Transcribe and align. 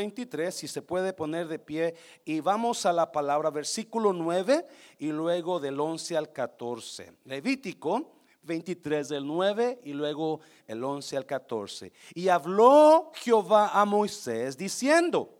23, 0.00 0.54
si 0.54 0.68
se 0.68 0.80
puede 0.80 1.12
poner 1.12 1.48
de 1.48 1.58
pie, 1.58 1.92
y 2.24 2.38
vamos 2.38 2.86
a 2.86 2.92
la 2.92 3.10
palabra, 3.10 3.50
versículo 3.50 4.12
9 4.12 4.64
y 5.00 5.08
luego 5.08 5.58
del 5.58 5.80
11 5.80 6.16
al 6.16 6.32
14. 6.32 7.14
Levítico 7.24 8.20
23 8.44 9.08
del 9.08 9.26
9 9.26 9.80
y 9.82 9.94
luego 9.94 10.38
el 10.68 10.84
11 10.84 11.16
al 11.16 11.26
14. 11.26 11.92
Y 12.14 12.28
habló 12.28 13.10
Jehová 13.12 13.70
a 13.70 13.84
Moisés 13.84 14.56
diciendo, 14.56 15.36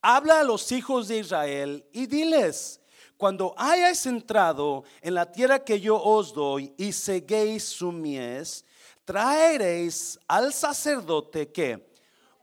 habla 0.00 0.40
a 0.40 0.42
los 0.42 0.72
hijos 0.72 1.06
de 1.06 1.18
Israel 1.18 1.86
y 1.92 2.06
diles, 2.06 2.80
cuando 3.16 3.54
hayáis 3.56 4.04
entrado 4.06 4.82
en 5.00 5.14
la 5.14 5.30
tierra 5.30 5.62
que 5.62 5.78
yo 5.78 6.02
os 6.02 6.34
doy 6.34 6.74
y 6.76 6.90
seguéis 6.90 7.62
su 7.62 7.92
mies, 7.92 8.64
traeréis 9.04 10.18
al 10.26 10.52
sacerdote 10.52 11.52
que 11.52 11.91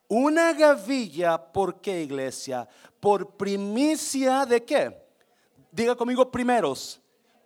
una 0.10 0.54
gavilla, 0.54 1.38
¿por 1.38 1.80
qué 1.80 2.02
iglesia? 2.02 2.68
Por 3.00 3.38
primicia 3.38 4.46
de 4.46 4.66
qué? 4.66 5.08
Diga 5.72 5.96
conmigo 5.96 6.30
primeros. 6.30 7.00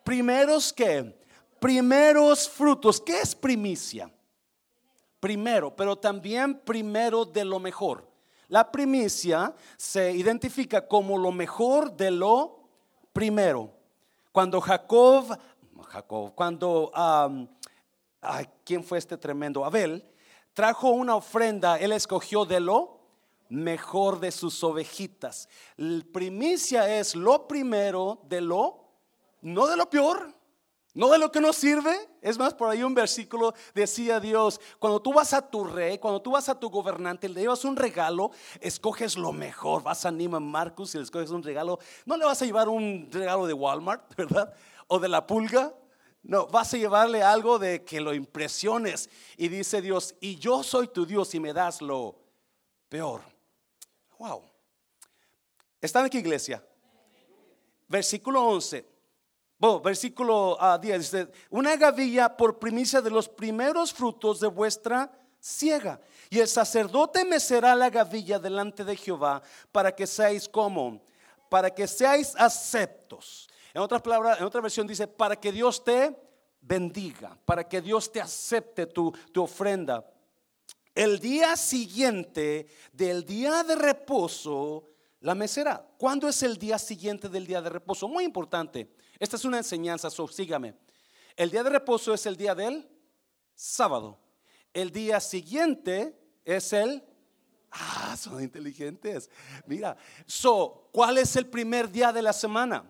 Primeros 0.04 0.72
qué? 0.72 1.20
Primeros 1.60 2.50
frutos. 2.50 3.02
¿Qué 3.02 3.20
es 3.20 3.36
primicia? 3.36 4.10
Primero, 5.20 5.76
pero 5.76 5.98
también 5.98 6.60
primero 6.60 7.26
de 7.26 7.46
lo 7.46 7.60
mejor. 7.60 8.10
La 8.48 8.72
primicia 8.72 9.54
se 9.78 10.14
identifica 10.14 10.88
como 10.88 11.18
lo 11.18 11.32
mejor 11.32 11.96
de 11.96 12.12
lo 12.12 12.64
primero. 13.12 13.72
Cuando 14.32 14.62
Jacob, 14.62 15.38
Jacob, 15.90 16.34
cuando, 16.34 16.92
¿quién 18.64 18.84
fue 18.84 19.00
este 19.00 19.18
tremendo? 19.18 19.66
Abel 19.66 20.04
trajo 20.54 20.90
una 20.90 21.16
ofrenda, 21.16 21.78
él 21.80 21.92
escogió 21.92 22.46
de 22.46 22.60
lo 22.60 23.00
mejor 23.50 24.20
de 24.20 24.32
sus 24.32 24.64
ovejitas. 24.64 25.48
La 25.78 26.04
primicia 26.12 26.98
es 26.98 27.16
lo 27.16 27.48
primero 27.48 28.22
de 28.28 28.42
lo, 28.42 28.86
no 29.42 29.68
de 29.68 29.78
lo 29.78 29.90
peor, 29.90 30.34
no 30.96 31.10
de 31.10 31.18
lo 31.18 31.32
que 31.32 31.42
no 31.42 31.54
sirve. 31.54 31.96
Es 32.22 32.38
más, 32.38 32.54
por 32.54 32.70
ahí 32.70 32.84
un 32.84 32.94
versículo 32.94 33.54
decía 33.74 34.20
Dios, 34.20 34.62
cuando 34.80 35.02
tú 35.02 35.14
vas 35.14 35.34
a 35.34 35.42
tu 35.42 35.64
rey, 35.64 35.98
cuando 35.98 36.22
tú 36.22 36.32
vas 36.32 36.50
a 36.50 36.60
tu 36.60 36.70
gobernante, 36.70 37.28
le 37.28 37.42
llevas 37.42 37.66
un 37.66 37.76
regalo, 37.76 38.32
escoges 38.60 39.18
lo 39.18 39.32
mejor. 39.32 39.84
Vas 39.84 40.06
a 40.06 40.12
Nima 40.12 40.40
Marcus 40.40 40.94
y 40.96 40.98
le 40.98 41.04
escoges 41.04 41.32
un 41.32 41.44
regalo. 41.44 41.80
No 42.06 42.16
le 42.16 42.26
vas 42.26 42.42
a 42.42 42.46
llevar 42.46 42.70
un 42.70 43.10
regalo 43.12 43.48
de 43.48 43.54
Walmart, 43.54 44.16
¿verdad? 44.18 44.54
O 44.88 45.00
de 45.00 45.10
la 45.10 45.26
pulga. 45.26 45.74
No, 46.24 46.48
vas 46.48 46.74
a 46.74 46.78
llevarle 46.78 47.22
algo 47.22 47.60
de 47.60 47.84
que 47.84 48.00
lo 48.00 48.14
impresiones. 48.14 49.10
Y 49.36 49.50
dice 49.50 49.82
Dios, 49.82 50.16
y 50.22 50.38
yo 50.38 50.64
soy 50.64 50.88
tu 50.88 51.06
Dios 51.06 51.36
y 51.36 51.40
me 51.40 51.52
das 51.52 51.82
lo 51.82 52.16
peor. 52.88 53.22
Wow. 54.18 54.42
¿Están 55.82 56.06
aquí, 56.06 56.20
iglesia? 56.20 56.66
Versículo 57.90 58.42
11. 58.42 58.94
Bueno, 59.58 59.82
versículo 59.82 60.58
10 60.60 60.62
ah, 60.62 60.78
dice, 60.98 61.32
una 61.50 61.76
gavilla 61.76 62.36
por 62.36 62.58
primicia 62.58 63.02
de 63.02 63.10
los 63.10 63.28
primeros 63.28 63.94
frutos 63.94 64.40
de 64.40 64.48
vuestra 64.48 65.12
ciega. 65.42 66.00
Y 66.30 66.40
el 66.40 66.48
sacerdote 66.48 67.26
mecerá 67.26 67.76
la 67.76 67.90
gavilla 67.90 68.40
delante 68.40 68.86
de 68.86 68.96
Jehová 68.96 69.42
para 69.74 69.94
que 69.94 70.08
seáis 70.08 70.48
como, 70.48 71.02
para 71.50 71.70
que 71.70 71.86
seáis 71.86 72.34
aceptos 72.38 73.50
en 73.74 73.82
otras 73.82 74.02
palabras, 74.02 74.40
en 74.40 74.46
otra 74.46 74.62
versión 74.62 74.86
dice, 74.86 75.08
para 75.08 75.36
que 75.36 75.52
Dios 75.52 75.84
te 75.84 76.16
bendiga, 76.62 77.38
para 77.46 77.68
que 77.68 77.82
Dios 77.82 78.12
te 78.12 78.22
acepte 78.22 78.86
tu, 78.86 79.14
ofrenda. 79.38 80.10
El 80.94 81.20
día 81.20 81.56
siguiente 81.58 82.68
del 82.92 83.26
día 83.26 83.64
de 83.64 83.76
reposo, 83.76 84.92
la 85.22 85.34
mesera. 85.34 85.84
¿Cuándo 85.98 86.28
es 86.28 86.44
el 86.44 86.58
día 86.58 86.78
siguiente 86.78 87.30
del 87.30 87.48
día 87.48 87.62
de 87.62 87.70
reposo? 87.70 88.08
Muy 88.08 88.26
importante. 88.26 88.94
Esta 89.18 89.38
es 89.38 89.46
una 89.46 89.58
enseñanza, 89.58 90.10
so, 90.10 90.28
sígame. 90.28 90.76
El 91.36 91.50
día 91.50 91.64
de 91.64 91.72
reposo 91.72 92.14
es 92.14 92.26
el 92.28 92.38
día 92.38 92.54
del 92.54 92.88
sábado. 93.56 94.20
El 94.72 94.92
día 94.92 95.20
siguiente 95.20 96.16
es 96.46 96.74
el 96.74 97.04
Ah, 97.76 98.16
son 98.16 98.44
inteligentes. 98.44 99.32
Mira, 99.66 99.98
so, 100.28 100.90
¿cuál 100.92 101.18
es 101.18 101.36
el 101.36 101.48
primer 101.48 101.90
día 101.90 102.14
de 102.14 102.22
la 102.22 102.32
semana? 102.32 102.86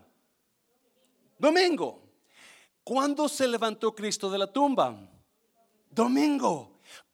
Domingo. 1.37 2.01
¿Cuándo 2.83 3.29
se 3.29 3.47
levantó 3.47 3.95
Cristo 3.95 4.29
de 4.29 4.37
la 4.37 4.47
tumba? 4.47 4.95
Domingo. 5.89 6.73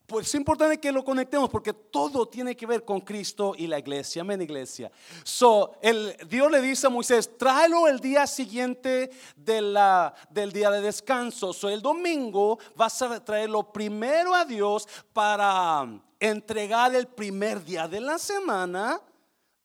Pues 0.10 0.26
es 0.26 0.36
importante 0.36 0.80
que 0.80 0.92
lo 0.92 1.06
conectemos 1.06 1.52
porque 1.52 1.72
todo 1.72 2.28
tiene 2.28 2.56
que 2.56 2.66
ver 2.66 2.84
con 2.84 3.00
Cristo 3.02 3.54
y 3.56 3.68
la 3.68 3.78
iglesia. 3.78 4.24
Amén, 4.24 4.42
iglesia. 4.42 4.92
So, 5.24 5.76
el, 5.84 6.18
Dios 6.28 6.52
le 6.52 6.60
dice 6.62 6.88
a 6.88 6.90
Moisés, 6.90 7.38
tráelo 7.38 7.88
el 7.88 8.00
día 8.00 8.26
siguiente 8.26 9.12
de 9.36 9.62
la, 9.62 10.16
del 10.32 10.52
día 10.52 10.72
de 10.72 10.82
descanso. 10.82 11.54
So, 11.54 11.70
el 11.70 11.84
domingo 11.84 12.58
vas 12.76 13.00
a 13.04 13.24
traerlo 13.24 13.72
primero 13.72 14.34
a 14.34 14.46
Dios 14.46 14.88
para 15.14 15.88
entregar 16.20 16.96
el 16.96 17.08
primer 17.08 17.64
día 17.64 17.88
de 17.88 18.02
la 18.02 18.18
semana 18.18 19.00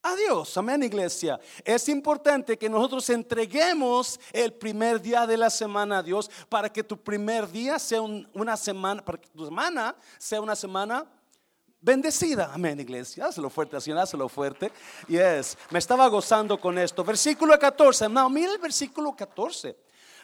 Adiós, 0.07 0.55
amén 0.59 0.83
iglesia. 0.83 1.41
Es 1.65 1.89
importante 1.89 2.59
que 2.59 2.69
nosotros 2.69 3.09
entreguemos 3.09 4.21
el 4.35 4.53
primer 4.53 5.01
día 5.01 5.27
de 5.27 5.39
la 5.39 5.49
semana 5.49 6.01
a 6.01 6.03
Dios 6.03 6.31
para 6.51 6.71
que 6.71 6.85
tu 6.85 6.99
primer 6.99 7.51
día 7.51 7.79
sea 7.79 8.03
una 8.03 8.55
semana, 8.55 9.03
para 9.03 9.17
que 9.17 9.31
tu 9.31 9.47
semana 9.47 9.97
sea 10.19 10.43
una 10.43 10.55
semana 10.55 11.07
bendecida. 11.81 12.51
Amén 12.53 12.79
iglesia. 12.79 13.25
Hazlo 13.25 13.49
fuerte, 13.49 13.79
así, 13.79 13.93
hazlo 13.93 14.29
fuerte. 14.29 14.71
Yes, 15.09 15.57
me 15.71 15.79
estaba 15.79 16.07
gozando 16.09 16.61
con 16.61 16.77
esto. 16.77 17.03
Versículo 17.03 17.59
14. 17.59 18.07
No, 18.11 18.29
mira 18.29 18.53
el 18.53 18.59
versículo 18.59 19.17
14. 19.17 19.75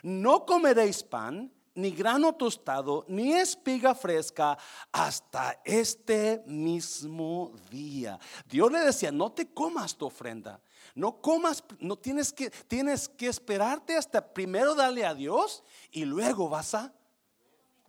No 0.02 0.44
comeréis 0.44 1.02
pan 1.02 1.50
ni 1.74 1.90
grano 1.90 2.34
tostado, 2.34 3.04
ni 3.08 3.32
espiga 3.32 3.94
fresca 3.94 4.58
hasta 4.92 5.60
este 5.64 6.42
mismo 6.46 7.52
día. 7.70 8.18
Dios 8.46 8.70
le 8.70 8.80
decía, 8.80 9.12
no 9.12 9.32
te 9.32 9.52
comas 9.52 9.96
tu 9.96 10.06
ofrenda. 10.06 10.60
No 10.94 11.20
comas, 11.20 11.62
no 11.78 11.96
tienes 11.96 12.32
que, 12.32 12.50
tienes 12.50 13.08
que 13.08 13.28
esperarte 13.28 13.96
hasta 13.96 14.32
primero 14.32 14.74
darle 14.74 15.04
a 15.04 15.14
Dios 15.14 15.62
y 15.90 16.04
luego 16.04 16.48
vas 16.48 16.74
a, 16.74 16.92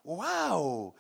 wow, 0.03 0.94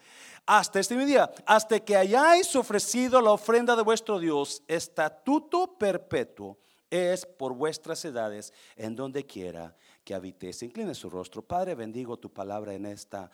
hasta 0.45 0.79
este 0.79 0.95
mismo 0.95 1.07
día, 1.07 1.31
hasta 1.45 1.79
que 1.79 1.95
hayáis 1.95 2.55
ofrecido 2.55 3.21
la 3.21 3.31
ofrenda 3.31 3.75
de 3.75 3.83
vuestro 3.83 4.19
Dios, 4.19 4.63
estatuto 4.67 5.77
perpetuo 5.77 6.57
es 6.89 7.25
por 7.25 7.53
vuestras 7.53 8.03
edades 8.03 8.53
en 8.75 8.95
donde 8.95 9.25
quiera 9.25 9.75
que 10.03 10.13
habites. 10.13 10.63
Incline 10.63 10.93
su 10.95 11.09
rostro. 11.09 11.41
Padre, 11.41 11.75
bendigo 11.75 12.17
tu 12.17 12.31
palabra 12.31 12.73
en 12.73 12.85
esta 12.85 13.29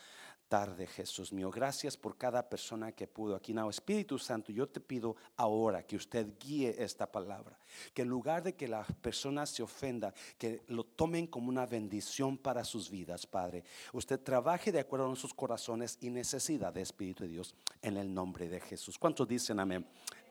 tarde, 0.48 0.88
Jesús 0.88 1.34
mío. 1.34 1.52
Gracias 1.52 1.98
por 1.98 2.18
cada 2.18 2.48
persona 2.48 2.92
que 2.92 3.08
pudo 3.08 3.36
aquí. 3.36 3.54
No, 3.54 3.70
Espíritu 3.70 4.18
Santo, 4.18 4.52
yo 4.52 4.68
te 4.68 4.80
pido 4.80 5.16
ahora 5.36 5.84
que 5.84 5.96
usted 5.96 6.28
guíe 6.40 6.76
esta 6.78 7.12
palabra. 7.12 7.58
Que 7.94 8.04
en 8.04 8.10
lugar 8.10 8.44
de 8.44 8.56
que 8.56 8.68
las 8.68 8.92
personas 8.94 9.50
se 9.50 9.64
ofendan, 9.64 10.14
que 10.38 10.64
lo 10.68 10.84
tomen 10.86 11.28
como 11.28 11.50
una 11.50 11.66
bendición 11.66 12.38
para 12.38 12.64
sus 12.64 12.90
vidas, 12.90 13.26
Padre. 13.26 13.64
Usted 13.94 14.20
trabaje 14.20 14.72
de 14.72 14.80
acuerdo 14.80 15.08
con 15.08 15.16
sus 15.16 15.34
corazones 15.34 15.98
y 16.02 16.10
necesidad 16.10 16.74
de 16.74 16.82
Espíritu 16.82 17.24
de 17.24 17.30
Dios 17.30 17.56
en 17.82 17.98
el 17.98 18.14
nombre 18.14 18.48
de 18.48 18.62
Jesús. 18.62 18.98
¿Cuántos 18.98 19.28
dicen 19.28 19.60
amén? 19.60 19.86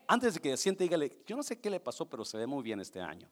Antes 0.07 0.35
de 0.35 0.39
que 0.39 0.55
siente, 0.57 0.85
dígale, 0.85 1.21
yo 1.25 1.35
no 1.35 1.43
sé 1.43 1.59
qué 1.59 1.69
le 1.69 1.79
pasó, 1.79 2.09
pero 2.09 2.23
se 2.23 2.37
ve 2.37 2.47
muy 2.47 2.63
bien 2.63 2.79
este 2.79 3.01
año. 3.01 3.29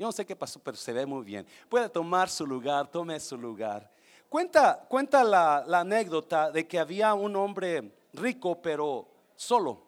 Yo 0.00 0.06
no 0.06 0.12
sé 0.12 0.24
qué 0.24 0.34
pasó, 0.34 0.58
pero 0.60 0.78
se 0.78 0.94
ve 0.94 1.04
muy 1.04 1.22
bien. 1.22 1.46
Puede 1.68 1.90
tomar 1.90 2.30
su 2.30 2.46
lugar, 2.46 2.90
tome 2.90 3.20
su 3.20 3.36
lugar. 3.36 3.92
Cuenta, 4.30 4.86
cuenta 4.88 5.22
la, 5.22 5.58
anécdota 5.78 6.50
de 6.50 6.66
que 6.66 6.78
había 6.78 7.12
un 7.12 7.36
hombre 7.36 7.98
rico, 8.14 8.62
pero 8.62 9.06
solo. 9.36 9.82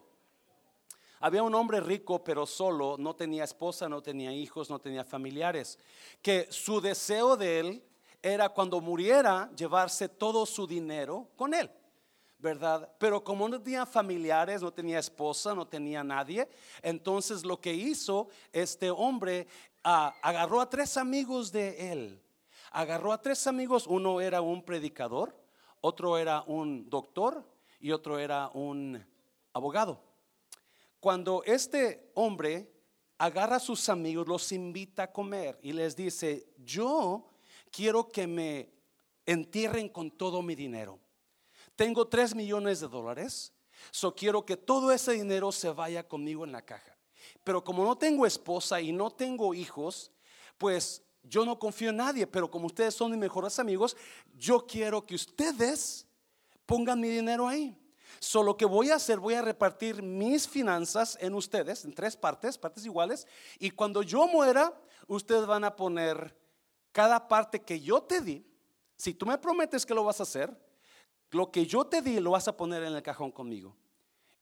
Había 1.18 1.42
un 1.42 1.54
hombre 1.54 1.80
rico, 1.80 2.22
pero 2.22 2.44
solo, 2.44 2.96
no 2.98 3.16
tenía 3.16 3.44
esposa, 3.44 3.88
no 3.88 4.02
tenía 4.02 4.34
hijos, 4.34 4.68
no 4.68 4.78
tenía 4.78 5.02
familiares. 5.02 5.78
Que 6.20 6.46
su 6.50 6.82
deseo 6.82 7.34
de 7.38 7.60
él 7.60 7.84
era 8.20 8.50
cuando 8.50 8.82
muriera 8.82 9.50
llevarse 9.56 10.10
todo 10.10 10.44
su 10.44 10.66
dinero 10.66 11.28
con 11.36 11.54
él. 11.54 11.70
¿Verdad? 12.42 12.92
Pero 12.98 13.22
como 13.22 13.48
no 13.48 13.62
tenía 13.62 13.86
familiares, 13.86 14.60
no 14.60 14.72
tenía 14.72 14.98
esposa, 14.98 15.54
no 15.54 15.64
tenía 15.64 16.02
nadie, 16.02 16.48
entonces 16.82 17.44
lo 17.44 17.60
que 17.60 17.72
hizo 17.72 18.28
este 18.52 18.90
hombre 18.90 19.46
agarró 19.82 20.60
a 20.60 20.68
tres 20.68 20.96
amigos 20.96 21.52
de 21.52 21.92
él. 21.92 22.20
Agarró 22.72 23.12
a 23.12 23.22
tres 23.22 23.46
amigos, 23.46 23.86
uno 23.86 24.20
era 24.20 24.40
un 24.40 24.64
predicador, 24.64 25.36
otro 25.80 26.18
era 26.18 26.42
un 26.42 26.90
doctor 26.90 27.44
y 27.78 27.92
otro 27.92 28.18
era 28.18 28.50
un 28.54 29.04
abogado. 29.52 30.02
Cuando 30.98 31.44
este 31.44 32.10
hombre 32.14 32.72
agarra 33.18 33.56
a 33.56 33.60
sus 33.60 33.88
amigos, 33.88 34.26
los 34.26 34.50
invita 34.50 35.04
a 35.04 35.12
comer 35.12 35.60
y 35.62 35.72
les 35.72 35.94
dice, 35.94 36.48
yo 36.58 37.28
quiero 37.70 38.08
que 38.08 38.26
me 38.26 38.72
entierren 39.26 39.88
con 39.88 40.10
todo 40.10 40.42
mi 40.42 40.56
dinero. 40.56 40.98
Tengo 41.76 42.06
tres 42.06 42.34
millones 42.34 42.80
de 42.80 42.88
dólares, 42.88 43.52
so 43.90 44.14
quiero 44.14 44.44
que 44.44 44.56
todo 44.56 44.92
ese 44.92 45.12
dinero 45.12 45.50
se 45.52 45.70
vaya 45.70 46.06
conmigo 46.06 46.44
en 46.44 46.52
la 46.52 46.62
caja. 46.62 46.96
pero 47.44 47.62
como 47.62 47.84
no 47.84 47.96
tengo 47.96 48.26
esposa 48.26 48.80
y 48.80 48.92
no 48.92 49.10
tengo 49.10 49.54
hijos, 49.54 50.10
pues 50.58 51.02
yo 51.22 51.44
no 51.44 51.58
confío 51.58 51.90
en 51.90 51.96
nadie, 51.96 52.26
pero 52.26 52.50
como 52.50 52.66
ustedes 52.66 52.94
son 52.94 53.10
mis 53.10 53.20
mejores 53.20 53.58
amigos, 53.58 53.96
yo 54.34 54.66
quiero 54.66 55.04
que 55.04 55.14
ustedes 55.14 56.06
pongan 56.66 57.00
mi 57.00 57.08
dinero 57.08 57.46
ahí. 57.48 57.76
Solo 58.18 58.56
que 58.56 58.64
voy 58.64 58.90
a 58.90 58.96
hacer, 58.96 59.18
voy 59.18 59.34
a 59.34 59.42
repartir 59.42 60.02
mis 60.02 60.46
finanzas 60.46 61.16
en 61.20 61.34
ustedes, 61.34 61.84
en 61.84 61.94
tres 61.94 62.16
partes, 62.16 62.58
partes 62.58 62.84
iguales, 62.84 63.26
y 63.58 63.70
cuando 63.70 64.02
yo 64.02 64.26
muera, 64.26 64.72
ustedes 65.06 65.46
van 65.46 65.64
a 65.64 65.74
poner 65.74 66.36
cada 66.92 67.26
parte 67.26 67.62
que 67.62 67.80
yo 67.80 68.02
te 68.02 68.20
di. 68.20 68.46
Si 68.96 69.14
tú 69.14 69.26
me 69.26 69.38
prometes 69.38 69.86
que 69.86 69.94
lo 69.94 70.04
vas 70.04 70.20
a 70.20 70.24
hacer, 70.24 70.56
lo 71.32 71.50
que 71.50 71.66
yo 71.66 71.84
te 71.84 72.00
di 72.00 72.20
lo 72.20 72.30
vas 72.30 72.48
a 72.48 72.56
poner 72.56 72.82
en 72.84 72.94
el 72.94 73.02
cajón 73.02 73.32
conmigo. 73.32 73.76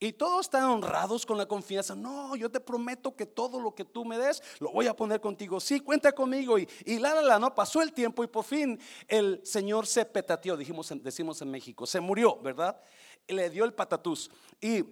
Y 0.03 0.15
todos 0.15 0.47
están 0.47 0.65
honrados 0.65 1.27
con 1.27 1.37
la 1.37 1.45
confianza. 1.45 1.95
No, 1.95 2.35
yo 2.35 2.51
te 2.51 2.59
prometo 2.59 3.15
que 3.15 3.27
todo 3.27 3.61
lo 3.61 3.75
que 3.75 3.85
tú 3.85 4.03
me 4.07 4.17
des 4.17 4.43
lo 4.59 4.73
voy 4.73 4.87
a 4.87 4.97
poner 4.97 5.21
contigo. 5.21 5.61
Sí, 5.61 5.81
cuenta 5.81 6.13
conmigo. 6.13 6.59
Y, 6.59 6.67
y 6.87 6.99
la, 6.99 7.15
la, 7.15 7.21
la, 7.21 7.39
no 7.39 7.55
pasó 7.55 7.83
el 7.83 7.93
tiempo 7.93 8.25
y 8.25 8.27
por 8.27 8.45
fin 8.45 8.81
el 9.07 9.43
Señor 9.45 9.87
se 9.87 10.07
petateó, 10.07 10.57
dijimos, 10.57 10.91
decimos 11.03 11.43
en 11.43 11.51
México. 11.51 11.87
Se 11.87 12.01
murió, 12.01 12.41
¿verdad? 12.41 12.81
Le 13.29 13.51
dio 13.51 13.67
el 13.67 13.75
patatús. 13.75 14.31
Y 14.59 14.83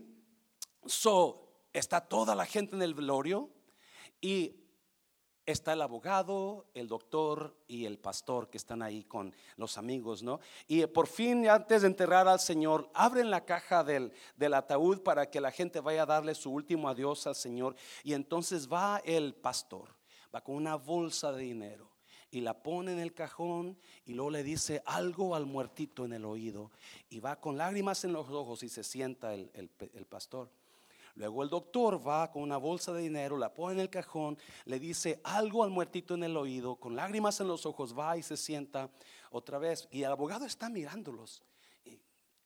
so, 0.85 1.49
está 1.73 2.03
toda 2.03 2.35
la 2.35 2.45
gente 2.45 2.77
en 2.77 2.83
el 2.83 2.93
velorio 2.93 3.49
y 4.21 4.57
está 5.53 5.73
el 5.73 5.81
abogado, 5.81 6.67
el 6.75 6.89
doctor 6.89 7.57
y 7.67 7.87
el 7.87 7.99
pastor 7.99 8.51
que 8.51 8.59
están 8.59 8.83
ahí 8.83 9.05
con 9.05 9.35
los 9.57 9.79
amigos, 9.79 10.23
¿no? 10.23 10.41
Y 10.67 10.85
por 10.87 11.07
fin, 11.07 11.49
antes 11.49 11.83
de 11.83 11.89
enterrar 11.89 12.29
al 12.29 12.39
Señor, 12.39 12.91
abren 12.93 13.31
la 13.31 13.47
caja 13.47 13.83
del, 13.83 14.13
del, 14.37 14.53
ataúd 14.53 15.01
para 15.01 15.31
que 15.31 15.41
la 15.41 15.51
gente 15.51 15.81
vaya 15.81 16.03
a 16.03 16.07
darle 16.07 16.35
su 16.35 16.51
último 16.51 16.89
adiós 16.89 17.27
al 17.27 17.35
Señor. 17.35 17.77
Y 18.05 18.13
entonces 18.13 18.71
va 18.71 19.01
el 19.05 19.35
pastor, 19.35 19.97
va 20.35 20.43
con 20.43 20.55
una 20.55 20.75
bolsa 20.75 21.33
de 21.33 21.43
dinero 21.43 21.91
y 22.31 22.43
la 22.43 22.63
pone 22.63 22.93
en 22.93 22.99
el 22.99 23.15
cajón 23.15 23.79
y 24.05 24.13
luego 24.13 24.31
le 24.31 24.43
dice 24.43 24.83
algo 24.85 25.35
al 25.35 25.47
muertito 25.47 26.05
en 26.05 26.13
el 26.13 26.27
oído 26.27 26.73
y 27.09 27.21
va 27.21 27.41
con 27.41 27.57
lágrimas 27.57 28.05
en 28.05 28.13
los 28.13 28.29
ojos 28.29 28.63
y 28.63 28.69
se 28.69 28.85
sienta 28.85 29.33
el, 29.33 29.51
el, 29.55 29.71
el 29.95 30.05
pastor. 30.05 30.51
Luego 31.19 31.43
el 31.43 31.49
doctor 31.49 32.07
va 32.07 32.31
con 32.31 32.43
una 32.43 32.59
bolsa 32.59 32.93
de 32.93 33.03
dinero, 33.03 33.37
la 33.37 33.53
pone 33.53 33.75
en 33.75 33.81
el 33.81 33.91
cajón, 33.91 34.39
le 34.67 34.79
dice 34.79 35.21
algo 35.25 35.65
al 35.65 35.71
muertito 35.71 36.15
en 36.15 36.23
el 36.23 36.37
oído, 36.37 36.77
con 36.77 36.95
lágrimas 36.95 37.41
en 37.41 37.49
los 37.49 37.67
ojos, 37.67 37.99
va 37.99 38.17
y 38.17 38.23
se 38.23 38.37
sienta 38.37 38.89
otra 39.33 39.59
vez. 39.59 39.89
Y 39.91 40.05
el 40.05 40.13
abogado 40.13 40.47
está 40.47 40.69
mirándolos. 40.69 41.43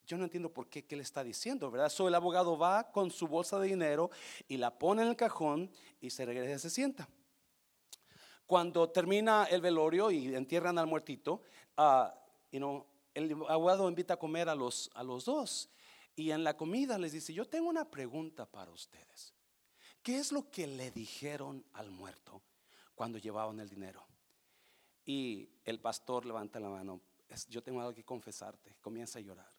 Yo 0.06 0.16
no 0.16 0.24
entiendo 0.24 0.50
por 0.50 0.70
qué, 0.70 0.86
qué 0.86 0.96
le 0.96 1.02
está 1.02 1.22
diciendo, 1.22 1.70
¿verdad? 1.70 1.90
So, 1.90 2.08
el 2.08 2.14
abogado 2.14 2.56
va 2.56 2.90
con 2.90 3.10
su 3.10 3.28
bolsa 3.28 3.58
de 3.58 3.68
dinero 3.68 4.10
y 4.48 4.56
la 4.56 4.70
pone 4.70 5.02
en 5.02 5.08
el 5.08 5.16
cajón 5.16 5.70
y 6.00 6.08
se 6.08 6.24
regresa 6.24 6.54
y 6.54 6.58
se 6.58 6.70
sienta. 6.70 7.06
Cuando 8.46 8.88
termina 8.88 9.44
el 9.50 9.60
velorio 9.60 10.10
y 10.10 10.34
entierran 10.34 10.78
al 10.78 10.86
muertito, 10.86 11.42
know, 12.52 12.86
el 13.12 13.32
abogado 13.50 13.86
invita 13.86 14.14
a 14.14 14.18
comer 14.18 14.48
a 14.48 14.54
los, 14.54 14.90
a 14.94 15.02
los 15.02 15.26
dos. 15.26 15.68
Y 16.14 16.30
en 16.30 16.44
la 16.44 16.56
comida 16.56 16.98
les 16.98 17.12
dice, 17.12 17.32
yo 17.32 17.46
tengo 17.46 17.68
una 17.68 17.90
pregunta 17.90 18.44
para 18.46 18.70
ustedes. 18.70 19.32
¿Qué 20.02 20.18
es 20.18 20.32
lo 20.32 20.50
que 20.50 20.66
le 20.66 20.90
dijeron 20.90 21.64
al 21.74 21.90
muerto 21.90 22.42
cuando 22.94 23.18
llevaban 23.18 23.60
el 23.60 23.68
dinero? 23.68 24.04
Y 25.04 25.48
el 25.64 25.80
pastor 25.80 26.26
levanta 26.26 26.60
la 26.60 26.68
mano, 26.68 27.00
yo 27.48 27.62
tengo 27.62 27.80
algo 27.80 27.94
que 27.94 28.04
confesarte, 28.04 28.76
comienza 28.80 29.18
a 29.18 29.22
llorar. 29.22 29.50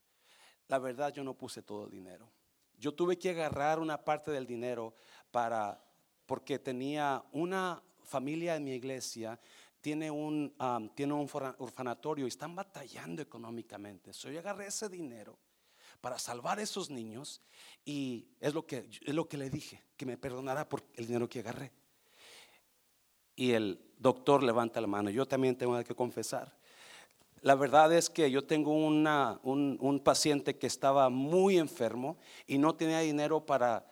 La 0.68 0.80
verdad 0.80 1.14
yo 1.14 1.24
no 1.24 1.34
puse 1.34 1.64
todo 1.64 1.86
el 1.86 1.92
dinero. 1.92 2.30
Yo 2.78 2.94
tuve 2.94 3.18
que 3.18 3.32
agarrar 3.32 3.80
una 3.80 4.04
parte 4.04 4.32
del 4.32 4.46
dinero 4.46 4.94
para, 5.32 5.84
porque 6.26 6.60
tenía 6.60 7.24
una 7.32 7.82
familia 8.04 8.56
en 8.56 8.64
mi 8.64 8.74
iglesia, 8.74 9.40
tiene 9.82 10.10
un, 10.12 10.54
um, 10.60 10.90
tiene 10.90 11.14
un 11.14 11.28
orfanatorio 11.58 12.26
y 12.26 12.30
están 12.30 12.56
batallando 12.56 13.22
económicamente. 13.22 14.14
So 14.14 14.30
yo 14.30 14.40
agarré 14.40 14.68
ese 14.68 14.88
dinero 14.88 15.38
para 16.04 16.20
salvar 16.20 16.60
a 16.60 16.62
esos 16.62 16.90
niños 16.90 17.40
y 17.86 18.28
es 18.42 18.54
lo 18.54 18.68
que, 18.68 18.90
es 19.06 19.16
lo 19.16 19.30
que 19.30 19.38
le 19.38 19.50
dije, 19.50 19.82
que 19.96 20.06
me 20.06 20.18
perdonara 20.18 20.68
por 20.68 20.84
el 20.96 21.08
dinero 21.08 21.30
que 21.30 21.40
agarré. 21.40 21.72
Y 23.38 23.54
el 23.54 23.80
doctor 24.00 24.44
levanta 24.44 24.82
la 24.82 24.88
mano, 24.88 25.10
yo 25.10 25.26
también 25.26 25.58
tengo 25.58 25.82
que 25.82 25.96
confesar. 25.96 26.54
La 27.40 27.56
verdad 27.56 27.94
es 27.94 28.10
que 28.10 28.30
yo 28.30 28.44
tengo 28.44 28.74
una, 28.74 29.40
un, 29.44 29.78
un, 29.80 30.02
paciente 30.02 30.58
que 30.58 30.68
estaba 30.68 31.10
muy 31.10 31.58
enfermo 31.58 32.18
y 32.48 32.58
no 32.58 32.76
tenía 32.76 33.00
dinero 33.00 33.46
para 33.46 33.86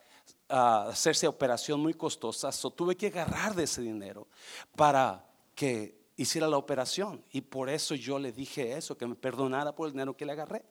uh, 0.50 0.90
hacerse 0.90 1.26
operación 1.26 1.80
muy 1.80 1.94
costosa, 1.94 2.52
so 2.52 2.70
tuve 2.70 2.94
que 2.94 3.06
agarrar 3.06 3.54
de 3.54 3.64
ese 3.64 3.80
dinero 3.80 4.28
para 4.76 5.26
que 5.54 5.98
hiciera 6.16 6.46
la 6.46 6.58
operación. 6.58 7.24
Y 7.32 7.40
por 7.40 7.70
eso 7.70 7.94
yo 7.94 8.18
le 8.18 8.32
dije 8.32 8.76
eso, 8.76 8.98
que 8.98 9.06
me 9.06 9.14
perdonara 9.14 9.74
por 9.74 9.86
el 9.86 9.92
dinero 9.92 10.14
que 10.14 10.26
le 10.26 10.32
agarré. 10.32 10.62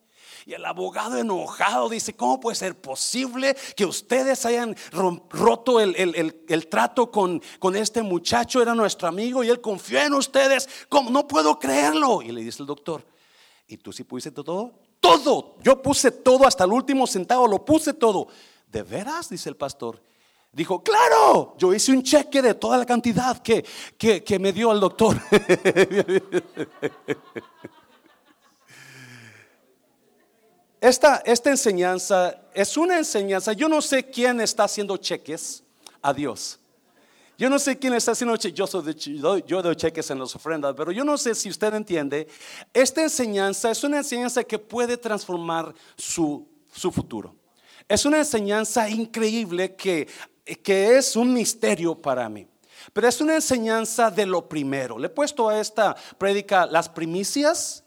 Y 0.45 0.53
el 0.53 0.65
abogado 0.65 1.18
enojado 1.18 1.89
dice, 1.89 2.15
¿cómo 2.15 2.39
puede 2.39 2.56
ser 2.56 2.79
posible 2.79 3.56
que 3.75 3.85
ustedes 3.85 4.45
hayan 4.45 4.75
roto 4.91 5.79
el, 5.79 5.95
el, 5.95 6.44
el, 6.47 6.68
trato 6.68 7.12
con, 7.12 7.41
con, 7.59 7.75
este 7.75 8.01
muchacho? 8.01 8.62
Era 8.62 8.73
nuestro 8.73 9.07
amigo 9.07 9.44
y 9.44 9.50
él 9.50 9.62
confió 9.62 10.00
en 10.00 10.13
ustedes. 10.13 10.68
¿Cómo? 10.89 11.09
No 11.09 11.27
puedo 11.27 11.59
creerlo. 11.59 12.21
Y 12.21 12.31
le 12.31 12.41
dice 12.41 12.63
el 12.63 12.68
doctor, 12.68 13.06
¿y 13.68 13.77
tú 13.77 13.94
sí 13.94 14.03
pusiste 14.03 14.44
todo? 14.44 14.73
Todo. 15.00 15.56
Yo 15.62 15.81
puse 15.81 16.12
todo 16.12 16.45
hasta 16.45 16.63
el 16.63 16.71
último 16.71 17.07
centavo, 17.07 17.47
lo 17.47 17.63
puse 17.63 17.94
todo. 17.94 18.27
¿De 18.71 18.83
veras? 18.83 19.29
Dice 19.29 19.50
el 19.50 19.56
pastor. 19.56 20.01
Dijo, 20.53 20.83
claro, 20.83 21.56
yo 21.57 21.74
hice 21.74 21.94
un 21.94 22.03
cheque 22.03 22.41
de 22.41 22.56
toda 22.56 22.77
la 22.77 22.85
cantidad 22.85 23.41
que, 23.41 23.65
que, 23.97 24.21
que 24.21 24.38
me 24.38 24.51
dio 24.51 24.71
el 24.71 24.81
doctor. 24.81 25.17
Esta, 30.81 31.22
esta 31.25 31.51
enseñanza 31.51 32.42
es 32.56 32.75
una 32.75 32.98
enseñanza, 32.98 33.54
yo 33.54 33.69
no 33.69 33.83
sé 33.83 34.04
quién 34.04 34.42
está 34.42 34.63
haciendo 34.63 34.98
cheques 34.98 35.63
a 36.01 36.12
Dios. 36.12 36.57
Yo 37.38 37.50
no 37.50 37.60
sé 37.60 37.78
quién 37.78 37.94
está 37.94 38.12
haciendo 38.12 38.36
cheques, 38.36 38.56
yo, 38.56 39.38
yo 39.38 39.62
doy 39.62 39.75
cheques 39.75 40.10
en 40.10 40.19
las 40.19 40.36
ofrendas, 40.36 40.74
pero 40.75 40.92
yo 40.92 41.04
no 41.04 41.18
sé 41.18 41.36
si 41.36 41.50
usted 41.50 41.74
entiende. 41.75 42.28
Esta 42.74 43.04
enseñanza 43.04 43.69
es 43.69 43.83
una 43.83 43.98
enseñanza 43.98 44.44
que 44.44 44.57
puede 44.57 44.98
transformar 44.98 45.74
su, 45.95 46.48
su 46.74 46.92
futuro. 46.92 47.36
Es 47.88 48.06
una 48.06 48.18
enseñanza 48.18 48.89
increíble 48.89 49.75
que, 49.75 50.07
que 50.63 50.98
es 50.98 51.16
un 51.16 51.31
misterio 51.31 51.94
para 51.94 52.27
mí. 52.27 52.48
Pero 52.94 53.07
es 53.07 53.22
una 53.22 53.36
enseñanza 53.36 54.10
de 54.10 54.25
lo 54.25 54.48
primero. 54.48 54.98
Le 54.98 55.08
he 55.08 55.10
puesto 55.10 55.48
a 55.48 55.60
esta 55.60 55.96
prédica 56.17 56.65
las 56.65 56.89
primicias 56.89 57.84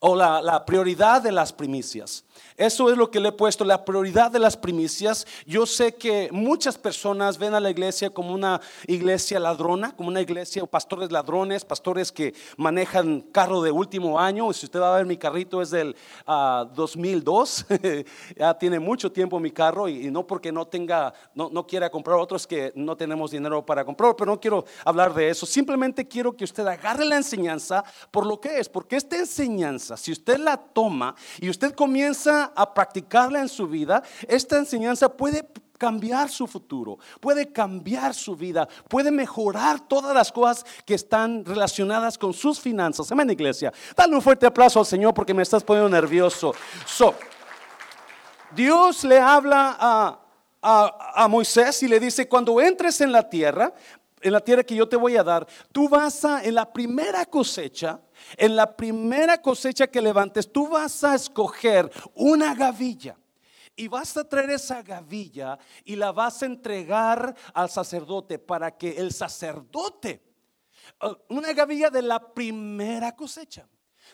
o 0.00 0.16
la, 0.16 0.40
la, 0.40 0.64
prioridad 0.64 1.22
de 1.22 1.30
las 1.30 1.52
primicias. 1.52 2.24
Eso 2.56 2.90
es 2.90 2.96
lo 2.96 3.10
que 3.10 3.20
le 3.20 3.30
he 3.30 3.32
puesto, 3.32 3.64
la 3.64 3.84
prioridad 3.84 4.30
de 4.30 4.38
las 4.38 4.56
primicias. 4.56 5.26
Yo 5.46 5.66
sé 5.66 5.94
que 5.94 6.28
muchas 6.30 6.76
personas 6.76 7.38
ven 7.38 7.54
a 7.54 7.60
la 7.60 7.70
iglesia 7.70 8.10
como 8.10 8.34
una 8.34 8.60
iglesia 8.86 9.40
ladrona, 9.40 9.96
como 9.96 10.08
una 10.08 10.20
iglesia, 10.20 10.64
pastores 10.66 11.10
ladrones, 11.10 11.64
pastores 11.64 12.12
que 12.12 12.34
manejan 12.56 13.22
carro 13.32 13.62
de 13.62 13.70
último 13.70 14.20
año. 14.20 14.52
Si 14.52 14.66
usted 14.66 14.80
va 14.80 14.94
a 14.94 14.96
ver 14.98 15.06
mi 15.06 15.16
carrito 15.16 15.62
es 15.62 15.70
del 15.70 15.96
2002, 16.26 17.66
ah, 17.70 17.76
ya 18.36 18.58
tiene 18.58 18.78
mucho 18.78 19.10
tiempo 19.10 19.40
mi 19.40 19.50
carro 19.50 19.88
y, 19.88 20.10
no 20.10 20.26
porque 20.26 20.52
no 20.52 20.66
tenga, 20.66 21.12
no, 21.34 21.48
no 21.50 21.66
quiera 21.66 21.90
comprar 21.90 22.18
otros 22.18 22.46
que 22.46 22.72
no 22.74 22.96
tenemos 22.96 23.30
dinero 23.30 23.64
para 23.64 23.84
comprar, 23.84 24.14
pero 24.16 24.32
no 24.32 24.40
quiero 24.40 24.64
hablar 24.84 25.14
de 25.14 25.30
eso. 25.30 25.46
Simplemente 25.46 26.06
quiero 26.06 26.36
que 26.36 26.44
usted 26.44 26.66
agarre 26.66 27.04
la 27.04 27.16
enseñanza 27.16 27.84
por 28.10 28.26
lo 28.26 28.40
que 28.40 28.58
es, 28.58 28.68
porque 28.68 28.96
esta 28.96 29.16
enseñanza, 29.16 29.96
si 29.96 30.12
usted 30.12 30.38
la 30.38 30.56
toma 30.56 31.14
y 31.38 31.48
usted 31.48 31.74
comienza 31.74 32.29
a 32.30 32.74
practicarla 32.74 33.40
en 33.40 33.48
su 33.48 33.66
vida, 33.66 34.02
esta 34.28 34.58
enseñanza 34.58 35.08
puede 35.08 35.48
cambiar 35.80 36.28
su 36.28 36.46
futuro, 36.46 36.98
puede 37.20 37.50
cambiar 37.50 38.12
su 38.12 38.36
vida, 38.36 38.68
puede 38.86 39.10
mejorar 39.10 39.80
todas 39.80 40.14
las 40.14 40.30
cosas 40.30 40.66
que 40.84 40.94
están 40.94 41.42
relacionadas 41.42 42.18
con 42.18 42.34
sus 42.34 42.60
finanzas. 42.60 43.10
Amén, 43.10 43.30
iglesia. 43.30 43.72
Dale 43.96 44.14
un 44.14 44.20
fuerte 44.20 44.44
aplauso 44.44 44.78
al 44.78 44.84
Señor 44.84 45.14
porque 45.14 45.32
me 45.32 45.42
estás 45.42 45.64
poniendo 45.64 45.88
nervioso. 45.88 46.54
So, 46.84 47.14
Dios 48.54 49.04
le 49.04 49.18
habla 49.18 49.74
a, 49.80 50.20
a, 50.60 51.24
a 51.24 51.28
Moisés 51.28 51.82
y 51.82 51.88
le 51.88 51.98
dice, 51.98 52.28
cuando 52.28 52.60
entres 52.60 53.00
en 53.00 53.10
la 53.10 53.30
tierra, 53.30 53.72
en 54.20 54.32
la 54.32 54.40
tierra 54.40 54.62
que 54.62 54.74
yo 54.74 54.88
te 54.88 54.96
voy 54.96 55.16
a 55.16 55.24
dar, 55.24 55.46
tú 55.72 55.88
vas 55.88 56.24
a, 56.24 56.44
en 56.44 56.54
la 56.54 56.70
primera 56.70 57.24
cosecha, 57.24 58.00
en 58.36 58.54
la 58.54 58.76
primera 58.76 59.40
cosecha 59.40 59.86
que 59.86 60.00
levantes, 60.00 60.50
tú 60.50 60.68
vas 60.68 61.02
a 61.04 61.14
escoger 61.14 61.90
una 62.14 62.54
gavilla. 62.54 63.16
Y 63.76 63.88
vas 63.88 64.14
a 64.16 64.28
traer 64.28 64.50
esa 64.50 64.82
gavilla 64.82 65.58
y 65.84 65.96
la 65.96 66.12
vas 66.12 66.42
a 66.42 66.46
entregar 66.46 67.34
al 67.54 67.70
sacerdote 67.70 68.38
para 68.38 68.76
que 68.76 68.90
el 68.98 69.10
sacerdote, 69.10 70.22
uh, 71.02 71.14
una 71.34 71.52
gavilla 71.54 71.88
de 71.88 72.02
la 72.02 72.34
primera 72.34 73.16
cosecha. 73.16 73.66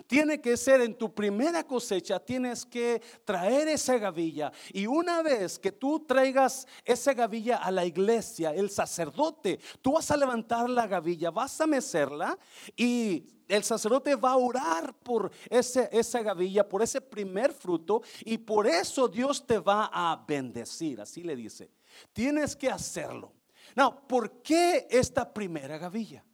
Tiene 0.06 0.40
que 0.40 0.56
ser 0.56 0.80
en 0.80 0.94
tu 0.94 1.14
primera 1.14 1.64
cosecha, 1.64 2.18
tienes 2.18 2.64
que 2.64 3.00
traer 3.24 3.68
esa 3.68 3.98
gavilla. 3.98 4.52
Y 4.72 4.86
una 4.86 5.22
vez 5.22 5.58
que 5.58 5.72
tú 5.72 6.00
traigas 6.00 6.66
esa 6.84 7.14
gavilla 7.14 7.56
a 7.56 7.70
la 7.70 7.84
iglesia, 7.84 8.54
el 8.54 8.70
sacerdote, 8.70 9.58
tú 9.82 9.92
vas 9.92 10.10
a 10.10 10.16
levantar 10.16 10.68
la 10.68 10.86
gavilla, 10.86 11.30
vas 11.30 11.60
a 11.60 11.66
mecerla 11.66 12.38
y 12.76 13.26
el 13.48 13.62
sacerdote 13.62 14.14
va 14.16 14.32
a 14.32 14.36
orar 14.36 14.94
por 14.94 15.30
ese, 15.48 15.88
esa 15.92 16.20
gavilla, 16.22 16.68
por 16.68 16.82
ese 16.82 17.00
primer 17.00 17.52
fruto, 17.52 18.02
y 18.24 18.38
por 18.38 18.66
eso 18.66 19.08
Dios 19.08 19.46
te 19.46 19.58
va 19.58 19.90
a 19.92 20.24
bendecir. 20.26 21.00
Así 21.00 21.22
le 21.22 21.36
dice. 21.36 21.70
Tienes 22.12 22.56
que 22.56 22.68
hacerlo. 22.68 23.32
No, 23.74 24.06
¿por 24.06 24.42
qué 24.42 24.86
esta 24.90 25.32
primera 25.32 25.78
gavilla? 25.78 26.24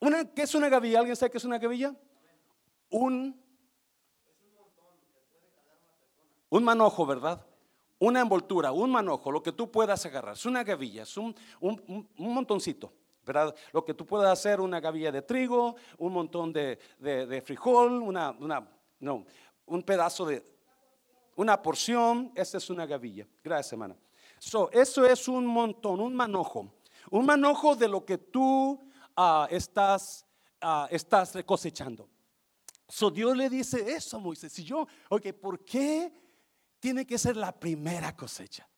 Una, 0.00 0.24
¿Qué 0.24 0.42
es 0.42 0.54
una 0.54 0.68
gavilla? 0.68 0.98
¿Alguien 0.98 1.16
sabe 1.16 1.30
qué 1.30 1.38
es 1.38 1.44
una 1.44 1.58
gavilla? 1.58 1.94
Un, 2.90 3.40
un 6.48 6.64
manojo, 6.64 7.06
¿verdad? 7.06 7.44
Una 7.98 8.20
envoltura, 8.20 8.72
un 8.72 8.90
manojo, 8.90 9.30
lo 9.30 9.42
que 9.42 9.52
tú 9.52 9.70
puedas 9.70 10.04
agarrar. 10.04 10.34
Es 10.34 10.44
una 10.44 10.62
gavilla, 10.62 11.02
es 11.02 11.16
un, 11.16 11.34
un, 11.60 12.08
montoncito. 12.16 12.92
¿verdad? 13.24 13.54
Lo 13.72 13.84
que 13.84 13.94
tú 13.94 14.06
puedas 14.06 14.30
hacer, 14.30 14.60
una 14.60 14.78
gavilla 14.78 15.10
de 15.10 15.22
trigo, 15.22 15.74
un 15.98 16.12
montón 16.12 16.52
de, 16.52 16.78
de, 16.98 17.42
frijol, 17.42 18.00
una, 18.02 18.30
una, 18.38 18.68
no, 19.00 19.26
un 19.64 19.82
pedazo 19.82 20.26
de, 20.26 20.44
una 21.34 21.60
porción, 21.60 22.32
esa 22.34 22.58
es 22.58 22.70
una 22.70 22.86
gavilla. 22.86 23.26
Gracias, 23.42 23.72
hermana. 23.72 23.96
So, 24.38 24.70
eso 24.70 25.04
es 25.04 25.26
un 25.26 25.46
montón, 25.46 26.00
un 26.00 26.14
manojo. 26.14 26.72
Un 27.10 27.26
manojo 27.26 27.74
de 27.74 27.88
lo 27.88 28.04
que 28.04 28.18
tú 28.18 28.80
uh, 29.16 29.46
estás, 29.50 30.26
uh, 30.62 30.86
estás. 30.90 31.34
So, 32.88 33.10
Dios 33.10 33.36
le 33.36 33.50
dice 33.50 33.92
eso 33.92 34.16
a 34.16 34.20
Moisés. 34.20 34.58
Y 34.58 34.64
yo, 34.64 34.86
ok, 35.08 35.32
¿por 35.32 35.64
qué 35.64 36.12
tiene 36.78 37.06
que 37.06 37.18
ser 37.18 37.36
la 37.36 37.52
primera 37.52 38.16
cosecha? 38.16 38.68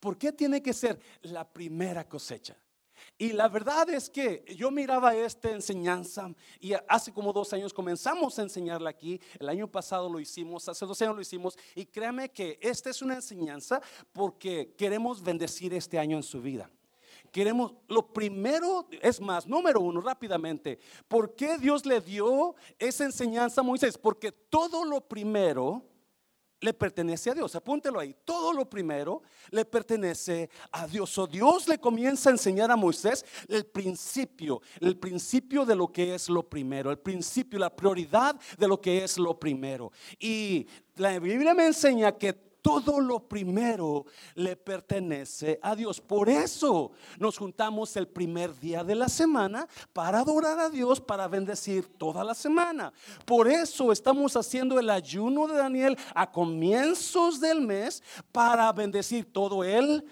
¿Por 0.00 0.18
qué 0.18 0.32
tiene 0.32 0.62
que 0.62 0.72
ser 0.72 1.00
la 1.22 1.50
primera 1.50 2.08
cosecha? 2.08 2.56
Y 3.18 3.32
la 3.32 3.48
verdad 3.48 3.88
es 3.90 4.08
que 4.08 4.44
yo 4.56 4.70
miraba 4.70 5.14
esta 5.14 5.50
enseñanza 5.50 6.32
y 6.60 6.72
hace 6.88 7.12
como 7.12 7.32
dos 7.32 7.52
años 7.52 7.72
comenzamos 7.72 8.38
a 8.38 8.42
enseñarla 8.42 8.90
aquí. 8.90 9.20
El 9.38 9.48
año 9.48 9.70
pasado 9.70 10.08
lo 10.08 10.18
hicimos, 10.20 10.68
hace 10.68 10.86
dos 10.86 11.00
años 11.02 11.16
lo 11.16 11.22
hicimos. 11.22 11.56
Y 11.74 11.86
créame 11.86 12.30
que 12.30 12.58
esta 12.60 12.90
es 12.90 13.02
una 13.02 13.14
enseñanza 13.14 13.80
porque 14.12 14.74
queremos 14.76 15.22
bendecir 15.22 15.74
este 15.74 15.98
año 15.98 16.16
en 16.16 16.22
su 16.22 16.40
vida. 16.40 16.70
Queremos, 17.34 17.72
lo 17.88 18.06
primero, 18.12 18.86
es 19.02 19.20
más, 19.20 19.44
número 19.44 19.80
uno, 19.80 20.00
rápidamente, 20.00 20.78
¿por 21.08 21.34
qué 21.34 21.58
Dios 21.58 21.84
le 21.84 22.00
dio 22.00 22.54
esa 22.78 23.02
enseñanza 23.02 23.60
a 23.60 23.64
Moisés? 23.64 23.98
Porque 23.98 24.30
todo 24.30 24.84
lo 24.84 25.00
primero 25.00 25.82
le 26.60 26.72
pertenece 26.72 27.30
a 27.30 27.34
Dios. 27.34 27.56
Apúntelo 27.56 27.98
ahí. 27.98 28.14
Todo 28.24 28.52
lo 28.52 28.70
primero 28.70 29.20
le 29.50 29.64
pertenece 29.64 30.48
a 30.70 30.86
Dios. 30.86 31.18
O 31.18 31.26
Dios 31.26 31.66
le 31.66 31.78
comienza 31.78 32.30
a 32.30 32.34
enseñar 32.34 32.70
a 32.70 32.76
Moisés 32.76 33.24
el 33.48 33.66
principio, 33.66 34.62
el 34.78 34.96
principio 34.96 35.64
de 35.66 35.74
lo 35.74 35.88
que 35.88 36.14
es 36.14 36.28
lo 36.28 36.48
primero, 36.48 36.92
el 36.92 37.00
principio, 37.00 37.58
la 37.58 37.74
prioridad 37.74 38.38
de 38.56 38.68
lo 38.68 38.80
que 38.80 39.02
es 39.02 39.18
lo 39.18 39.36
primero. 39.40 39.90
Y 40.20 40.68
la 40.94 41.18
Biblia 41.18 41.52
me 41.52 41.66
enseña 41.66 42.16
que 42.16 42.53
todo 42.64 42.98
lo 42.98 43.20
primero 43.20 44.06
le 44.36 44.56
pertenece 44.56 45.60
a 45.62 45.76
Dios. 45.76 46.00
Por 46.00 46.30
eso 46.30 46.92
nos 47.18 47.36
juntamos 47.36 47.94
el 47.94 48.08
primer 48.08 48.58
día 48.58 48.82
de 48.82 48.94
la 48.94 49.10
semana 49.10 49.68
para 49.92 50.20
adorar 50.20 50.58
a 50.58 50.70
Dios, 50.70 50.98
para 50.98 51.28
bendecir 51.28 51.86
toda 51.98 52.24
la 52.24 52.32
semana. 52.34 52.90
Por 53.26 53.48
eso 53.48 53.92
estamos 53.92 54.34
haciendo 54.34 54.78
el 54.80 54.88
ayuno 54.88 55.46
de 55.46 55.58
Daniel 55.58 55.98
a 56.14 56.32
comienzos 56.32 57.38
del 57.38 57.60
mes 57.60 58.02
para 58.32 58.72
bendecir 58.72 59.30
todo 59.30 59.62
el 59.62 60.02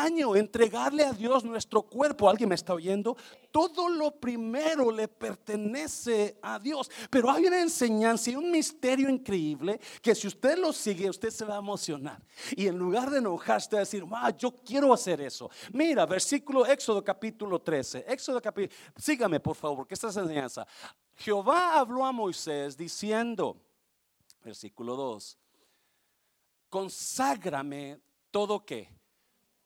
año, 0.00 0.34
entregarle 0.34 1.04
a 1.04 1.12
Dios 1.12 1.44
nuestro 1.44 1.82
cuerpo. 1.82 2.28
¿Alguien 2.28 2.48
me 2.48 2.54
está 2.54 2.74
oyendo? 2.74 3.16
Todo 3.50 3.88
lo 3.88 4.10
primero 4.10 4.90
le 4.90 5.08
pertenece 5.08 6.38
a 6.42 6.58
Dios. 6.58 6.90
Pero 7.10 7.30
hay 7.30 7.46
una 7.46 7.60
enseñanza 7.60 8.30
y 8.30 8.36
un 8.36 8.50
misterio 8.50 9.08
increíble 9.08 9.80
que 10.02 10.14
si 10.14 10.26
usted 10.26 10.58
lo 10.58 10.72
sigue, 10.72 11.08
usted 11.08 11.30
se 11.30 11.44
va 11.44 11.56
a 11.56 11.58
emocionar. 11.58 12.20
Y 12.56 12.66
en 12.66 12.76
lugar 12.76 13.10
de 13.10 13.18
enojarse, 13.18 13.76
a 13.76 13.80
decir, 13.80 14.04
ah, 14.12 14.30
yo 14.30 14.50
quiero 14.50 14.92
hacer 14.92 15.20
eso. 15.20 15.50
Mira, 15.72 16.06
versículo 16.06 16.66
Éxodo 16.66 17.02
capítulo 17.02 17.60
13. 17.60 18.04
Éxodo 18.08 18.40
capítulo, 18.40 18.78
sígame 18.96 19.40
por 19.40 19.56
favor, 19.56 19.86
que 19.86 19.94
esta 19.94 20.08
es 20.08 20.16
enseñanza. 20.16 20.66
Jehová 21.16 21.78
habló 21.78 22.04
a 22.04 22.12
Moisés 22.12 22.76
diciendo, 22.76 23.56
versículo 24.42 24.96
2, 24.96 25.38
conságrame 26.68 28.00
todo 28.30 28.64
que 28.64 28.93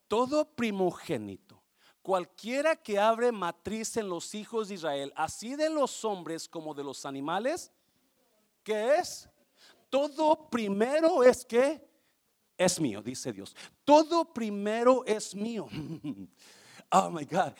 todo 0.09 0.45
primogénito, 0.45 1.63
cualquiera 2.03 2.75
que 2.75 2.99
abre 2.99 3.31
matriz 3.31 3.97
en 3.97 4.09
los 4.09 4.35
hijos 4.35 4.69
de 4.69 4.75
Israel, 4.75 5.13
así 5.15 5.55
de 5.55 5.71
los 5.71 6.05
hombres 6.05 6.49
como 6.49 6.75
de 6.75 6.83
los 6.83 7.07
animales, 7.07 7.71
¿qué 8.65 8.97
es? 8.97 9.29
Todo 9.91 10.49
primero 10.51 11.23
es 11.23 11.45
que 11.45 11.87
es 12.57 12.81
mío, 12.81 13.01
dice 13.01 13.33
Dios. 13.33 13.55
Todo 13.85 14.33
primero 14.33 15.05
es 15.07 15.35
mío. 15.35 15.69
Oh 16.91 17.11
my 17.11 17.23
God. 17.27 17.53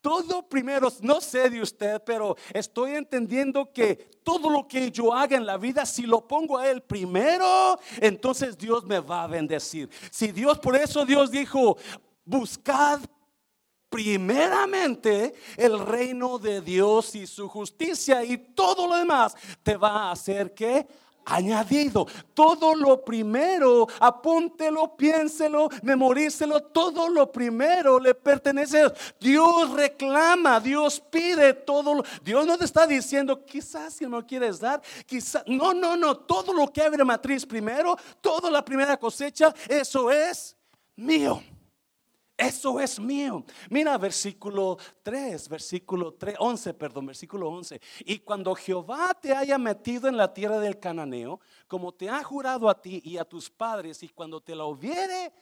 Todo 0.00 0.48
primero, 0.48 0.88
no 1.02 1.20
sé 1.20 1.50
de 1.50 1.60
usted, 1.60 2.02
pero 2.04 2.36
estoy 2.54 2.92
entendiendo 2.92 3.70
que 3.70 4.10
todo 4.24 4.48
lo 4.48 4.66
que 4.66 4.90
yo 4.90 5.12
haga 5.12 5.36
en 5.36 5.44
la 5.44 5.58
vida, 5.58 5.84
si 5.84 6.02
lo 6.02 6.26
pongo 6.26 6.56
a 6.56 6.70
Él 6.70 6.82
primero, 6.82 7.78
entonces 8.00 8.56
Dios 8.56 8.84
me 8.84 9.00
va 9.00 9.24
a 9.24 9.26
bendecir. 9.26 9.90
Si 10.10 10.32
Dios, 10.32 10.58
por 10.58 10.74
eso 10.74 11.04
Dios 11.04 11.30
dijo, 11.30 11.76
buscad 12.24 13.00
primeramente 13.90 15.34
el 15.56 15.78
reino 15.80 16.38
de 16.38 16.60
Dios 16.60 17.14
y 17.16 17.26
su 17.26 17.48
justicia 17.48 18.24
y 18.24 18.38
todo 18.38 18.86
lo 18.86 18.96
demás 18.96 19.34
te 19.62 19.76
va 19.76 20.04
a 20.04 20.12
hacer 20.12 20.54
que 20.54 20.86
añadido. 21.24 22.06
Todo 22.34 22.74
lo 22.74 23.04
primero, 23.04 23.86
apúntelo, 23.98 24.96
piénselo, 24.96 25.68
memorícelo, 25.82 26.60
todo 26.60 27.08
lo 27.08 27.30
primero 27.30 27.98
le 27.98 28.14
pertenece 28.14 28.82
a 28.82 28.92
Dios. 29.18 29.70
reclama, 29.72 30.60
Dios 30.60 31.00
pide 31.00 31.54
todo. 31.54 32.02
Dios 32.22 32.46
no 32.46 32.56
te 32.56 32.64
está 32.64 32.86
diciendo, 32.86 33.44
quizás 33.44 33.94
si 33.94 34.06
no 34.06 34.26
quieres 34.26 34.60
dar, 34.60 34.80
quizás, 35.06 35.42
no, 35.46 35.74
no, 35.74 35.96
no, 35.96 36.16
todo 36.16 36.52
lo 36.52 36.72
que 36.72 36.82
abre 36.82 37.04
matriz 37.04 37.46
primero, 37.46 37.96
toda 38.20 38.50
la 38.50 38.64
primera 38.64 38.96
cosecha, 38.96 39.54
eso 39.68 40.10
es 40.10 40.56
mío. 40.96 41.42
Eso 42.50 42.80
es 42.80 42.98
mío. 42.98 43.44
Mira 43.68 43.96
versículo 43.96 44.76
3, 45.04 45.48
versículo 45.48 46.14
3, 46.14 46.34
11, 46.36 46.74
perdón, 46.74 47.06
versículo 47.06 47.48
11. 47.48 47.80
Y 48.00 48.18
cuando 48.18 48.52
Jehová 48.56 49.14
te 49.14 49.32
haya 49.32 49.56
metido 49.56 50.08
en 50.08 50.16
la 50.16 50.34
tierra 50.34 50.58
del 50.58 50.80
cananeo, 50.80 51.38
como 51.68 51.92
te 51.92 52.10
ha 52.10 52.24
jurado 52.24 52.68
a 52.68 52.82
ti 52.82 53.00
y 53.04 53.18
a 53.18 53.24
tus 53.24 53.48
padres, 53.48 54.02
y 54.02 54.08
cuando 54.08 54.40
te 54.40 54.56
la 54.56 54.64
hubiere 54.64 55.32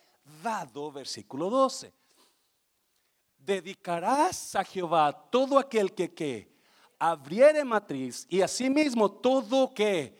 dado, 0.42 0.92
versículo 0.92 1.48
12, 1.48 1.94
dedicarás 3.38 4.54
a 4.54 4.62
Jehová 4.62 5.10
todo 5.30 5.58
aquel 5.58 5.94
que, 5.94 6.12
que 6.12 6.52
abriere 6.98 7.64
matriz 7.64 8.26
y 8.28 8.42
asimismo 8.42 9.10
todo 9.10 9.72
que 9.72 10.14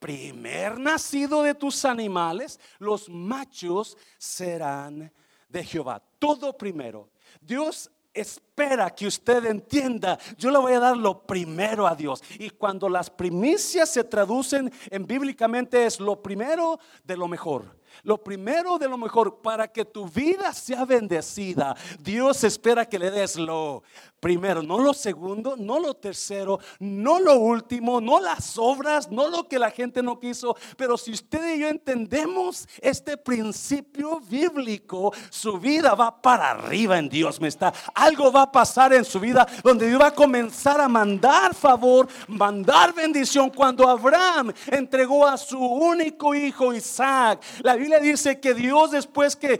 primer 0.00 0.76
nacido 0.80 1.44
de 1.44 1.54
tus 1.54 1.84
animales, 1.84 2.58
los 2.80 3.08
machos 3.08 3.96
serán 4.18 5.12
de 5.48 5.62
Jehová. 5.62 6.02
Todo 6.22 6.56
primero. 6.56 7.10
Dios 7.40 7.90
espera 8.14 8.90
que 8.90 9.08
usted 9.08 9.44
entienda, 9.46 10.16
yo 10.38 10.52
le 10.52 10.58
voy 10.58 10.72
a 10.74 10.78
dar 10.78 10.96
lo 10.96 11.26
primero 11.26 11.84
a 11.84 11.96
Dios. 11.96 12.22
Y 12.38 12.50
cuando 12.50 12.88
las 12.88 13.10
primicias 13.10 13.88
se 13.88 14.04
traducen 14.04 14.72
en 14.88 15.04
bíblicamente 15.04 15.84
es 15.84 15.98
lo 15.98 16.22
primero 16.22 16.78
de 17.02 17.16
lo 17.16 17.26
mejor. 17.26 17.76
Lo 18.02 18.22
primero 18.22 18.78
de 18.78 18.88
lo 18.88 18.98
mejor 18.98 19.40
para 19.40 19.68
que 19.68 19.84
tu 19.84 20.06
vida 20.08 20.52
sea 20.52 20.84
bendecida. 20.84 21.76
Dios 22.00 22.44
espera 22.44 22.86
que 22.86 22.98
le 22.98 23.10
des 23.10 23.36
lo 23.36 23.82
primero, 24.22 24.62
no 24.62 24.78
lo 24.78 24.94
segundo, 24.94 25.56
no 25.56 25.80
lo 25.80 25.94
tercero, 25.94 26.60
no 26.78 27.18
lo 27.18 27.34
último, 27.40 28.00
no 28.00 28.20
las 28.20 28.56
obras, 28.56 29.10
no 29.10 29.28
lo 29.28 29.48
que 29.48 29.58
la 29.58 29.72
gente 29.72 30.00
no 30.00 30.20
quiso. 30.20 30.56
Pero 30.76 30.96
si 30.96 31.10
usted 31.10 31.56
y 31.56 31.60
yo 31.60 31.68
entendemos 31.68 32.68
este 32.80 33.16
principio 33.16 34.20
bíblico, 34.20 35.12
su 35.28 35.58
vida 35.58 35.96
va 35.96 36.22
para 36.22 36.52
arriba 36.52 36.98
en 36.98 37.08
Dios. 37.08 37.40
Me 37.40 37.48
está. 37.48 37.72
Algo 37.94 38.30
va 38.30 38.42
a 38.42 38.52
pasar 38.52 38.92
en 38.92 39.04
su 39.04 39.18
vida 39.18 39.44
donde 39.64 39.88
Dios 39.88 40.00
va 40.00 40.08
a 40.08 40.14
comenzar 40.14 40.80
a 40.80 40.88
mandar 40.88 41.52
favor, 41.52 42.06
mandar 42.28 42.94
bendición. 42.94 43.50
Cuando 43.50 43.88
Abraham 43.88 44.52
entregó 44.68 45.26
a 45.26 45.36
su 45.36 45.58
único 45.58 46.32
hijo 46.32 46.72
Isaac, 46.72 47.42
la 47.62 47.74
Biblia 47.82 47.98
dice 47.98 48.38
que 48.38 48.54
Dios 48.54 48.92
después 48.92 49.34
que 49.34 49.58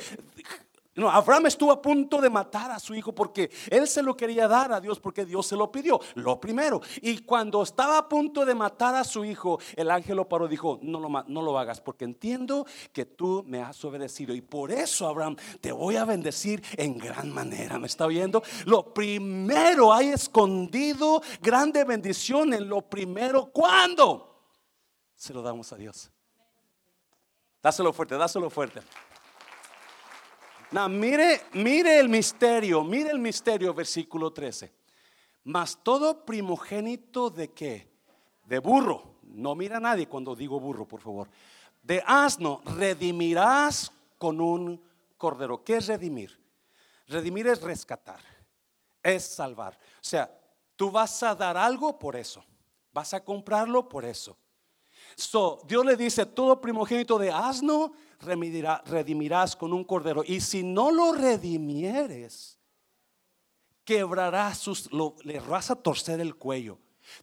No, 0.95 1.11
Abraham 1.11 1.47
estuvo 1.47 1.73
a 1.73 1.83
punto 1.83 2.21
de 2.21 2.31
matar 2.31 2.71
a 2.71 2.79
su 2.79 2.95
hijo 2.95 3.12
porque 3.12 3.50
él 3.69 3.88
se 3.88 4.00
lo 4.00 4.17
quería 4.17 4.47
dar 4.47 4.73
a 4.73 4.81
Dios 4.81 5.00
porque 5.00 5.25
Dios 5.25 5.47
se 5.47 5.57
lo 5.57 5.73
pidió, 5.73 5.99
lo 6.14 6.38
primero. 6.38 6.81
Y 7.00 7.19
cuando 7.23 7.64
estaba 7.64 7.99
a 7.99 8.09
punto 8.09 8.45
de 8.45 8.55
matar 8.55 8.95
a 8.95 9.02
su 9.02 9.25
hijo, 9.25 9.59
el 9.75 9.91
ángel 9.91 10.17
lo 10.17 10.29
paró 10.29 10.47
y 10.47 10.50
dijo, 10.50 10.79
no 10.83 11.00
lo, 11.00 11.09
no 11.09 11.43
lo 11.43 11.59
hagas 11.59 11.81
porque 11.81 12.05
entiendo 12.05 12.64
que 12.93 13.07
tú 13.07 13.43
me 13.45 13.61
has 13.61 13.85
obedecido. 13.85 14.35
Y 14.35 14.41
por 14.41 14.71
eso, 14.71 15.09
Abraham, 15.09 15.35
te 15.61 15.73
voy 15.73 15.97
a 15.97 16.05
bendecir 16.05 16.62
en 16.76 16.97
gran 16.97 17.33
manera. 17.33 17.76
¿Me 17.79 17.88
está 17.88 18.07
oyendo? 18.07 18.41
Lo 18.67 18.95
primero 18.95 19.93
hay 19.93 20.11
escondido 20.11 21.23
grande 21.41 21.83
bendición 21.83 22.55
en 22.55 22.69
lo 22.69 22.83
primero. 22.83 23.47
¿Cuándo? 23.47 24.47
Se 25.17 25.35
lo 25.35 25.43
damos 25.43 25.73
a 25.73 25.76
Dios. 25.76 26.12
Dáselo 27.62 27.92
fuerte, 27.92 28.16
dáselo 28.16 28.50
fuerte. 28.50 28.81
No, 30.73 30.88
mire, 30.88 31.42
mire 31.52 31.99
el 31.99 32.09
misterio, 32.09 32.83
mire 32.83 33.11
el 33.11 33.19
misterio, 33.19 33.73
versículo 33.73 34.33
13. 34.33 34.73
Mas 35.45 35.78
todo 35.83 36.25
primogénito 36.25 37.31
de 37.31 37.52
qué? 37.52 37.88
De 38.47 38.59
burro. 38.59 39.16
No 39.23 39.54
mira 39.54 39.76
a 39.76 39.81
nadie 39.81 40.09
cuando 40.09 40.35
digo 40.35 40.59
burro, 40.59 40.87
por 40.87 41.00
favor. 41.00 41.28
De 41.83 42.02
asno, 42.07 42.62
redimirás 42.76 43.92
con 44.19 44.40
un 44.40 44.83
cordero. 45.16 45.62
¿Qué 45.62 45.76
es 45.76 45.87
redimir? 45.87 46.40
Redimir 47.07 47.47
es 47.47 47.61
rescatar, 47.61 48.21
es 49.02 49.25
salvar. 49.25 49.75
O 49.75 50.04
sea, 50.04 50.31
tú 50.76 50.90
vas 50.90 51.23
a 51.23 51.35
dar 51.35 51.57
algo 51.57 51.99
por 51.99 52.16
eso, 52.16 52.45
vas 52.92 53.14
a 53.14 53.25
comprarlo 53.25 53.88
por 53.88 54.04
eso. 54.04 54.37
So, 55.16 55.61
Dios 55.66 55.85
le 55.85 55.97
dice, 55.97 56.26
todo 56.26 56.61
primogénito 56.61 57.19
de 57.19 57.31
asno 57.31 57.92
redimirás 58.21 59.57
con 59.57 59.73
un 59.73 59.85
cordero. 59.85 60.23
Y 60.26 60.40
si 60.40 60.62
no 60.62 60.90
lo 60.90 61.12
redimieres, 61.12 62.59
quebrarás 63.85 64.59
sus, 64.59 64.90
le 65.25 65.40
vas 65.40 65.71
a 65.71 65.76
torcer 65.76 66.21
el 66.21 66.37
cuello. 66.37 66.78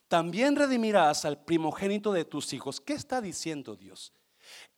También 0.08 0.56
redimirás 0.56 1.26
al 1.26 1.44
primogénito 1.44 2.12
de 2.12 2.26
tus 2.26 2.54
hijos. 2.54 2.82
¿Qué 2.82 2.94
está 2.94 3.22
diciendo 3.22 3.76
Dios? 3.76 4.14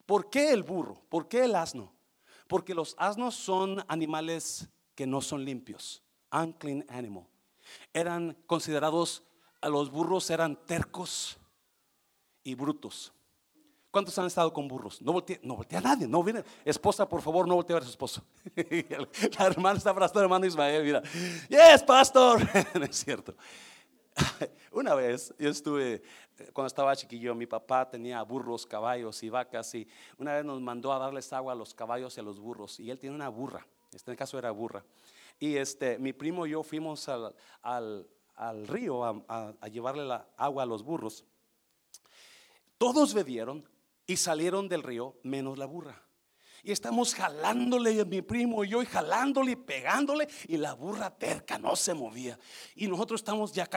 ¿Por 0.05 0.29
qué 0.29 0.51
el 0.51 0.63
burro? 0.63 1.01
¿Por 1.09 1.27
qué 1.27 1.45
el 1.45 1.55
asno? 1.55 1.93
Porque 2.47 2.73
los 2.73 2.95
asnos 2.97 3.35
son 3.35 3.83
animales 3.87 4.69
que 4.95 5.07
no 5.07 5.21
son 5.21 5.43
limpios. 5.43 6.03
Unclean 6.31 6.85
animal. 6.89 7.27
Eran 7.93 8.37
considerados, 8.45 9.23
a 9.61 9.69
los 9.69 9.89
burros 9.91 10.29
eran 10.29 10.55
tercos 10.65 11.37
y 12.43 12.55
brutos. 12.55 13.13
¿Cuántos 13.91 14.17
han 14.17 14.27
estado 14.27 14.53
con 14.53 14.69
burros? 14.69 15.01
No 15.01 15.11
voltea, 15.11 15.37
no 15.43 15.57
voltea 15.57 15.79
a 15.79 15.81
nadie, 15.81 16.07
no 16.07 16.23
viene. 16.23 16.45
Esposa, 16.63 17.07
por 17.07 17.21
favor, 17.21 17.45
no 17.45 17.55
voltea 17.55 17.75
a 17.75 17.79
ver 17.79 17.83
a 17.83 17.85
su 17.85 17.91
esposo. 17.91 18.23
La 19.37 19.45
hermana 19.47 19.77
está 19.77 19.89
abrazando 19.89 20.21
hermano 20.21 20.45
Ismael, 20.45 20.83
mira. 20.83 21.01
Yes, 21.49 21.83
pastor. 21.83 22.39
no 22.73 22.85
es 22.85 22.95
cierto. 22.95 23.35
Una 24.71 24.95
vez 24.95 25.33
yo 25.37 25.49
estuve, 25.49 26.01
cuando 26.53 26.67
estaba 26.67 26.95
chiquillo, 26.95 27.35
mi 27.35 27.47
papá 27.47 27.89
tenía 27.89 28.21
burros, 28.23 28.65
caballos 28.65 29.21
y 29.23 29.29
vacas 29.29 29.73
y 29.75 29.87
una 30.17 30.35
vez 30.35 30.45
nos 30.45 30.61
mandó 30.61 30.93
a 30.93 30.99
darles 30.99 31.31
agua 31.33 31.53
a 31.53 31.55
los 31.55 31.73
caballos 31.73 32.15
y 32.17 32.19
a 32.19 32.23
los 32.23 32.39
burros 32.39 32.79
y 32.79 32.91
él 32.91 32.99
tiene 32.99 33.15
una 33.15 33.29
burra, 33.29 33.65
este 33.93 34.15
caso 34.15 34.37
era 34.37 34.51
burra. 34.51 34.83
Y 35.39 35.55
este, 35.55 35.97
mi 35.97 36.13
primo 36.13 36.45
y 36.45 36.51
yo 36.51 36.63
fuimos 36.63 37.09
al, 37.09 37.35
al, 37.63 38.67
río 38.67 39.03
a, 39.03 39.53
a 39.59 39.67
llevarle 39.67 40.05
la 40.05 40.27
agua 40.37 40.63
a 40.63 40.65
los 40.65 40.83
burros. 40.83 41.25
Todos 42.81 43.13
bebieron, 43.13 43.63
y 44.07 44.17
salieron 44.17 44.67
del 44.67 44.81
río 44.81 45.15
menos 45.21 45.55
la 45.59 45.67
burra. 45.67 46.03
Y 46.63 46.71
estamos 46.71 47.13
jalándole, 47.13 48.03
mi 48.05 48.23
primo 48.23 48.63
y 48.63 48.69
yo, 48.69 48.81
y 48.81 48.87
jalándole 48.87 49.51
y 49.51 49.55
pegándole, 49.55 50.27
y 50.47 50.57
la 50.57 50.73
burra 50.73 51.15
terca 51.15 51.59
no 51.59 51.75
se 51.75 51.93
movía. 51.93 52.39
Y 52.73 52.87
nosotros 52.87 53.21
estamos 53.21 53.53
ya 53.53 53.69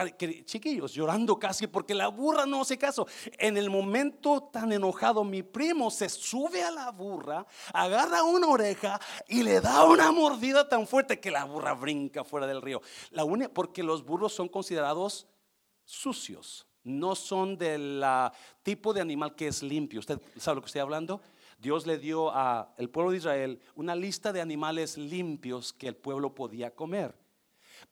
chiquillos, 0.45 0.91
llorando 0.91 1.37
casi 1.37 1.67
porque 1.67 1.93
la 1.93 2.07
burra 2.07 2.47
no 2.47 2.61
hace 2.61 2.79
caso. 2.79 3.05
En 3.37 3.57
el 3.57 3.69
momento 3.69 4.49
tan 4.51 4.71
enojado, 4.71 5.23
mi 5.23 5.43
primo 5.43 5.91
se 5.91 6.09
sube 6.09 6.63
a 6.63 6.71
la 6.71 6.89
burra, 6.89 7.45
agarra 7.73 8.23
una 8.23 8.47
oreja 8.47 8.99
y 9.27 9.43
le 9.43 9.61
da 9.61 9.83
una 9.85 10.11
mordida 10.11 10.67
tan 10.67 10.87
fuerte 10.87 11.19
que 11.19 11.29
la 11.29 11.43
burra 11.43 11.73
brinca 11.73 12.23
fuera 12.23 12.47
del 12.47 12.63
río. 12.63 12.81
La 13.11 13.23
única, 13.23 13.53
porque 13.53 13.83
los 13.83 14.03
burros 14.03 14.33
son 14.33 14.49
considerados 14.49 15.27
sucios 15.83 16.65
no 16.85 17.15
son 17.15 17.57
del 17.57 18.03
tipo 18.63 18.93
de 18.93 19.01
animal 19.01 19.35
que 19.35 19.47
es 19.47 19.61
limpio. 19.61 19.99
¿Usted 19.99 20.21
sabe 20.37 20.55
lo 20.55 20.61
que 20.61 20.67
estoy 20.67 20.81
hablando? 20.81 21.21
Dios 21.57 21.85
le 21.87 21.97
dio 21.97 22.31
al 22.33 22.89
pueblo 22.89 23.11
de 23.11 23.17
Israel 23.17 23.59
una 23.75 23.95
lista 23.95 24.31
de 24.31 24.39
animales 24.39 24.97
limpios 24.97 25.73
que 25.73 25.87
el 25.87 25.95
pueblo 25.95 26.33
podía 26.33 26.73
comer. 26.73 27.15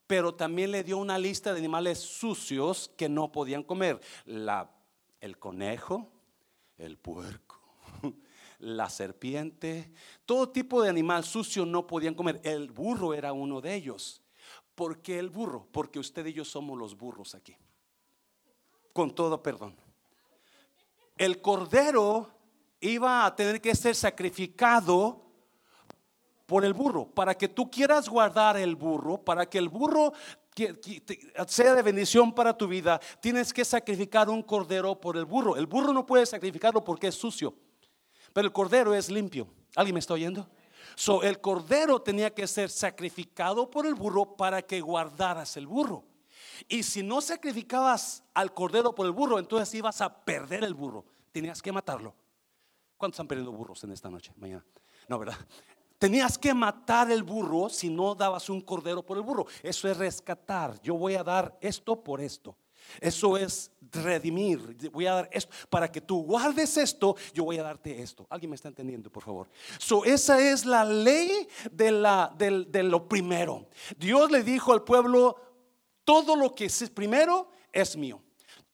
Pero 0.06 0.36
también 0.36 0.72
le 0.72 0.84
dio 0.84 0.98
una 0.98 1.18
lista 1.18 1.54
de 1.54 1.60
animales 1.60 2.00
sucios 2.00 2.92
que 2.96 3.10
no 3.10 3.32
podían 3.32 3.64
comer. 3.64 4.00
La, 4.26 4.70
el 5.20 5.40
conejo, 5.40 6.12
el 6.78 6.98
puerco, 6.98 7.60
la 8.60 8.90
serpiente, 8.90 9.92
todo 10.26 10.50
tipo 10.50 10.84
de 10.84 10.90
animal 10.90 11.24
sucio 11.24 11.66
no 11.66 11.88
podían 11.88 12.14
comer. 12.14 12.42
El 12.44 12.70
burro 12.72 13.14
era 13.14 13.34
uno 13.34 13.60
de 13.60 13.74
ellos. 13.74 14.22
¿Por 14.76 15.02
qué 15.02 15.18
el 15.18 15.30
burro? 15.30 15.68
Porque 15.72 16.00
usted 16.00 16.26
y 16.28 16.34
yo 16.34 16.46
somos 16.46 16.78
los 16.78 16.96
burros 16.96 17.34
aquí 17.34 17.56
con 18.94 19.14
todo 19.14 19.42
perdón. 19.42 19.76
El 21.18 21.42
cordero 21.42 22.30
iba 22.80 23.26
a 23.26 23.36
tener 23.36 23.60
que 23.60 23.76
ser 23.76 23.96
sacrificado 23.96 25.22
por 26.46 26.66
el 26.66 26.74
burro, 26.74 27.08
para 27.08 27.36
que 27.36 27.48
tú 27.48 27.70
quieras 27.72 28.08
guardar 28.08 28.58
el 28.58 28.76
burro, 28.76 29.18
para 29.18 29.50
que 29.50 29.58
el 29.58 29.70
burro 29.70 30.14
sea 31.48 31.74
de 31.74 31.82
bendición 31.82 32.34
para 32.34 32.56
tu 32.56 32.68
vida, 32.68 33.00
tienes 33.20 33.52
que 33.52 33.66
sacrificar 33.66 34.30
un 34.30 34.44
cordero 34.44 35.00
por 35.00 35.18
el 35.18 35.26
burro. 35.26 35.56
El 35.56 35.66
burro 35.66 35.94
no 35.94 36.06
puede 36.06 36.26
sacrificarlo 36.26 36.84
porque 36.84 37.08
es 37.08 37.16
sucio, 37.16 37.56
pero 38.34 38.46
el 38.46 38.54
cordero 38.54 38.94
es 38.94 39.10
limpio. 39.10 39.48
¿Alguien 39.76 39.96
me 39.96 40.00
está 40.00 40.14
oyendo? 40.14 40.48
So, 40.96 41.24
el 41.24 41.42
cordero 41.42 42.02
tenía 42.02 42.34
que 42.34 42.46
ser 42.46 42.70
sacrificado 42.70 43.70
por 43.70 43.88
el 43.88 43.96
burro 43.96 44.36
para 44.36 44.62
que 44.62 44.80
guardaras 44.82 45.58
el 45.58 45.66
burro. 45.66 46.04
Y 46.68 46.84
si 46.84 47.04
no 47.04 47.22
sacrificabas 47.22 48.24
al 48.34 48.54
cordero 48.54 48.94
por 48.94 49.06
el 49.06 49.12
burro, 49.12 49.40
entonces 49.40 49.74
ibas 49.76 50.02
a 50.02 50.24
perder 50.24 50.64
el 50.64 50.74
burro. 50.74 51.06
Tenías 51.32 51.62
que 51.62 51.72
matarlo. 51.72 52.14
¿Cuántos 52.98 53.16
están 53.16 53.28
perdiendo 53.28 53.52
burros 53.52 53.84
en 53.84 53.92
esta 53.92 54.10
noche? 54.10 54.32
Mañana. 54.38 54.66
No, 55.08 55.20
¿verdad? 55.20 55.38
Tenías 55.98 56.38
que 56.38 56.54
matar 56.54 57.12
el 57.12 57.24
burro 57.24 57.70
si 57.70 57.90
no 57.90 58.14
dabas 58.14 58.50
un 58.50 58.62
cordero 58.62 59.06
por 59.06 59.18
el 59.18 59.24
burro. 59.24 59.46
Eso 59.62 59.88
es 59.88 59.98
rescatar. 59.98 60.80
Yo 60.82 60.96
voy 60.96 61.16
a 61.16 61.24
dar 61.24 61.58
esto 61.62 62.04
por 62.04 62.22
esto. 62.22 62.58
Eso 63.00 63.38
es 63.38 63.72
redimir. 63.92 64.92
Voy 64.92 65.08
a 65.08 65.14
dar 65.14 65.30
esto. 65.32 65.54
Para 65.70 65.92
que 65.92 66.02
tú 66.02 66.24
guardes 66.24 66.78
esto, 66.78 67.16
yo 67.34 67.46
voy 67.46 67.58
a 67.58 67.64
darte 67.64 68.02
esto. 68.02 68.28
¿Alguien 68.30 68.50
me 68.50 68.56
está 68.56 68.68
entendiendo, 68.68 69.10
por 69.10 69.24
favor? 69.24 69.50
So, 69.78 70.04
esa 70.04 70.40
es 70.40 70.66
la 70.66 70.84
ley 70.84 71.48
de, 71.72 72.66
de 72.68 72.84
lo 72.84 73.08
primero. 73.08 73.68
Dios 73.98 74.30
le 74.32 74.44
dijo 74.44 74.74
al 74.74 74.84
pueblo, 74.84 75.38
todo 76.04 76.36
lo 76.36 76.54
que 76.54 76.66
es 76.66 76.90
primero 76.90 77.50
es 77.72 77.96
mío. 77.96 78.22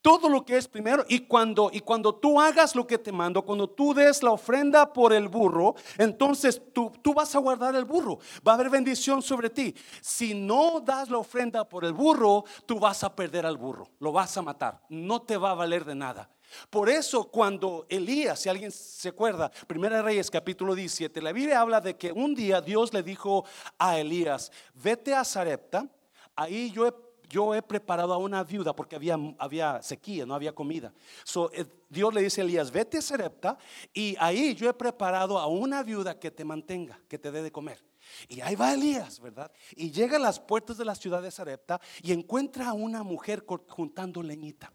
Todo 0.01 0.29
lo 0.29 0.45
que 0.45 0.55
es 0.55 0.65
primero 0.65 1.03
y 1.09 1.19
cuando 1.19 1.69
y 1.73 1.81
cuando 1.81 2.15
tú 2.15 2.39
hagas 2.39 2.73
lo 2.73 2.87
que 2.87 2.97
te 2.97 3.11
mando, 3.11 3.41
cuando 3.41 3.69
tú 3.69 3.93
des 3.93 4.23
la 4.23 4.31
ofrenda 4.31 4.93
por 4.93 5.11
el 5.11 5.27
burro, 5.27 5.75
entonces 5.97 6.61
tú, 6.73 6.89
tú 7.01 7.13
vas 7.13 7.35
a 7.35 7.39
guardar 7.39 7.75
el 7.75 7.83
burro. 7.83 8.19
Va 8.47 8.53
a 8.53 8.55
haber 8.55 8.69
bendición 8.69 9.21
sobre 9.21 9.49
ti. 9.49 9.75
Si 9.99 10.33
no 10.33 10.79
das 10.79 11.09
la 11.09 11.17
ofrenda 11.17 11.67
por 11.67 11.83
el 11.83 11.91
burro, 11.91 12.45
tú 12.65 12.79
vas 12.79 13.03
a 13.03 13.13
perder 13.13 13.45
al 13.45 13.57
burro. 13.57 13.89
Lo 13.99 14.13
vas 14.13 14.37
a 14.37 14.41
matar. 14.41 14.81
No 14.87 15.21
te 15.21 15.35
va 15.35 15.51
a 15.51 15.55
valer 15.55 15.83
de 15.83 15.95
nada. 15.95 16.29
Por 16.69 16.89
eso 16.89 17.25
cuando 17.29 17.85
Elías, 17.89 18.39
si 18.39 18.47
alguien 18.47 18.71
se 18.71 19.09
acuerda, 19.09 19.51
Primera 19.67 20.01
Reyes 20.01 20.31
capítulo 20.31 20.75
17, 20.75 21.21
la 21.21 21.33
Biblia 21.33 21.59
habla 21.59 21.81
de 21.81 21.97
que 21.97 22.13
un 22.13 22.33
día 22.33 22.61
Dios 22.61 22.93
le 22.93 23.03
dijo 23.03 23.45
a 23.77 23.99
Elías, 23.99 24.51
vete 24.73 25.13
a 25.13 25.25
Zarepta, 25.25 25.87
ahí 26.35 26.71
yo 26.71 26.87
he 26.87 27.08
yo 27.29 27.53
he 27.53 27.61
preparado 27.61 28.13
a 28.13 28.17
una 28.17 28.43
viuda 28.43 28.75
porque 28.75 28.95
había, 28.95 29.17
había 29.37 29.81
sequía, 29.81 30.25
no 30.25 30.33
había 30.33 30.53
comida. 30.53 30.91
So, 31.23 31.51
eh, 31.53 31.65
Dios 31.87 32.13
le 32.13 32.23
dice 32.23 32.41
a 32.41 32.43
Elías, 32.43 32.71
vete 32.71 32.97
a 32.97 33.01
Serepta 33.01 33.57
y 33.93 34.15
ahí 34.19 34.55
yo 34.55 34.69
he 34.69 34.73
preparado 34.73 35.37
a 35.37 35.47
una 35.47 35.83
viuda 35.83 36.19
que 36.19 36.31
te 36.31 36.43
mantenga, 36.43 36.99
que 37.07 37.19
te 37.19 37.31
dé 37.31 37.41
de 37.43 37.51
comer. 37.51 37.83
Y 38.27 38.41
ahí 38.41 38.55
va 38.55 38.73
Elías, 38.73 39.19
¿verdad? 39.19 39.51
Y 39.75 39.91
llega 39.91 40.17
a 40.17 40.19
las 40.19 40.39
puertas 40.39 40.77
de 40.77 40.85
la 40.85 40.95
ciudad 40.95 41.21
de 41.21 41.31
Sarepta 41.31 41.79
y 42.01 42.11
encuentra 42.11 42.69
a 42.69 42.73
una 42.73 43.03
mujer 43.03 43.45
juntando 43.67 44.23
leñita. 44.23 44.73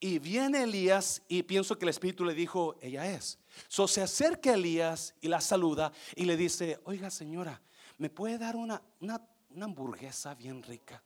Y 0.00 0.18
viene 0.18 0.64
Elías 0.64 1.22
y 1.28 1.42
pienso 1.44 1.78
que 1.78 1.84
el 1.84 1.90
Espíritu 1.90 2.24
le 2.24 2.34
dijo, 2.34 2.76
ella 2.80 3.08
es. 3.10 3.38
So 3.68 3.86
se 3.86 4.02
acerca 4.02 4.54
Elías 4.54 5.14
y 5.20 5.28
la 5.28 5.40
saluda 5.40 5.92
y 6.16 6.24
le 6.24 6.36
dice, 6.36 6.80
oiga 6.84 7.10
señora, 7.10 7.62
¿me 7.98 8.10
puede 8.10 8.38
dar 8.38 8.56
una, 8.56 8.82
una 9.00 9.20
hamburguesa 9.60 10.34
bien 10.34 10.62
rica? 10.62 11.02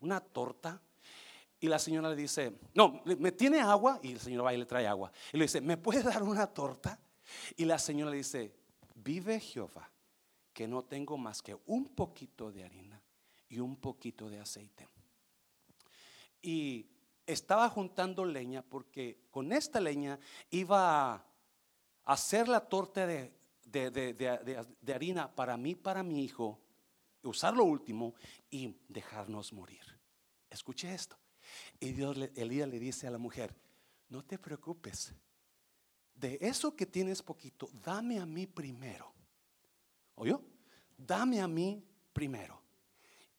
Una 0.00 0.20
torta. 0.20 0.80
Y 1.60 1.68
la 1.68 1.78
señora 1.78 2.08
le 2.08 2.16
dice, 2.16 2.58
no, 2.74 3.02
¿me 3.04 3.32
tiene 3.32 3.60
agua? 3.60 4.00
Y 4.02 4.12
el 4.12 4.20
señor 4.20 4.44
va 4.46 4.54
y 4.54 4.56
le 4.56 4.66
trae 4.66 4.86
agua. 4.86 5.12
Y 5.32 5.36
le 5.36 5.44
dice, 5.44 5.60
¿me 5.60 5.76
puede 5.76 6.02
dar 6.02 6.22
una 6.22 6.46
torta? 6.46 6.98
Y 7.56 7.64
la 7.64 7.78
señora 7.78 8.10
le 8.10 8.18
dice, 8.18 8.54
vive 8.94 9.38
Jehová, 9.40 9.90
que 10.52 10.66
no 10.66 10.84
tengo 10.84 11.18
más 11.18 11.42
que 11.42 11.56
un 11.66 11.88
poquito 11.94 12.50
de 12.50 12.64
harina 12.64 13.02
y 13.48 13.60
un 13.60 13.76
poquito 13.76 14.28
de 14.28 14.40
aceite. 14.40 14.88
Y 16.42 16.86
estaba 17.26 17.68
juntando 17.68 18.24
leña 18.24 18.62
porque 18.62 19.26
con 19.30 19.52
esta 19.52 19.80
leña 19.80 20.18
iba 20.50 21.14
a 21.14 21.26
hacer 22.04 22.48
la 22.48 22.60
torta 22.60 23.06
de, 23.06 23.32
de, 23.70 24.92
harina 24.94 25.34
para 25.34 25.56
mí, 25.56 25.74
para 25.74 26.02
mi 26.02 26.24
hijo, 26.24 26.60
usar 27.22 27.54
lo 27.54 27.64
último 27.64 28.14
y 28.50 28.74
dejarnos 28.88 29.52
morir. 29.52 29.89
Escuche 30.50 30.92
esto. 30.92 31.16
Y 31.78 31.92
Dios, 31.92 32.16
Elías 32.34 32.68
le 32.68 32.78
dice 32.78 33.06
a 33.06 33.10
la 33.10 33.18
mujer, 33.18 33.54
no 34.08 34.24
te 34.24 34.38
preocupes, 34.38 35.14
de 36.14 36.38
eso 36.40 36.76
que 36.76 36.84
tienes 36.84 37.22
poquito, 37.22 37.70
dame 37.72 38.18
a 38.18 38.26
mí 38.26 38.46
primero. 38.46 39.12
¿Oyó? 40.16 40.42
Dame 40.96 41.40
a 41.40 41.48
mí 41.48 41.82
primero. 42.12 42.60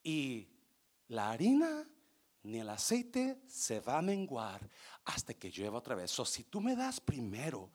Y 0.03 0.47
la 1.07 1.29
harina 1.29 1.87
ni 2.43 2.59
el 2.59 2.69
aceite 2.69 3.39
se 3.47 3.79
va 3.81 3.99
a 3.99 4.01
menguar 4.01 4.67
hasta 5.13 5.33
que 5.33 5.49
llueva 5.49 5.77
otra 5.77 5.95
vez. 5.95 6.17
O 6.19 6.25
si 6.25 6.43
tú 6.43 6.61
me 6.61 6.75
das 6.75 6.99
primero 6.99 7.69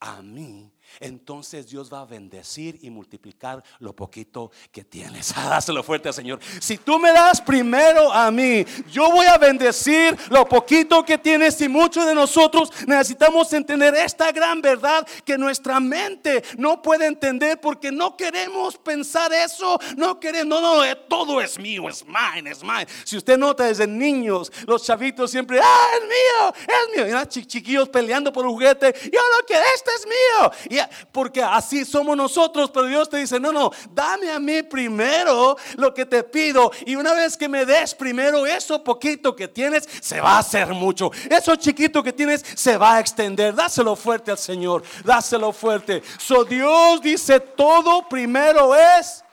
a 0.00 0.22
mí, 0.22 0.70
entonces 0.98 1.68
Dios 1.68 1.92
va 1.92 2.00
a 2.00 2.04
bendecir 2.04 2.78
y 2.82 2.90
multiplicar 2.90 3.62
lo 3.78 3.94
poquito 3.94 4.50
que 4.72 4.82
tienes. 4.82 5.34
Dáselo 5.34 5.82
fuerte 5.82 6.08
al 6.08 6.14
Señor. 6.14 6.40
Si 6.60 6.78
tú 6.78 6.98
me 6.98 7.12
das 7.12 7.40
primero 7.40 8.12
a 8.12 8.30
mí, 8.30 8.64
yo 8.90 9.10
voy 9.10 9.26
a 9.26 9.38
bendecir 9.38 10.16
lo 10.30 10.46
poquito 10.46 11.04
que 11.04 11.18
tienes. 11.18 11.60
Y 11.60 11.68
muchos 11.68 12.06
de 12.06 12.14
nosotros 12.14 12.70
necesitamos 12.86 13.52
entender 13.52 13.94
esta 13.94 14.32
gran 14.32 14.60
verdad 14.60 15.06
que 15.24 15.38
nuestra 15.38 15.78
mente 15.80 16.42
no 16.58 16.82
puede 16.82 17.06
entender 17.06 17.60
porque 17.60 17.92
no 17.92 18.16
queremos 18.16 18.76
pensar 18.78 19.32
eso. 19.32 19.78
No 19.96 20.18
queremos, 20.18 20.48
no, 20.48 20.60
no, 20.60 20.84
eh, 20.84 20.96
todo 21.08 21.40
es 21.40 21.58
mío, 21.58 21.88
es 21.88 22.04
mine, 22.04 22.50
es 22.50 22.62
mine. 22.62 22.86
Si 23.04 23.16
usted 23.16 23.38
nota 23.38 23.64
desde 23.64 23.86
niños, 23.86 24.50
los 24.66 24.84
chavitos 24.84 25.30
siempre, 25.30 25.60
ah, 25.62 25.88
es 25.96 26.02
mío, 26.02 26.54
es 26.82 27.06
mío. 27.06 27.22
Y 27.22 27.46
chiquillos 27.46 27.88
peleando 27.88 28.32
por 28.32 28.46
un 28.46 28.52
juguete, 28.52 28.94
yo 29.04 29.20
lo 29.38 29.46
que 29.46 29.54
este 29.74 29.90
es 29.96 30.06
mío. 30.06 30.52
Y, 30.70 31.06
porque 31.12 31.42
así 31.42 31.84
somos 31.84 32.16
nosotros, 32.16 32.70
pero 32.72 32.86
Dios 32.86 33.08
te 33.08 33.18
dice, 33.18 33.38
no, 33.38 33.52
no, 33.52 33.70
dame 33.90 34.30
a 34.30 34.38
mí 34.38 34.62
primero 34.62 35.56
lo 35.76 35.92
que 35.92 36.06
te 36.06 36.22
pido. 36.22 36.70
Y 36.86 36.96
una 36.96 37.14
vez 37.14 37.36
que 37.36 37.48
me 37.48 37.64
des 37.64 37.94
primero 37.94 38.46
eso 38.46 38.82
poquito 38.82 39.34
que 39.34 39.48
tienes, 39.48 39.88
se 40.00 40.20
va 40.20 40.36
a 40.36 40.38
hacer 40.38 40.68
mucho. 40.68 41.10
Eso 41.28 41.56
chiquito 41.56 42.02
que 42.02 42.12
tienes, 42.12 42.44
se 42.54 42.76
va 42.76 42.96
a 42.96 43.00
extender. 43.00 43.54
Dáselo 43.54 43.96
fuerte 43.96 44.30
al 44.30 44.38
Señor, 44.38 44.82
dáselo 45.04 45.52
fuerte. 45.52 46.02
So 46.18 46.44
Dios 46.44 47.00
dice, 47.00 47.40
todo 47.40 48.08
primero 48.08 48.74
es 48.74 49.24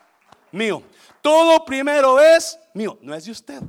mío. 0.52 0.84
Todo 1.22 1.66
primero 1.66 2.20
es 2.20 2.58
mío. 2.74 2.98
No 3.02 3.14
es 3.14 3.26
de 3.26 3.32
usted, 3.32 3.62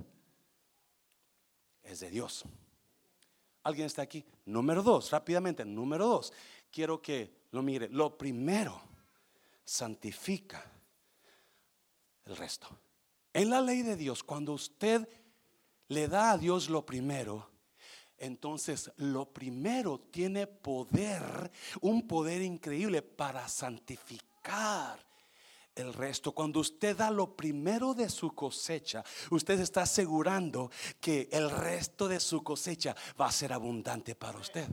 es 1.83 2.01
de 2.01 2.11
Dios. 2.11 2.45
¿Alguien 3.69 3.85
está 3.85 4.01
aquí? 4.01 4.25
Número 4.47 4.83
dos, 4.83 5.11
rápidamente, 5.11 5.63
número 5.63 6.09
dos. 6.09 6.33
Quiero 6.71 7.03
que 7.03 7.31
lo 7.51 7.61
mire. 7.61 7.91
Lo 7.91 8.17
primero, 8.17 8.81
santifica 9.63 10.65
el 12.25 12.35
resto. 12.35 12.67
En 13.35 13.51
la 13.51 13.61
ley 13.61 13.83
de 13.83 13.95
Dios, 13.95 14.25
cuando 14.25 14.55
usted 14.55 15.07
le 15.89 16.09
da 16.09 16.31
a 16.31 16.39
Dios 16.39 16.71
lo 16.71 16.87
primero, 16.87 17.51
entonces 18.17 18.91
lo 18.97 19.35
primero 19.35 20.01
tiene 20.01 20.47
poder, 20.47 21.51
un 21.83 22.09
poder 22.09 22.41
increíble 22.41 23.03
para 23.03 23.47
santificar 23.49 24.99
el 25.79 25.93
resto. 25.95 26.33
Cuando 26.33 26.61
usted 26.61 26.97
da 26.97 27.11
lo 27.11 27.37
primero 27.37 27.95
de 27.95 28.09
su 28.09 28.35
cosecha, 28.35 29.05
usted 29.31 29.61
está 29.61 29.83
asegurando 29.83 30.71
que 31.01 31.29
el 31.33 31.51
resto 31.51 32.09
de 32.09 32.21
su 32.21 32.43
cosecha 32.43 32.95
va 33.21 33.27
a 33.27 33.33
ser 33.33 33.53
abundante 33.53 34.15
para 34.15 34.39
usted. 34.39 34.69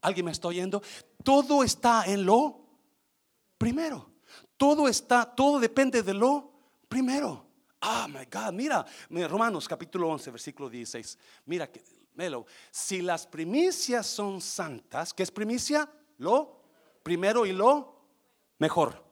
¿Alguien 0.00 0.26
me 0.26 0.32
está 0.32 0.48
oyendo? 0.48 0.82
Todo 1.22 1.64
está 1.64 2.04
en 2.06 2.26
lo 2.26 2.60
primero. 3.58 4.10
Todo 4.56 4.88
está, 4.88 5.24
todo 5.24 5.58
depende 5.58 6.02
de 6.02 6.14
lo 6.14 6.52
primero. 6.88 7.46
Ah, 7.80 8.06
my 8.08 8.24
God, 8.30 8.52
mira, 8.52 8.86
Romanos 9.28 9.68
capítulo 9.68 10.08
11, 10.08 10.30
versículo 10.30 10.70
16. 10.70 11.18
Mira, 11.46 11.70
Melo, 12.14 12.46
si 12.70 13.02
las 13.02 13.26
primicias 13.26 14.06
son 14.06 14.40
santas, 14.40 15.12
¿qué 15.12 15.22
es 15.22 15.30
primicia? 15.30 15.90
Lo 16.18 16.62
primero 17.02 17.44
y 17.44 17.52
lo 17.52 18.06
mejor. 18.58 19.03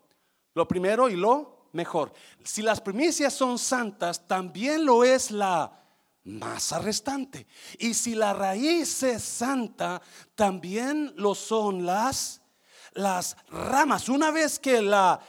Lo 0.55 0.69
primero 0.69 1.09
y 1.09 1.17
lo 1.17 1.69
mejor. 1.73 2.13
Si 2.45 2.63
las 2.63 2.81
primicias 2.81 3.33
son 3.33 3.59
santas, 3.59 4.27
también 4.27 4.85
lo 4.85 5.05
es 5.05 5.31
la 5.31 5.83
masa 6.25 6.79
restante. 6.79 7.47
Y 7.79 7.95
si 7.95 8.15
la 8.15 8.33
raíz 8.33 9.03
es 9.03 9.23
santa, 9.23 10.01
también 10.35 11.13
lo 11.17 11.35
son 11.35 11.85
las, 11.85 12.43
las 12.93 13.37
ramas. 13.49 14.09
Una 14.09 14.31
vez 14.31 14.59
que 14.59 14.81
la 14.83 15.21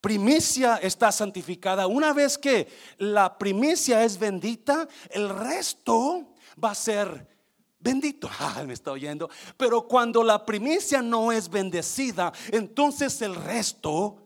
primicia 0.00 0.76
está 0.76 1.10
santificada, 1.10 1.86
una 1.86 2.12
vez 2.12 2.38
que 2.38 2.68
la 2.98 3.36
primicia 3.36 4.04
es 4.04 4.18
bendita, 4.18 4.86
el 5.10 5.28
resto 5.28 6.34
va 6.62 6.70
a 6.70 6.74
ser 6.74 7.36
bendito. 7.78 8.30
Ah, 8.38 8.62
me 8.66 8.74
está 8.74 8.92
oyendo. 8.92 9.28
Pero 9.56 9.88
cuando 9.88 10.22
la 10.22 10.44
primicia 10.46 11.02
no 11.02 11.32
es 11.32 11.48
bendecida, 11.48 12.32
entonces 12.52 13.20
el 13.22 13.34
resto 13.34 14.25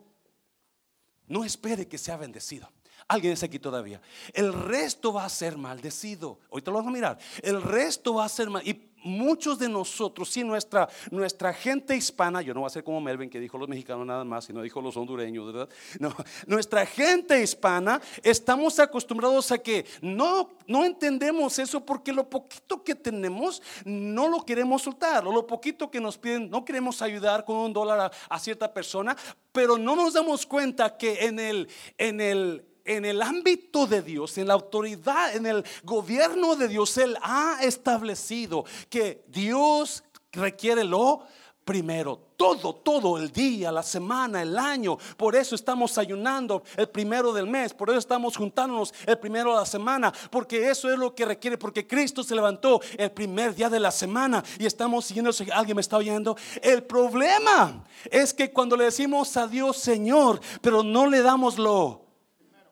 no 1.31 1.45
espere 1.45 1.89
que 1.89 1.97
sea 1.97 2.17
bendecido. 2.17 2.69
Alguien 3.09 3.33
es 3.33 3.43
aquí 3.43 3.59
todavía. 3.59 4.01
El 4.35 4.53
resto 4.53 5.13
va 5.13 5.25
a 5.25 5.29
ser 5.29 5.57
maldecido. 5.57 6.39
Ahorita 6.51 6.71
lo 6.71 6.77
vamos 6.77 6.91
a 6.91 6.93
mirar. 6.93 7.19
El 7.43 7.63
resto 7.63 8.15
va 8.15 8.25
a 8.25 8.29
ser 8.29 8.51
mal. 8.51 8.63
Muchos 9.03 9.59
de 9.59 9.69
nosotros, 9.69 10.29
sí, 10.31 10.45
nuestra, 10.45 10.89
nuestra 11.11 11.53
gente 11.53 11.97
hispana, 11.97 12.43
yo 12.43 12.53
no 12.55 12.61
voy 12.61 12.67
a 12.67 12.71
ser 12.71 12.85
como 12.85 13.01
Melvin 13.01 13.31
que 13.31 13.41
dijo 13.41 13.59
los 13.59 13.69
mexicanos 13.69 14.07
nada 14.07 14.25
más, 14.25 14.45
sino 14.45 14.63
dijo 14.63 14.81
los 14.81 14.97
hondureños, 14.97 15.47
¿verdad? 15.47 15.69
No, 15.99 16.15
nuestra 16.47 16.87
gente 16.87 17.43
hispana 17.43 18.01
estamos 18.23 18.79
acostumbrados 18.79 19.53
a 19.53 19.59
que 19.59 19.85
no, 20.01 20.51
no 20.67 20.85
entendemos 20.85 21.59
eso 21.59 21.85
porque 21.85 22.13
lo 22.13 22.29
poquito 22.29 22.83
que 22.83 22.95
tenemos 22.95 23.63
no 23.85 24.29
lo 24.29 24.45
queremos 24.45 24.83
soltar, 24.83 25.27
o 25.27 25.33
lo 25.33 25.47
poquito 25.47 25.91
que 25.91 26.01
nos 26.01 26.19
piden, 26.19 26.51
no 26.51 26.65
queremos 26.65 27.03
ayudar 27.03 27.45
con 27.45 27.57
un 27.57 27.73
dólar 27.73 28.01
a, 28.01 28.11
a 28.35 28.39
cierta 28.39 28.73
persona, 28.73 29.17
pero 29.53 29.79
no 29.79 29.97
nos 29.97 30.15
damos 30.15 30.47
cuenta 30.47 30.97
que 30.97 31.27
en 31.27 31.39
el, 31.39 31.69
en 31.99 32.21
el, 32.21 32.70
en 32.85 33.05
el 33.05 33.23
ámbito 33.23 33.87
de 33.87 34.03
Dios, 34.03 34.39
en 34.39 34.49
la 34.49 34.55
autoridad, 34.55 35.35
en 35.35 35.47
el 35.47 35.65
gobierno 35.83 36.57
de 36.57 36.69
Dios, 36.69 36.97
Él 36.99 37.17
ha 37.23 37.59
establecido 37.63 38.65
que 38.89 39.25
Dios 39.29 40.05
requiere 40.33 40.85
lo 40.85 41.23
primero. 41.71 42.19
Todo, 42.37 42.75
todo 42.75 43.17
el 43.17 43.31
día, 43.31 43.71
la 43.71 43.85
semana, 43.85 44.43
el 44.43 44.59
año. 44.59 44.99
Por 45.17 45.37
eso 45.37 45.55
estamos 45.55 45.99
ayunando 45.99 46.65
el 46.77 46.89
primero 46.89 47.33
del 47.33 47.47
mes. 47.47 47.73
Por 47.73 47.91
eso 47.91 47.99
estamos 48.01 48.37
juntándonos 48.37 48.93
el 49.07 49.19
primero 49.19 49.53
de 49.53 49.59
la 49.59 49.67
semana. 49.67 50.13
Porque 50.31 50.69
eso 50.69 50.91
es 50.91 50.99
lo 50.99 51.15
que 51.15 51.27
requiere. 51.27 51.59
Porque 51.59 51.87
Cristo 51.87 52.25
se 52.25 52.35
levantó 52.35 52.81
el 52.97 53.13
primer 53.13 53.55
día 53.55 53.69
de 53.69 53.79
la 53.79 53.93
semana. 53.93 54.43
Y 54.59 54.67
estamos 54.67 55.05
siguiendo. 55.05 55.31
¿Alguien 55.53 55.77
me 55.77 55.83
está 55.83 55.99
oyendo? 55.99 56.37
El 56.61 56.83
problema 56.83 57.85
es 58.11 58.35
que 58.35 58.51
cuando 58.51 58.77
le 58.77 58.85
decimos 58.85 59.37
a 59.37 59.47
Dios 59.47 59.77
Señor, 59.77 60.41
pero 60.63 60.83
no 60.83 61.07
le 61.07 61.23
damos 61.23 61.57
lo 61.57 62.10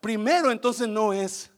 primero 0.00 0.50
entonces 0.50 0.88
no 0.88 1.12
es. 1.12 1.50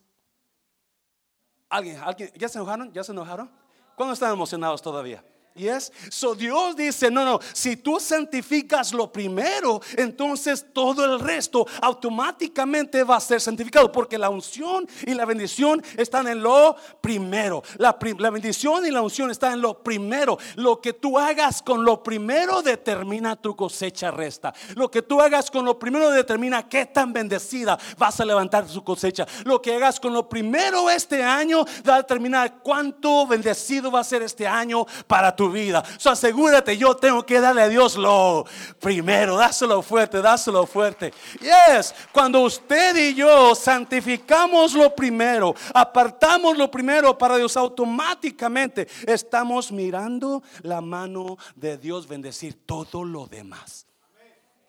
¿Alguien, 1.68 1.98
alguien, 1.98 2.30
¿Ya 2.36 2.48
se 2.48 2.58
enojaron? 2.58 2.92
¿Ya 2.92 3.04
se 3.04 3.12
enojaron? 3.12 3.50
¿Cuándo 3.96 4.12
están 4.12 4.32
emocionados 4.32 4.82
todavía? 4.82 5.24
Yes. 5.54 5.92
So 6.10 6.36
Dios 6.36 6.76
dice, 6.76 7.10
no, 7.10 7.24
no, 7.24 7.40
si 7.52 7.76
tú 7.76 7.98
santificas 7.98 8.92
lo 8.92 9.12
primero, 9.12 9.80
entonces 9.96 10.64
todo 10.72 11.04
el 11.04 11.18
resto 11.18 11.66
automáticamente 11.82 13.02
va 13.02 13.16
a 13.16 13.20
ser 13.20 13.40
santificado, 13.40 13.90
porque 13.90 14.16
la 14.16 14.30
unción 14.30 14.86
y 15.04 15.12
la 15.12 15.24
bendición 15.24 15.82
están 15.96 16.28
en 16.28 16.40
lo 16.40 16.76
primero. 17.00 17.64
La, 17.78 17.98
la 18.18 18.30
bendición 18.30 18.86
y 18.86 18.92
la 18.92 19.02
unción 19.02 19.30
están 19.30 19.54
en 19.54 19.60
lo 19.60 19.82
primero. 19.82 20.38
Lo 20.54 20.80
que 20.80 20.92
tú 20.92 21.18
hagas 21.18 21.62
con 21.62 21.84
lo 21.84 22.00
primero 22.00 22.62
determina 22.62 23.34
tu 23.34 23.56
cosecha 23.56 24.12
resta. 24.12 24.54
Lo 24.76 24.88
que 24.88 25.02
tú 25.02 25.20
hagas 25.20 25.50
con 25.50 25.64
lo 25.64 25.78
primero 25.78 26.10
determina 26.10 26.68
qué 26.68 26.86
tan 26.86 27.12
bendecida 27.12 27.76
vas 27.98 28.20
a 28.20 28.24
levantar 28.24 28.68
su 28.68 28.84
cosecha. 28.84 29.26
Lo 29.44 29.60
que 29.60 29.74
hagas 29.74 29.98
con 29.98 30.12
lo 30.12 30.28
primero 30.28 30.88
este 30.90 31.24
año 31.24 31.64
va 31.86 31.96
a 31.96 32.02
determinar 32.02 32.62
cuánto 32.62 33.26
bendecido 33.26 33.90
va 33.90 34.00
a 34.00 34.04
ser 34.04 34.22
este 34.22 34.46
año 34.46 34.86
para 35.06 35.34
tu 35.34 35.39
tu 35.40 35.50
vida. 35.50 35.82
So, 35.98 36.10
asegúrate, 36.10 36.76
yo 36.76 36.94
tengo 36.94 37.24
que 37.24 37.40
darle 37.40 37.62
a 37.62 37.68
Dios 37.68 37.96
lo 37.96 38.44
primero. 38.78 39.38
Dáselo 39.38 39.80
fuerte, 39.80 40.20
dáselo 40.20 40.66
fuerte. 40.66 41.14
Yes, 41.40 41.94
cuando 42.12 42.42
usted 42.42 42.94
y 42.94 43.14
yo 43.14 43.54
santificamos 43.54 44.74
lo 44.74 44.94
primero, 44.94 45.54
apartamos 45.72 46.58
lo 46.58 46.70
primero 46.70 47.16
para 47.16 47.38
Dios, 47.38 47.56
automáticamente 47.56 48.86
estamos 49.06 49.72
mirando 49.72 50.42
la 50.60 50.82
mano 50.82 51.38
de 51.54 51.78
Dios 51.78 52.06
bendecir 52.06 52.66
todo 52.66 53.02
lo 53.02 53.26
demás. 53.26 53.86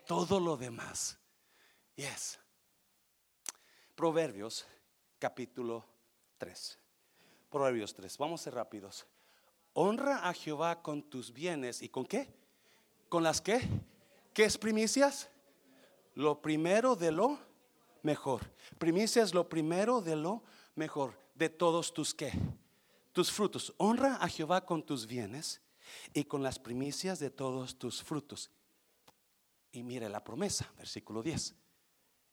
Todo 0.08 0.40
lo 0.40 0.56
demás. 0.56 1.18
Yes. 1.96 2.40
Proverbios 3.94 4.66
capítulo 5.20 5.84
3. 6.38 6.80
Proverbios 7.50 7.94
3. 7.94 8.18
Vamos 8.18 8.40
a 8.40 8.44
ser 8.46 8.54
rápidos. 8.54 9.06
Honra 9.74 10.28
a 10.28 10.34
Jehová 10.34 10.82
con 10.82 11.04
tus 11.04 11.32
bienes 11.32 11.82
y 11.82 11.90
con 11.90 12.06
qué? 12.06 12.34
¿Con 13.10 13.24
las 13.24 13.42
qué? 13.42 13.62
¿Qué 14.34 14.44
es 14.44 14.58
primicias? 14.58 15.30
Lo 16.16 16.42
primero 16.42 16.96
de 16.96 17.12
lo 17.12 17.40
mejor. 18.04 18.42
Primicia 18.78 19.24
es 19.24 19.34
lo 19.34 19.48
primero 19.48 20.02
de 20.02 20.16
lo 20.16 20.44
mejor. 20.76 21.18
De 21.36 21.50
todos 21.50 21.94
tus 21.94 22.14
qué? 22.14 22.32
Tus 23.14 23.32
frutos. 23.32 23.74
Honra 23.78 24.16
a 24.16 24.28
Jehová 24.28 24.66
con 24.66 24.84
tus 24.84 25.08
bienes 25.08 25.62
y 26.14 26.26
con 26.26 26.44
las 26.44 26.60
primicias 26.60 27.20
de 27.20 27.30
todos 27.30 27.78
tus 27.78 28.04
frutos. 28.04 28.52
Y 29.72 29.84
mire 29.84 30.10
la 30.10 30.24
promesa, 30.24 30.72
versículo 30.78 31.24
10. 31.24 31.56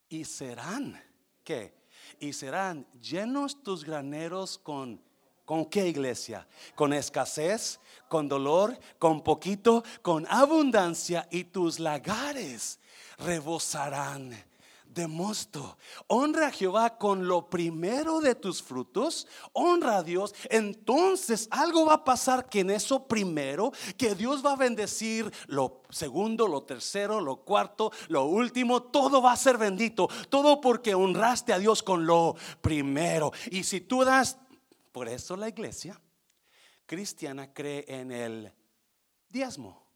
Y 0.09 0.25
serán, 0.25 1.01
¿qué? 1.45 1.75
Y 2.19 2.33
serán 2.33 2.87
llenos 3.01 3.63
tus 3.63 3.85
graneros 3.85 4.59
con 4.59 5.01
¿Con 5.49 5.65
qué 5.65 5.89
iglesia? 5.89 6.47
Con 6.75 6.93
escasez, 6.93 7.81
con 8.07 8.29
dolor, 8.29 8.79
con 8.99 9.23
poquito, 9.23 9.83
con 10.03 10.27
abundancia 10.29 11.27
y 11.31 11.45
tus 11.45 11.79
lagares 11.79 12.79
rebosarán 13.17 14.37
de 14.85 15.07
mosto. 15.07 15.79
Honra 16.07 16.49
a 16.49 16.51
Jehová 16.51 16.99
con 16.99 17.27
lo 17.27 17.49
primero 17.49 18.21
de 18.21 18.35
tus 18.35 18.63
frutos. 18.63 19.27
Honra 19.55 19.97
a 19.97 20.03
Dios. 20.03 20.35
Entonces 20.51 21.49
algo 21.51 21.87
va 21.87 21.95
a 21.95 22.05
pasar 22.05 22.51
que 22.51 22.61
en 22.61 22.69
eso 22.69 23.09
primero, 23.09 23.73
que 23.97 24.15
Dios 24.15 24.45
va 24.45 24.53
a 24.53 24.57
bendecir 24.57 25.33
lo 25.47 25.81
segundo, 25.89 26.47
lo 26.47 26.65
tercero, 26.65 27.23
lo 27.23 27.37
cuarto, 27.37 27.91
lo 28.09 28.27
último. 28.27 28.83
Todo 28.83 29.23
va 29.23 29.33
a 29.33 29.37
ser 29.39 29.57
bendito. 29.57 30.11
Todo 30.29 30.61
porque 30.61 30.95
honraste 30.95 31.55
a 31.55 31.59
Dios 31.59 31.83
con 31.83 32.05
lo 32.05 32.37
primero. 32.61 33.33
Y 33.51 33.65
si 33.65 33.81
tú 33.81 34.05
das 34.05 34.37
por 34.99 35.09
eso 35.09 35.37
la 35.37 35.49
iglesia 35.49 35.97
cristiana 36.85 37.55
cree 37.55 37.85
en 37.87 38.11
el 38.11 38.53
diezmo. 39.29 39.87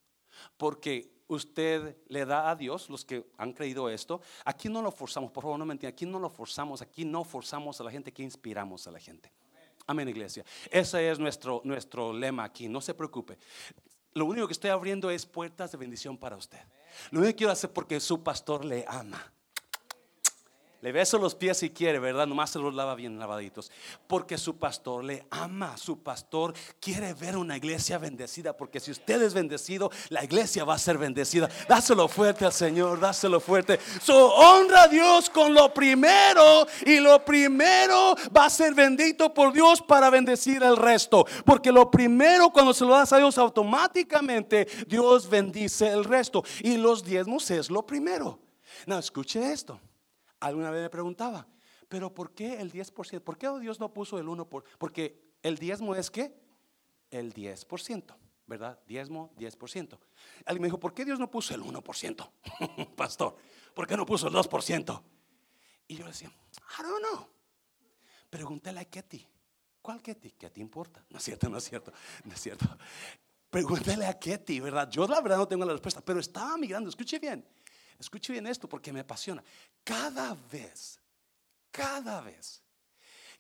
Porque 0.57 1.25
usted 1.27 1.97
le 2.07 2.25
da 2.25 2.49
a 2.49 2.55
Dios, 2.55 2.88
los 2.88 3.05
que 3.05 3.27
han 3.37 3.53
creído 3.53 3.88
esto, 3.88 4.21
aquí 4.45 4.69
no 4.69 4.81
lo 4.81 4.93
forzamos, 4.93 5.33
por 5.33 5.43
favor 5.43 5.59
no 5.59 5.67
me 5.67 5.73
entiendan, 5.73 5.95
aquí 5.95 6.07
no 6.07 6.21
lo 6.21 6.31
forzamos, 6.31 6.83
aquí 6.83 7.05
no 7.05 7.25
forzamos 7.25 7.81
a 7.81 7.83
la 7.83 7.91
gente, 7.91 8.12
que 8.12 8.23
inspiramos 8.23 8.87
a 8.87 8.93
la 8.93 9.01
gente. 9.01 9.33
Amén, 9.88 10.09
iglesia. 10.09 10.45
Ese 10.71 11.11
es 11.11 11.19
nuestro, 11.19 11.62
nuestro 11.65 12.12
lema 12.12 12.45
aquí, 12.45 12.69
no 12.69 12.81
se 12.81 12.95
preocupe. 12.95 13.38
Lo 14.12 14.27
único 14.27 14.47
que 14.47 14.53
estoy 14.53 14.71
abriendo 14.71 15.11
es 15.11 15.27
puertas 15.27 15.73
de 15.73 15.79
bendición 15.79 16.17
para 16.17 16.37
usted. 16.37 16.61
Lo 17.11 17.19
único 17.19 17.33
que 17.33 17.38
quiero 17.38 17.53
hacer 17.53 17.73
porque 17.73 17.99
su 17.99 18.23
pastor 18.23 18.65
le 18.65 18.85
ama. 18.87 19.33
Le 20.83 20.90
beso 20.90 21.16
los 21.16 21.37
pies 21.37 21.59
si 21.59 21.71
quiere, 21.71 22.01
¿verdad? 22.01 22.27
Nomás 22.27 22.51
se 22.51 22.59
los 22.59 22.75
lava 22.75 22.97
bien 22.97 23.16
lavaditos. 23.16 23.71
Porque 24.09 24.37
su 24.37 24.57
pastor 24.57 25.05
le 25.05 25.25
ama. 25.31 25.77
Su 25.77 26.03
pastor 26.03 26.55
quiere 26.81 27.14
ver 27.14 27.37
una 27.37 27.57
iglesia 27.57 27.99
bendecida. 27.99 28.57
Porque 28.57 28.81
si 28.81 28.90
usted 28.90 29.23
es 29.23 29.33
bendecido, 29.33 29.92
la 30.09 30.25
iglesia 30.25 30.64
va 30.64 30.75
a 30.75 30.79
ser 30.79 30.99
bendecida. 30.99 31.49
Dáselo 31.68 32.09
fuerte 32.09 32.45
al 32.45 32.53
Señor, 32.53 32.99
dáselo 32.99 33.38
fuerte. 33.38 33.79
So, 34.03 34.35
honra 34.35 34.83
a 34.83 34.88
Dios 34.88 35.31
con 35.31 35.55
lo 35.55 35.73
primero. 35.73 36.66
Y 36.85 36.99
lo 36.99 37.25
primero 37.25 38.16
va 38.37 38.47
a 38.47 38.51
ser 38.51 38.75
bendito 38.75 39.33
por 39.33 39.53
Dios 39.53 39.81
para 39.81 40.11
bendecir 40.11 40.64
el 40.64 40.77
resto. 40.77 41.25
Porque 41.45 41.71
lo 41.71 41.92
primero, 41.92 42.51
cuando 42.51 42.75
se 42.75 42.85
lo 42.85 42.97
das 42.97 43.12
a 43.12 43.18
Dios, 43.18 43.38
automáticamente 43.38 44.66
Dios 44.88 45.31
bendice 45.31 45.87
el 45.87 46.03
resto. 46.03 46.42
Y 46.61 46.77
los 46.77 47.05
diezmos 47.05 47.49
es 47.53 47.71
lo 47.71 47.87
primero. 47.87 48.40
No, 48.85 48.99
escuche 48.99 49.53
esto. 49.53 49.79
Alguna 50.42 50.72
vez 50.72 50.83
me 50.83 50.90
preguntaba, 50.90 51.46
pero 51.88 52.12
¿por 52.12 52.35
qué 52.35 52.61
el 52.61 52.72
10%? 52.72 53.20
¿Por 53.20 53.38
qué 53.38 53.48
Dios 53.61 53.78
no 53.78 53.92
puso 53.92 54.18
el 54.18 54.26
1%? 54.26 54.64
Porque 54.76 55.37
el 55.40 55.57
diezmo 55.57 55.94
es 55.94 56.11
que 56.11 56.35
el 57.12 57.33
10%, 57.33 58.16
¿verdad? 58.48 58.81
Diezmo, 58.85 59.33
10%. 59.37 59.96
Alguien 60.44 60.62
me 60.62 60.66
dijo, 60.66 60.81
¿por 60.81 60.94
qué 60.94 61.05
Dios 61.05 61.20
no 61.20 61.31
puso 61.31 61.55
el 61.55 61.62
1%? 61.62 62.31
Pastor, 62.96 63.37
¿por 63.72 63.87
qué 63.87 63.96
no 63.96 64.05
puso 64.05 64.26
el 64.26 64.35
2%? 64.35 65.02
Y 65.87 65.94
yo 65.94 66.05
le 66.05 66.11
decía, 66.11 66.28
I 66.28 66.83
don't 66.83 67.05
know. 67.05 67.28
Pregúntale 68.28 68.81
a 68.81 68.85
Ketty. 68.85 69.24
¿Cuál 69.81 70.02
Ketty? 70.02 70.33
¿Qué 70.33 70.50
te 70.50 70.61
importa? 70.61 71.05
No 71.09 71.18
es 71.18 71.24
cierto, 71.24 71.48
no 71.48 71.59
es 71.59 71.64
cierto, 71.68 71.92
no 72.24 72.35
es 72.35 72.40
cierto. 72.40 72.66
Pregúntale 73.48 74.07
a 74.07 74.18
Ketty, 74.18 74.59
¿verdad? 74.59 74.90
Yo 74.90 75.07
la 75.07 75.20
verdad 75.20 75.37
no 75.37 75.46
tengo 75.46 75.64
la 75.64 75.72
respuesta, 75.72 76.00
pero 76.00 76.18
estaba 76.18 76.57
mirando, 76.57 76.88
escuche 76.88 77.20
bien. 77.20 77.46
Escuche 78.03 78.33
bien 78.33 78.49
esto 78.49 78.69
porque 78.69 78.93
me 78.93 78.99
apasiona. 78.99 79.45
Cada 79.85 80.35
vez, 80.51 80.99
cada 81.71 82.21
vez 82.21 82.61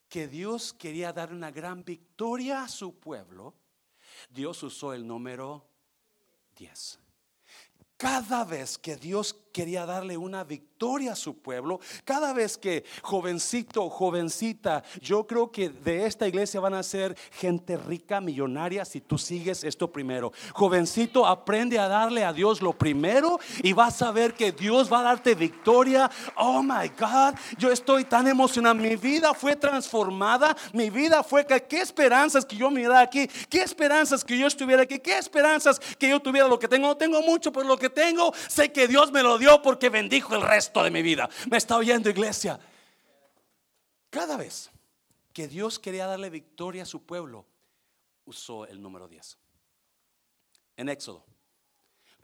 que 0.08 0.28
Dios 0.28 0.72
quería 0.72 1.12
dar 1.12 1.32
una 1.32 1.50
gran 1.50 1.84
victoria 1.84 2.62
a 2.62 2.68
su 2.68 2.94
pueblo, 2.94 3.54
Dios 4.30 4.62
usó 4.62 4.92
el 4.94 5.04
número 5.04 5.66
10. 6.56 7.00
Cada 7.96 8.44
vez 8.44 8.78
que 8.78 8.94
Dios 8.94 9.34
quería 9.52 9.84
darle 9.84 10.16
una 10.16 10.44
victoria 10.44 10.71
a 10.82 11.14
su 11.14 11.38
pueblo, 11.38 11.78
cada 12.04 12.32
vez 12.32 12.58
que 12.58 12.84
jovencito, 13.02 13.88
jovencita, 13.88 14.82
yo 15.00 15.24
creo 15.28 15.52
que 15.52 15.68
de 15.68 16.06
esta 16.06 16.26
iglesia 16.26 16.58
van 16.58 16.74
a 16.74 16.82
ser 16.82 17.16
gente 17.30 17.76
rica, 17.76 18.20
millonaria, 18.20 18.84
si 18.84 19.00
tú 19.00 19.16
sigues 19.16 19.62
esto 19.62 19.92
primero. 19.92 20.32
Jovencito, 20.52 21.24
aprende 21.24 21.78
a 21.78 21.86
darle 21.86 22.24
a 22.24 22.32
Dios 22.32 22.60
lo 22.60 22.72
primero 22.72 23.38
y 23.62 23.72
vas 23.72 24.02
a 24.02 24.10
ver 24.10 24.34
que 24.34 24.50
Dios 24.50 24.92
va 24.92 25.00
a 25.00 25.02
darte 25.02 25.36
victoria. 25.36 26.10
Oh 26.36 26.64
my 26.64 26.88
God, 26.98 27.36
yo 27.58 27.70
estoy 27.70 28.04
tan 28.04 28.26
emocionado. 28.26 28.74
Mi 28.74 28.96
vida 28.96 29.34
fue 29.34 29.54
transformada, 29.54 30.56
mi 30.72 30.90
vida 30.90 31.22
fue 31.22 31.46
qué 31.46 31.80
esperanzas 31.80 32.44
que 32.44 32.56
yo 32.56 32.70
mirara 32.70 33.02
aquí, 33.02 33.28
qué 33.48 33.62
esperanzas 33.62 34.24
que 34.24 34.36
yo 34.36 34.48
estuviera 34.48 34.82
aquí, 34.82 34.98
qué 34.98 35.16
esperanzas 35.16 35.78
que 35.78 36.08
yo 36.08 36.18
tuviera 36.18 36.48
lo 36.48 36.58
que 36.58 36.66
tengo. 36.66 36.88
No 36.88 36.96
tengo 36.96 37.22
mucho, 37.22 37.52
pero 37.52 37.68
lo 37.68 37.78
que 37.78 37.88
tengo, 37.88 38.32
sé 38.48 38.72
que 38.72 38.88
Dios 38.88 39.12
me 39.12 39.22
lo 39.22 39.38
dio 39.38 39.62
porque 39.62 39.88
bendijo 39.88 40.34
el 40.34 40.42
resto 40.42 40.71
de 40.80 40.90
mi 40.90 41.02
vida. 41.02 41.28
Me 41.50 41.56
está 41.56 41.76
oyendo 41.76 42.08
iglesia. 42.08 42.58
Cada 44.08 44.36
vez 44.36 44.70
que 45.32 45.48
Dios 45.48 45.78
quería 45.78 46.06
darle 46.06 46.30
victoria 46.30 46.84
a 46.84 46.86
su 46.86 47.02
pueblo, 47.02 47.44
usó 48.24 48.66
el 48.66 48.80
número 48.80 49.08
10. 49.08 49.38
En 50.76 50.88
Éxodo, 50.88 51.24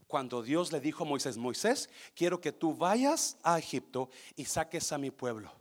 cuando 0.07 0.43
Dios 0.43 0.73
le 0.73 0.81
dijo 0.81 1.05
a 1.05 1.07
Moisés, 1.07 1.37
Moisés, 1.37 1.91
quiero 2.15 2.41
que 2.41 2.53
tú 2.53 2.75
vayas 2.75 3.37
a 3.43 3.59
Egipto 3.59 4.09
y 4.37 4.47
saques 4.47 4.93
a 4.93 4.99
mi 4.99 5.11
pueblo. 5.11 5.53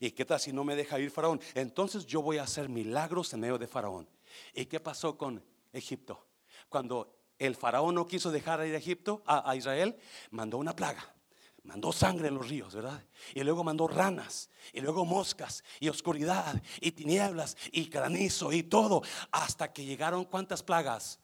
¿Y 0.00 0.10
qué 0.12 0.24
tal 0.24 0.40
si 0.40 0.52
no 0.52 0.64
me 0.64 0.76
deja 0.76 0.98
ir 0.98 1.10
Faraón? 1.10 1.40
Entonces 1.54 2.06
yo 2.06 2.22
voy 2.22 2.38
a 2.38 2.42
hacer 2.42 2.68
milagros 2.68 3.32
en 3.32 3.40
medio 3.40 3.58
de 3.58 3.66
Faraón. 3.66 4.08
¿Y 4.54 4.66
qué 4.66 4.80
pasó 4.80 5.16
con 5.16 5.42
Egipto? 5.72 6.26
Cuando 6.68 7.16
el 7.38 7.54
faraón 7.54 7.94
no 7.94 8.06
quiso 8.06 8.30
dejar 8.30 8.66
ir 8.66 8.74
a 8.74 8.78
Egipto, 8.78 9.22
a, 9.26 9.54
Israel, 9.56 9.96
mandó 10.30 10.58
una 10.58 10.74
plaga. 10.74 11.14
Mandó 11.66 11.92
sangre 11.92 12.28
en 12.28 12.36
los 12.36 12.48
ríos, 12.48 12.74
¿verdad? 12.74 13.04
Y 13.34 13.42
luego 13.42 13.64
mandó 13.64 13.88
ranas, 13.88 14.50
y 14.72 14.80
luego 14.80 15.04
moscas, 15.04 15.64
y 15.80 15.88
oscuridad, 15.88 16.62
y 16.80 16.92
tinieblas, 16.92 17.56
y 17.72 17.86
granizo, 17.86 18.52
y 18.52 18.62
todo, 18.62 19.02
hasta 19.32 19.72
que 19.72 19.84
llegaron 19.84 20.24
cuántas 20.24 20.62
plagas? 20.62 21.20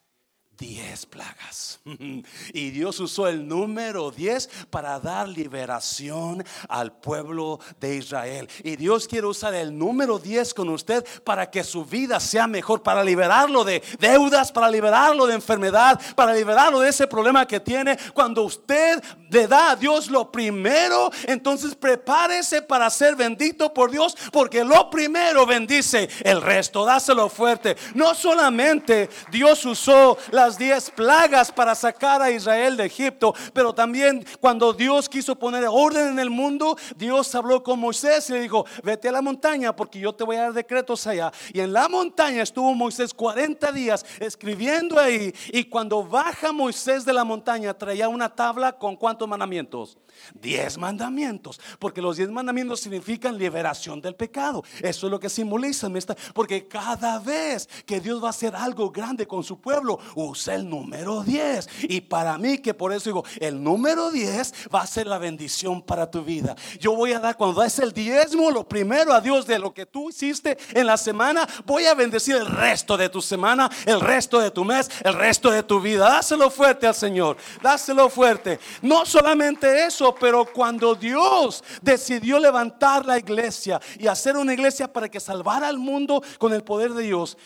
Diez 0.57 1.05
plagas. 1.07 1.79
Y 2.53 2.69
Dios 2.69 2.99
usó 2.99 3.27
el 3.27 3.47
número 3.47 4.11
diez 4.11 4.49
para 4.69 4.99
dar 4.99 5.27
liberación 5.27 6.45
al 6.69 6.91
pueblo 6.91 7.59
de 7.79 7.95
Israel. 7.95 8.47
Y 8.63 8.75
Dios 8.75 9.07
quiere 9.07 9.27
usar 9.27 9.53
el 9.55 9.77
número 9.77 10.19
diez 10.19 10.53
con 10.53 10.69
usted 10.69 11.05
para 11.23 11.49
que 11.49 11.63
su 11.63 11.85
vida 11.85 12.19
sea 12.19 12.47
mejor, 12.47 12.83
para 12.83 13.03
liberarlo 13.03 13.63
de 13.63 13.81
deudas, 13.99 14.51
para 14.51 14.69
liberarlo 14.69 15.25
de 15.25 15.35
enfermedad, 15.35 15.99
para 16.15 16.33
liberarlo 16.33 16.79
de 16.79 16.89
ese 16.89 17.07
problema 17.07 17.47
que 17.47 17.59
tiene. 17.59 17.97
Cuando 18.13 18.43
usted 18.43 19.03
le 19.29 19.47
da 19.47 19.71
a 19.71 19.75
Dios 19.75 20.09
lo 20.09 20.31
primero, 20.31 21.09
entonces 21.25 21.75
prepárese 21.75 22.61
para 22.61 22.89
ser 22.89 23.15
bendito 23.15 23.73
por 23.73 23.91
Dios, 23.91 24.15
porque 24.31 24.63
lo 24.63 24.89
primero 24.89 25.45
bendice 25.45 26.09
el 26.23 26.41
resto. 26.41 26.85
Dáselo 26.85 27.29
fuerte. 27.29 27.75
No 27.95 28.13
solamente 28.13 29.09
Dios 29.31 29.65
usó 29.65 30.17
la 30.31 30.42
las 30.43 30.57
diez 30.57 30.91
plagas 30.91 31.53
para 31.53 31.73
sacar 31.73 32.21
a 32.21 32.29
Israel 32.29 32.75
de 32.75 32.85
Egipto, 32.85 33.33
pero 33.53 33.73
también 33.73 34.25
cuando 34.41 34.73
Dios 34.73 35.07
quiso 35.07 35.37
poner 35.37 35.63
orden 35.69 36.09
en 36.09 36.19
el 36.19 36.29
mundo, 36.29 36.77
Dios 36.97 37.33
habló 37.33 37.63
con 37.63 37.79
Moisés 37.79 38.29
y 38.29 38.33
le 38.33 38.41
dijo, 38.41 38.65
vete 38.83 39.07
a 39.07 39.13
la 39.13 39.21
montaña 39.21 39.73
porque 39.73 40.01
yo 40.01 40.11
te 40.13 40.25
voy 40.25 40.35
a 40.35 40.41
dar 40.41 40.53
decretos 40.53 41.07
allá. 41.07 41.31
Y 41.53 41.61
en 41.61 41.71
la 41.71 41.87
montaña 41.87 42.43
estuvo 42.43 42.73
Moisés 42.73 43.13
40 43.13 43.71
días 43.71 44.05
escribiendo 44.19 44.99
ahí. 44.99 45.33
Y 45.53 45.63
cuando 45.63 46.03
baja 46.03 46.51
Moisés 46.51 47.05
de 47.05 47.13
la 47.13 47.23
montaña, 47.23 47.73
traía 47.73 48.09
una 48.09 48.27
tabla 48.27 48.73
con 48.73 48.97
cuántos 48.97 49.29
mandamientos. 49.29 49.97
Diez 50.33 50.77
mandamientos, 50.77 51.59
porque 51.79 52.01
los 52.01 52.17
diez 52.17 52.29
mandamientos 52.29 52.79
significan 52.79 53.37
liberación 53.37 54.01
del 54.01 54.15
pecado. 54.15 54.63
Eso 54.81 55.07
es 55.07 55.11
lo 55.11 55.19
que 55.19 55.29
simboliza, 55.29 55.89
porque 56.33 56.67
cada 56.67 57.19
vez 57.19 57.67
que 57.85 57.99
Dios 57.99 58.21
va 58.21 58.27
a 58.27 58.29
hacer 58.31 58.55
algo 58.55 58.91
grande 58.91 59.27
con 59.27 59.43
su 59.43 59.59
pueblo, 59.59 59.99
usé 60.15 60.55
el 60.55 60.69
número 60.69 61.23
10. 61.23 61.67
Y 61.83 62.01
para 62.01 62.37
mí 62.37 62.57
que 62.57 62.73
por 62.73 62.91
eso 62.91 63.09
digo, 63.09 63.23
el 63.39 63.61
número 63.61 64.11
10 64.11 64.53
va 64.73 64.81
a 64.81 64.87
ser 64.87 65.07
la 65.07 65.17
bendición 65.17 65.81
para 65.81 66.09
tu 66.09 66.23
vida. 66.23 66.55
Yo 66.79 66.95
voy 66.95 67.13
a 67.13 67.19
dar, 67.19 67.37
cuando 67.37 67.61
das 67.61 67.79
el 67.79 67.93
diezmo, 67.93 68.51
lo 68.51 68.67
primero 68.67 69.13
a 69.13 69.21
Dios 69.21 69.45
de 69.45 69.59
lo 69.59 69.73
que 69.73 69.85
tú 69.85 70.09
hiciste 70.09 70.57
en 70.73 70.87
la 70.87 70.97
semana, 70.97 71.47
voy 71.65 71.85
a 71.85 71.93
bendecir 71.93 72.35
el 72.35 72.47
resto 72.47 72.97
de 72.97 73.09
tu 73.09 73.21
semana, 73.21 73.69
el 73.85 74.01
resto 74.01 74.39
de 74.39 74.51
tu 74.51 74.65
mes, 74.65 74.89
el 75.03 75.13
resto 75.13 75.51
de 75.51 75.63
tu 75.63 75.79
vida. 75.79 76.09
Dáselo 76.09 76.49
fuerte 76.49 76.87
al 76.87 76.95
Señor, 76.95 77.37
dáselo 77.61 78.09
fuerte. 78.09 78.59
No 78.81 79.05
solamente 79.05 79.85
eso, 79.85 80.02
pero 80.11 80.45
cuando 80.51 80.95
Dios 80.95 81.63
decidió 81.81 82.39
levantar 82.39 83.05
la 83.05 83.17
iglesia 83.17 83.79
y 83.97 84.07
hacer 84.07 84.35
una 84.35 84.53
iglesia 84.53 84.91
para 84.91 85.09
que 85.09 85.19
salvara 85.19 85.67
al 85.67 85.77
mundo 85.77 86.21
con 86.39 86.53
el 86.53 86.63
poder 86.63 86.93
de 86.93 87.03
Dios, 87.03 87.37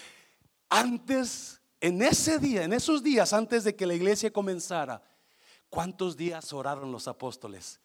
antes, 0.70 1.62
en 1.82 2.02
ese 2.02 2.40
día, 2.40 2.64
en 2.64 2.74
esos 2.74 3.04
días 3.04 3.34
antes 3.34 3.64
de 3.64 3.76
que 3.76 3.86
la 3.86 3.94
iglesia 3.94 4.32
comenzara, 4.32 5.02
¿cuántos 5.70 6.16
días 6.18 6.54
oraron 6.54 6.92
los 6.92 7.08
apóstoles? 7.08 7.80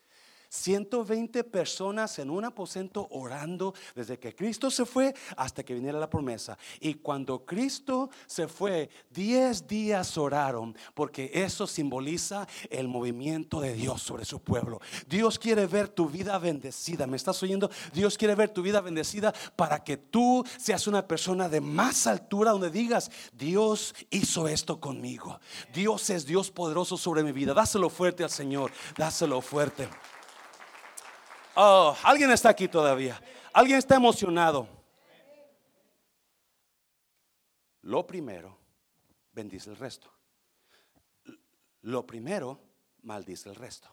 120 0.52 1.44
personas 1.44 2.18
en 2.18 2.28
un 2.28 2.44
aposento 2.44 3.08
orando 3.10 3.74
desde 3.94 4.18
que 4.18 4.34
Cristo 4.34 4.70
se 4.70 4.84
fue 4.84 5.14
hasta 5.36 5.62
que 5.62 5.72
viniera 5.72 5.98
la 5.98 6.10
promesa. 6.10 6.58
Y 6.78 6.94
cuando 6.94 7.46
Cristo 7.46 8.10
se 8.26 8.48
fue, 8.48 8.90
10 9.10 9.66
días 9.66 10.18
oraron 10.18 10.76
porque 10.92 11.30
eso 11.32 11.66
simboliza 11.66 12.46
el 12.68 12.86
movimiento 12.86 13.62
de 13.62 13.72
Dios 13.72 14.02
sobre 14.02 14.26
su 14.26 14.42
pueblo. 14.42 14.78
Dios 15.08 15.38
quiere 15.38 15.66
ver 15.66 15.88
tu 15.88 16.06
vida 16.10 16.38
bendecida. 16.38 17.06
¿Me 17.06 17.16
estás 17.16 17.42
oyendo? 17.42 17.70
Dios 17.94 18.18
quiere 18.18 18.34
ver 18.34 18.50
tu 18.50 18.60
vida 18.60 18.82
bendecida 18.82 19.32
para 19.56 19.82
que 19.82 19.96
tú 19.96 20.44
seas 20.58 20.86
una 20.86 21.08
persona 21.08 21.48
de 21.48 21.62
más 21.62 22.06
altura 22.06 22.50
donde 22.50 22.70
digas, 22.70 23.10
Dios 23.32 23.94
hizo 24.10 24.46
esto 24.48 24.80
conmigo. 24.80 25.40
Dios 25.72 26.10
es 26.10 26.26
Dios 26.26 26.50
poderoso 26.50 26.98
sobre 26.98 27.22
mi 27.22 27.32
vida. 27.32 27.54
Dáselo 27.54 27.88
fuerte 27.88 28.22
al 28.22 28.30
Señor. 28.30 28.70
Dáselo 28.98 29.40
fuerte. 29.40 29.88
Oh, 31.54 31.96
alguien 32.02 32.30
está 32.30 32.48
aquí 32.48 32.68
todavía. 32.68 33.20
Alguien 33.52 33.78
está 33.78 33.96
emocionado. 33.96 34.66
Lo 37.82 38.06
primero, 38.06 38.56
bendice 39.32 39.70
el 39.70 39.76
resto. 39.76 40.10
Lo 41.82 42.06
primero, 42.06 42.60
maldice 43.02 43.48
el 43.48 43.56
resto. 43.56 43.88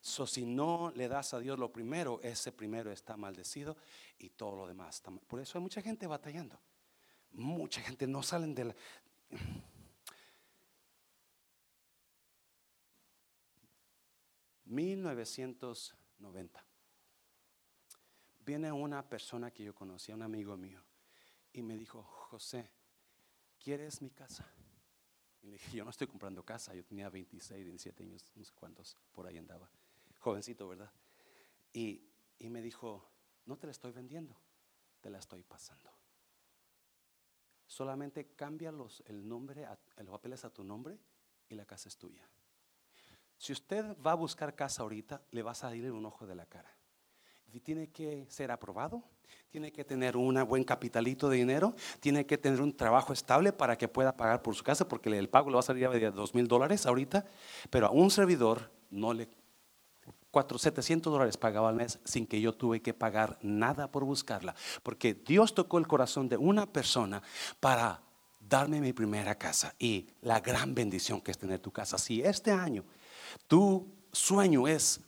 So, 0.00 0.26
si 0.26 0.46
no 0.46 0.92
le 0.94 1.08
das 1.08 1.34
a 1.34 1.40
Dios 1.40 1.58
lo 1.58 1.70
primero, 1.70 2.20
ese 2.22 2.52
primero 2.52 2.90
está 2.90 3.18
maldecido 3.18 3.76
y 4.18 4.30
todo 4.30 4.56
lo 4.56 4.66
demás 4.66 4.96
está 4.96 5.10
mal. 5.10 5.22
Por 5.26 5.40
eso 5.40 5.58
hay 5.58 5.62
mucha 5.62 5.82
gente 5.82 6.06
batallando. 6.06 6.58
Mucha 7.32 7.82
gente 7.82 8.06
no 8.06 8.22
salen 8.22 8.54
de 8.54 8.64
la... 8.64 8.74
1900 14.64 15.99
90. 16.20 16.64
Viene 18.44 18.72
una 18.72 19.08
persona 19.08 19.50
que 19.50 19.64
yo 19.64 19.74
conocía, 19.74 20.14
un 20.14 20.22
amigo 20.22 20.56
mío, 20.56 20.82
y 21.52 21.62
me 21.62 21.76
dijo, 21.76 22.02
José, 22.02 22.70
¿quieres 23.58 24.00
mi 24.02 24.10
casa? 24.10 24.46
Y 25.42 25.46
le 25.46 25.52
dije, 25.54 25.76
yo 25.76 25.84
no 25.84 25.90
estoy 25.90 26.06
comprando 26.06 26.44
casa, 26.44 26.74
yo 26.74 26.84
tenía 26.84 27.08
26, 27.08 27.64
27 27.64 28.02
años, 28.04 28.24
no 28.34 28.44
sé 28.44 28.52
cuántos, 28.54 28.96
por 29.12 29.26
ahí 29.26 29.38
andaba, 29.38 29.70
jovencito, 30.18 30.68
¿verdad? 30.68 30.92
Y, 31.72 32.08
y 32.38 32.50
me 32.50 32.60
dijo, 32.62 33.08
no 33.46 33.56
te 33.56 33.66
la 33.66 33.72
estoy 33.72 33.92
vendiendo, 33.92 34.36
te 35.00 35.10
la 35.10 35.18
estoy 35.18 35.42
pasando. 35.42 35.90
Solamente 37.66 38.34
cambia 38.34 38.72
los, 38.72 39.02
el 39.06 39.26
nombre, 39.26 39.66
los 39.98 40.10
papeles 40.10 40.44
a 40.44 40.50
tu 40.50 40.64
nombre 40.64 40.98
y 41.48 41.54
la 41.54 41.64
casa 41.64 41.88
es 41.88 41.96
tuya. 41.96 42.28
Si 43.40 43.54
usted 43.54 43.96
va 44.06 44.12
a 44.12 44.16
buscar 44.16 44.54
casa 44.54 44.82
ahorita, 44.82 45.22
le 45.30 45.42
va 45.42 45.52
a 45.52 45.54
salir 45.54 45.90
un 45.90 46.04
ojo 46.04 46.26
de 46.26 46.34
la 46.34 46.44
cara. 46.44 46.70
Y 47.50 47.60
tiene 47.60 47.88
que 47.88 48.26
ser 48.28 48.50
aprobado, 48.50 49.02
tiene 49.48 49.72
que 49.72 49.82
tener 49.82 50.14
un 50.14 50.44
buen 50.46 50.62
capitalito 50.62 51.30
de 51.30 51.38
dinero, 51.38 51.74
tiene 52.00 52.26
que 52.26 52.36
tener 52.36 52.60
un 52.60 52.76
trabajo 52.76 53.14
estable 53.14 53.54
para 53.54 53.78
que 53.78 53.88
pueda 53.88 54.14
pagar 54.14 54.42
por 54.42 54.54
su 54.54 54.62
casa, 54.62 54.86
porque 54.86 55.08
el 55.08 55.30
pago 55.30 55.48
le 55.48 55.54
va 55.54 55.60
a 55.60 55.62
salir 55.62 55.88
de 55.88 56.10
dos 56.10 56.34
mil 56.34 56.46
dólares 56.46 56.84
ahorita, 56.84 57.24
pero 57.70 57.86
a 57.86 57.90
un 57.90 58.10
servidor 58.10 58.70
no 58.90 59.14
le 59.14 59.26
4, 60.30 60.58
700 60.58 61.10
dólares 61.10 61.38
pagaba 61.38 61.70
al 61.70 61.76
mes 61.76 61.98
sin 62.04 62.26
que 62.26 62.42
yo 62.42 62.52
tuve 62.52 62.82
que 62.82 62.92
pagar 62.92 63.38
nada 63.40 63.90
por 63.90 64.04
buscarla, 64.04 64.54
porque 64.82 65.14
Dios 65.14 65.54
tocó 65.54 65.78
el 65.78 65.86
corazón 65.86 66.28
de 66.28 66.36
una 66.36 66.66
persona 66.66 67.22
para 67.58 68.02
darme 68.38 68.82
mi 68.82 68.92
primera 68.92 69.34
casa 69.36 69.74
y 69.78 70.08
la 70.20 70.40
gran 70.40 70.74
bendición 70.74 71.22
que 71.22 71.30
es 71.30 71.38
tener 71.38 71.60
tu 71.60 71.70
casa. 71.70 71.96
Si 71.96 72.20
este 72.20 72.52
año 72.52 72.84
tu 73.46 73.86
sueño 74.12 74.66
es 74.68 75.00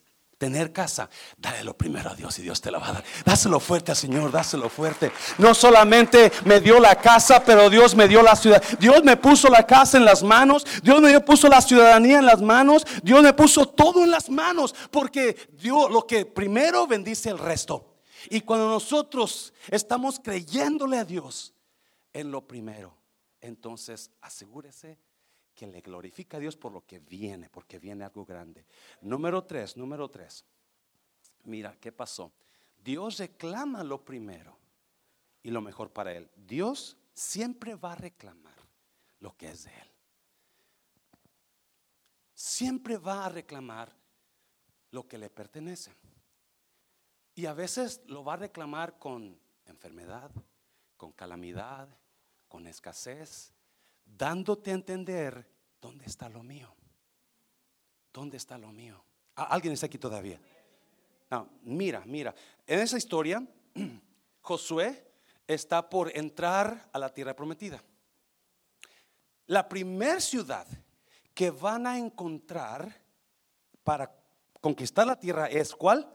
tener 0.43 0.73
casa, 0.73 1.09
dale 1.39 1.63
lo 1.63 1.77
primero 1.77 2.11
a 2.11 2.17
Dios 2.17 2.37
y 2.41 2.43
Dios 2.43 2.61
te 2.61 2.73
lo 2.73 2.81
va 2.81 2.89
a 2.89 2.93
dar. 2.95 3.05
Dáselo 3.25 3.61
fuerte 3.61 3.93
al 3.93 3.97
Señor, 3.97 4.33
dáselo 4.33 4.69
fuerte. 4.69 5.13
No 5.39 5.55
solamente 5.55 6.33
me 6.45 6.59
dio 6.61 6.81
la 6.81 6.97
casa, 6.97 7.45
pero 7.45 7.71
Dios 7.71 7.95
me 7.95 8.09
dio 8.09 8.25
la 8.25 8.35
ciudad. 8.35 8.61
Dios 8.81 9.05
me 9.05 9.17
puso 9.17 9.49
la 9.49 9.65
casa 9.65 9.99
en 9.99 10.05
las 10.05 10.25
manos, 10.25 10.67
Dios 10.83 11.01
me 11.01 11.21
puso 11.21 11.47
la 11.49 11.61
ciudadanía 11.61 12.19
en 12.19 12.27
las 12.27 12.43
manos, 12.43 12.85
Dios 13.05 13.23
me 13.23 13.33
puso 13.33 13.67
todo 13.67 14.03
en 14.03 14.11
las 14.11 14.29
manos, 14.29 14.75
porque 14.91 15.37
Dios 15.53 15.89
lo 15.93 16.09
que 16.09 16.27
primero 16.27 16.89
bendice 16.89 17.31
el 17.31 17.39
resto. 17.39 17.95
Y 18.29 18.41
cuando 18.41 18.69
nosotros 18.69 19.53
estamos 19.69 20.19
creyéndole 20.19 20.99
a 20.99 21.05
Dios 21.05 21.55
en 22.13 22.33
lo 22.33 22.49
primero, 22.49 22.99
entonces 23.41 24.11
asegúrese 24.21 24.99
que 25.55 25.67
le 25.67 25.81
glorifica 25.81 26.37
a 26.37 26.41
Dios 26.41 26.57
por 26.57 26.73
lo 26.73 26.85
que 26.87 26.99
viene, 26.99 27.49
porque 27.49 27.79
viene 27.79 28.05
algo 28.05 28.25
grande. 28.25 28.67
Número 29.03 29.45
tres, 29.45 29.77
número 29.77 30.09
tres. 30.11 30.45
Mira, 31.45 31.77
¿qué 31.81 31.93
pasó? 31.93 32.33
Dios 32.83 33.19
reclama 33.19 33.85
lo 33.85 34.05
primero 34.05 34.57
y 35.43 35.51
lo 35.51 35.61
mejor 35.61 35.93
para 35.93 36.13
Él. 36.13 36.31
Dios 36.37 36.97
siempre 37.13 37.75
va 37.75 37.93
a 37.93 37.97
reclamar 37.97 38.55
lo 39.21 39.37
que 39.37 39.51
es 39.51 39.65
de 39.65 39.71
Él. 39.71 39.89
Siempre 42.35 42.97
va 42.97 43.27
a 43.27 43.29
reclamar 43.29 43.95
lo 44.91 45.07
que 45.07 45.19
le 45.19 45.31
pertenece. 45.31 45.93
Y 47.35 47.47
a 47.47 47.55
veces 47.55 48.03
lo 48.07 48.25
va 48.25 48.35
a 48.35 48.39
reclamar 48.39 48.99
con 48.99 49.39
enfermedad, 49.67 50.31
con 50.97 51.13
calamidad, 51.13 51.89
con 52.49 52.67
escasez, 52.67 53.53
dándote 54.17 54.71
a 54.71 54.75
entender 54.75 55.49
dónde 55.81 56.07
está 56.07 56.29
lo 56.29 56.43
mío. 56.43 56.75
¿Dónde 58.13 58.37
está 58.37 58.59
lo 58.59 58.71
mío? 58.73 59.03
¿Alguien 59.35 59.75
está 59.75 59.87
aquí 59.87 59.99
todavía? 59.99 60.41
Mira, 61.63 62.03
mira. 62.07 62.35
En 62.67 62.81
esa 62.81 62.99
historia, 62.99 63.47
Josué 64.43 65.13
está 65.47 65.89
por 65.89 66.17
entrar 66.17 66.91
a 66.93 66.99
la 66.99 67.09
tierra 67.09 67.35
prometida. 67.35 67.83
La 69.47 69.69
primer 69.69 70.21
ciudad 70.21 70.67
que 71.35 71.51
van 71.51 71.87
a 71.87 71.99
encontrar 71.99 73.03
para 73.83 74.15
conquistar 74.61 75.07
la 75.07 75.19
tierra 75.19 75.47
es 75.47 75.75
¿cuál? 75.75 76.09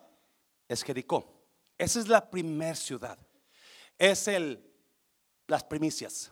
Es 0.68 0.84
Jericó. 0.84 1.34
Esa 1.78 2.00
es 2.00 2.08
la 2.08 2.30
primer 2.30 2.76
ciudad. 2.76 3.18
Es 3.98 4.28
el 4.28 4.64
las 5.48 5.64
primicias. 5.64 6.32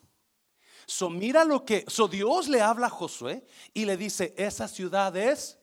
So 0.86 1.10
mira 1.10 1.44
lo 1.44 1.66
que, 1.66 1.86
so 1.88 2.08
Dios 2.08 2.48
le 2.48 2.62
habla 2.62 2.88
a 2.88 2.92
Josué 2.92 3.46
y 3.74 3.86
le 3.86 3.98
dice, 3.98 4.34
esa 4.38 4.68
ciudad 4.68 5.16
es 5.16 5.58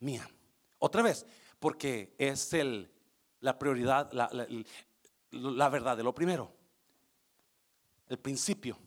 mía. 0.00 0.28
Otra 0.78 1.02
vez, 1.02 1.26
porque 1.58 2.14
es 2.18 2.52
el, 2.54 2.92
la 3.40 3.58
prioridad, 3.58 4.12
la, 4.12 4.30
la 5.30 5.68
verdad 5.68 5.96
de 5.96 6.02
lo 6.02 6.14
primero, 6.14 6.52
el 8.08 8.18
principio. 8.18 8.78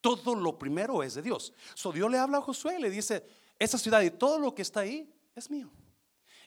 Todo 0.00 0.34
lo 0.34 0.58
primero 0.58 1.02
es 1.02 1.14
de 1.14 1.22
Dios. 1.22 1.52
So 1.74 1.92
Dios 1.92 2.10
le 2.10 2.18
habla 2.18 2.38
a 2.38 2.42
Josué 2.42 2.76
y 2.78 2.82
le 2.82 2.90
dice, 2.90 3.24
esa 3.58 3.78
ciudad 3.78 4.00
y 4.02 4.10
todo 4.10 4.38
lo 4.38 4.54
que 4.54 4.62
está 4.62 4.80
ahí 4.80 5.12
es 5.34 5.50
mío. 5.50 5.70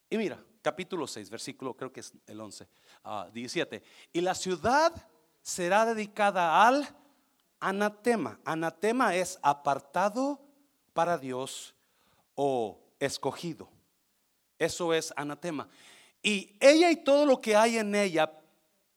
Y 0.09 0.17
mira, 0.17 0.43
capítulo 0.61 1.07
6, 1.07 1.29
versículo, 1.29 1.75
creo 1.75 1.91
que 1.91 2.01
es 2.01 2.13
el 2.27 2.39
11, 2.39 2.67
17. 3.33 3.83
Y 4.13 4.21
la 4.21 4.35
ciudad 4.35 4.93
será 5.41 5.85
dedicada 5.85 6.67
al 6.67 6.87
anatema. 7.61 8.39
Anatema 8.43 9.15
es 9.15 9.39
apartado 9.41 10.41
para 10.93 11.17
Dios 11.17 11.73
o 12.35 12.77
escogido. 12.99 13.69
Eso 14.59 14.93
es 14.93 15.13
anatema. 15.15 15.69
Y 16.21 16.57
ella 16.59 16.91
y 16.91 16.97
todo 16.97 17.25
lo 17.25 17.39
que 17.39 17.55
hay 17.55 17.77
en 17.77 17.95
ella 17.95 18.31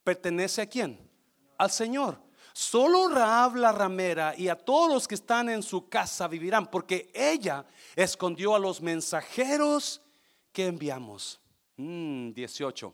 pertenece 0.03 0.62
a 0.62 0.67
quién? 0.67 0.99
Al 1.57 1.71
Señor. 1.71 2.19
Solo 2.53 3.09
Raab 3.09 3.57
la 3.57 3.73
ramera 3.73 4.35
y 4.37 4.49
a 4.49 4.57
todos 4.57 4.93
los 4.93 5.09
que 5.09 5.17
están 5.17 5.49
en 5.49 5.62
su 5.62 5.89
casa 5.89 6.29
vivirán, 6.29 6.71
porque 6.71 7.11
ella 7.12 7.67
escondió 7.97 8.55
a 8.55 8.61
los 8.61 8.81
mensajeros 8.81 10.01
que 10.53 10.67
enviamos. 10.67 11.41
18. 11.77 12.89
Mm, 12.89 12.93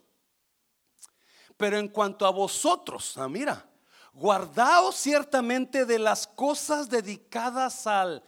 Pero 1.59 1.77
en 1.77 1.89
cuanto 1.89 2.25
a 2.25 2.31
vosotros, 2.31 3.18
ah, 3.18 3.29
mira, 3.29 3.70
guardaos 4.13 4.97
ciertamente 4.97 5.85
de 5.85 5.99
las 5.99 6.27
cosas 6.27 6.89
dedicadas 6.89 7.87
al 7.87 8.23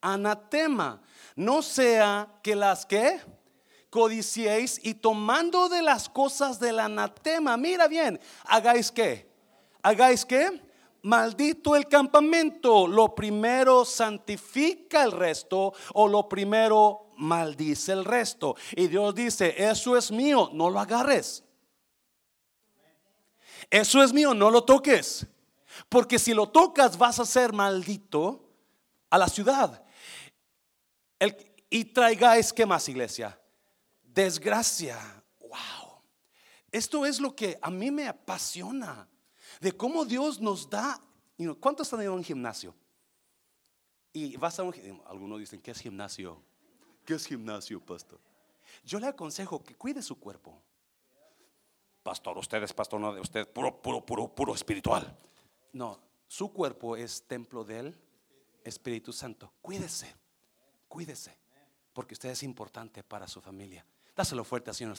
anatema, 0.00 1.02
no 1.36 1.62
sea 1.62 2.28
que 2.42 2.56
las 2.56 2.86
que 2.86 3.20
codiciéis 3.90 4.80
y 4.82 4.94
tomando 4.94 5.68
de 5.68 5.82
las 5.82 6.08
cosas 6.08 6.60
del 6.60 6.78
anatema, 6.78 7.56
mira 7.56 7.88
bien, 7.88 8.20
hagáis 8.46 8.90
que, 8.90 9.28
hagáis 9.82 10.24
que, 10.24 10.62
maldito 11.02 11.74
el 11.76 11.88
campamento, 11.88 12.86
lo 12.86 13.14
primero 13.14 13.84
santifica 13.84 15.02
el 15.02 15.12
resto 15.12 15.72
o 15.94 16.08
lo 16.08 16.28
primero 16.28 17.12
maldice 17.16 17.92
el 17.92 18.04
resto. 18.04 18.56
Y 18.76 18.86
Dios 18.86 19.14
dice, 19.14 19.54
eso 19.58 19.96
es 19.96 20.10
mío, 20.10 20.50
no 20.52 20.70
lo 20.70 20.80
agarres. 20.80 21.44
Eso 23.70 24.02
es 24.02 24.12
mío, 24.12 24.34
no 24.34 24.50
lo 24.50 24.64
toques. 24.64 25.26
Porque 25.88 26.18
si 26.18 26.34
lo 26.34 26.48
tocas 26.48 26.98
vas 26.98 27.20
a 27.20 27.24
ser 27.24 27.52
maldito 27.52 28.48
a 29.08 29.18
la 29.18 29.28
ciudad. 29.28 29.84
y 31.70 31.84
traigáis, 31.84 32.52
¿qué 32.52 32.66
más, 32.66 32.88
iglesia? 32.88 33.40
Desgracia. 34.02 34.98
Wow. 35.38 36.02
Esto 36.72 37.06
es 37.06 37.20
lo 37.20 37.34
que 37.34 37.58
a 37.62 37.70
mí 37.70 37.90
me 37.90 38.08
apasiona. 38.08 39.08
De 39.60 39.72
cómo 39.72 40.04
Dios 40.04 40.40
nos 40.40 40.68
da. 40.68 41.00
¿Cuántos 41.60 41.92
han 41.92 42.02
ido 42.02 42.12
a 42.12 42.16
un 42.16 42.24
gimnasio? 42.24 42.74
Y 44.12 44.36
vas 44.36 44.58
a 44.58 44.64
un 44.64 44.74
Algunos 45.06 45.38
dicen, 45.38 45.60
¿qué 45.60 45.70
es 45.70 45.78
gimnasio? 45.78 46.42
¿Qué 47.06 47.14
es 47.14 47.26
gimnasio, 47.26 47.80
pastor? 47.80 48.18
Yo 48.84 48.98
le 48.98 49.06
aconsejo 49.06 49.62
que 49.62 49.76
cuide 49.76 50.02
su 50.02 50.18
cuerpo. 50.18 50.60
Pastor, 52.02 52.38
usted 52.38 52.62
es 52.62 52.72
pastor, 52.72 53.00
no 53.00 53.12
de 53.12 53.20
usted, 53.20 53.46
puro, 53.48 53.76
puro, 53.80 54.00
puro, 54.00 54.28
puro 54.28 54.54
espiritual. 54.54 55.16
No, 55.72 55.98
su 56.26 56.52
cuerpo 56.52 56.96
es 56.96 57.22
templo 57.26 57.64
del 57.64 57.94
Espíritu 58.64 59.12
Santo. 59.12 59.52
Cuídese, 59.60 60.14
cuídese, 60.88 61.36
porque 61.92 62.14
usted 62.14 62.30
es 62.30 62.42
importante 62.42 63.02
para 63.02 63.28
su 63.28 63.40
familia. 63.40 63.84
Dáselo 64.16 64.44
fuerte, 64.44 64.72
Señor. 64.74 64.96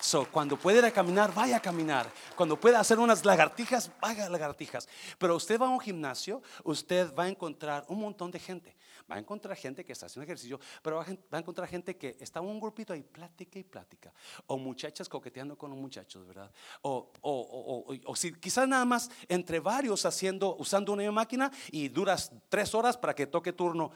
So, 0.00 0.26
cuando 0.30 0.56
pueda 0.56 0.90
caminar, 0.90 1.32
vaya 1.32 1.56
a 1.56 1.60
caminar. 1.62 2.10
Cuando 2.36 2.58
pueda 2.58 2.80
hacer 2.80 2.98
unas 2.98 3.24
lagartijas, 3.24 3.90
haga 4.00 4.28
lagartijas. 4.28 4.88
Pero 5.18 5.36
usted 5.36 5.58
va 5.58 5.66
a 5.66 5.70
un 5.70 5.80
gimnasio, 5.80 6.42
usted 6.64 7.14
va 7.14 7.24
a 7.24 7.28
encontrar 7.28 7.84
un 7.88 8.00
montón 8.00 8.30
de 8.30 8.38
gente. 8.38 8.76
Va 9.10 9.16
a 9.16 9.18
encontrar 9.18 9.56
gente 9.56 9.84
que 9.84 9.92
está 9.92 10.06
haciendo 10.06 10.24
ejercicio, 10.24 10.60
pero 10.82 10.96
va 10.96 11.06
a, 11.32 11.38
encontrar 11.38 11.68
gente 11.68 11.96
que 11.96 12.16
está 12.20 12.40
un 12.40 12.60
grupito 12.60 12.92
ahí, 12.92 13.02
plática 13.02 13.58
y 13.58 13.64
plática. 13.64 14.12
O 14.46 14.56
muchachas 14.56 15.08
coqueteando 15.08 15.58
con 15.58 15.70
los 15.70 15.78
muchachos, 15.78 16.26
¿verdad? 16.26 16.52
O, 16.82 17.12
o, 17.20 17.84
o, 17.86 17.94
o 18.04 18.16
si 18.16 18.32
quizás 18.34 18.68
nada 18.68 18.84
más 18.84 19.10
entre 19.28 19.60
varios 19.60 20.06
haciendo, 20.06 20.56
usando 20.56 20.92
una 20.92 21.10
máquina 21.10 21.50
y 21.70 21.88
duras 21.88 22.32
tres 22.48 22.74
horas 22.74 22.96
para 22.96 23.14
que 23.14 23.26
toque 23.26 23.52
turno. 23.52 23.90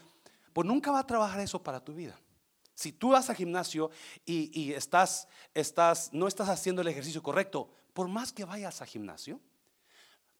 Pues 0.53 0.65
nunca 0.65 0.91
va 0.91 0.99
a 0.99 1.07
trabajar 1.07 1.39
eso 1.41 1.61
para 1.61 1.83
tu 1.83 1.93
vida. 1.93 2.17
Si 2.75 2.91
tú 2.91 3.09
vas 3.09 3.29
al 3.29 3.37
gimnasio 3.37 3.89
y, 4.25 4.73
estás, 4.73 5.29
estás, 5.53 6.09
no 6.11 6.27
estás 6.27 6.49
haciendo 6.49 6.81
el 6.81 6.89
ejercicio 6.89 7.23
correcto, 7.23 7.69
por 7.93 8.09
más 8.09 8.33
que 8.33 8.43
vayas 8.43 8.81
al 8.81 8.87
gimnasio, 8.87 9.39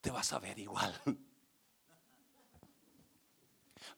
te 0.01 0.11
vas 0.11 0.33
a 0.33 0.39
ver 0.39 0.59
igual. 0.59 0.93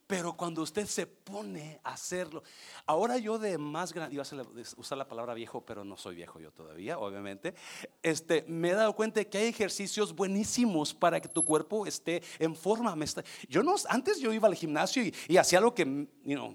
Pero 0.07 0.37
cuando 0.37 0.61
usted 0.61 0.85
se 0.85 1.05
pone 1.05 1.81
a 1.83 1.91
hacerlo, 1.91 2.41
ahora 2.85 3.17
yo 3.17 3.37
de 3.37 3.57
más 3.57 3.91
grande, 3.91 4.15
iba 4.15 4.23
a 4.23 4.79
usar 4.79 4.97
la 4.97 5.05
palabra 5.05 5.33
viejo, 5.33 5.65
pero 5.65 5.83
no 5.83 5.97
soy 5.97 6.15
viejo 6.15 6.39
yo 6.39 6.49
todavía, 6.51 6.97
obviamente. 6.97 7.53
Este, 8.01 8.45
me 8.47 8.69
he 8.69 8.73
dado 8.73 8.93
cuenta 8.93 9.19
de 9.19 9.27
que 9.27 9.37
hay 9.37 9.47
ejercicios 9.47 10.15
buenísimos 10.15 10.93
para 10.93 11.19
que 11.19 11.27
tu 11.27 11.43
cuerpo 11.43 11.85
esté 11.85 12.23
en 12.39 12.55
forma. 12.55 12.95
yo 13.49 13.63
no, 13.63 13.75
antes 13.89 14.19
yo 14.21 14.31
iba 14.31 14.47
al 14.47 14.55
gimnasio 14.55 15.03
y, 15.27 15.37
hacía 15.37 15.59
lo 15.59 15.73
que, 15.73 15.83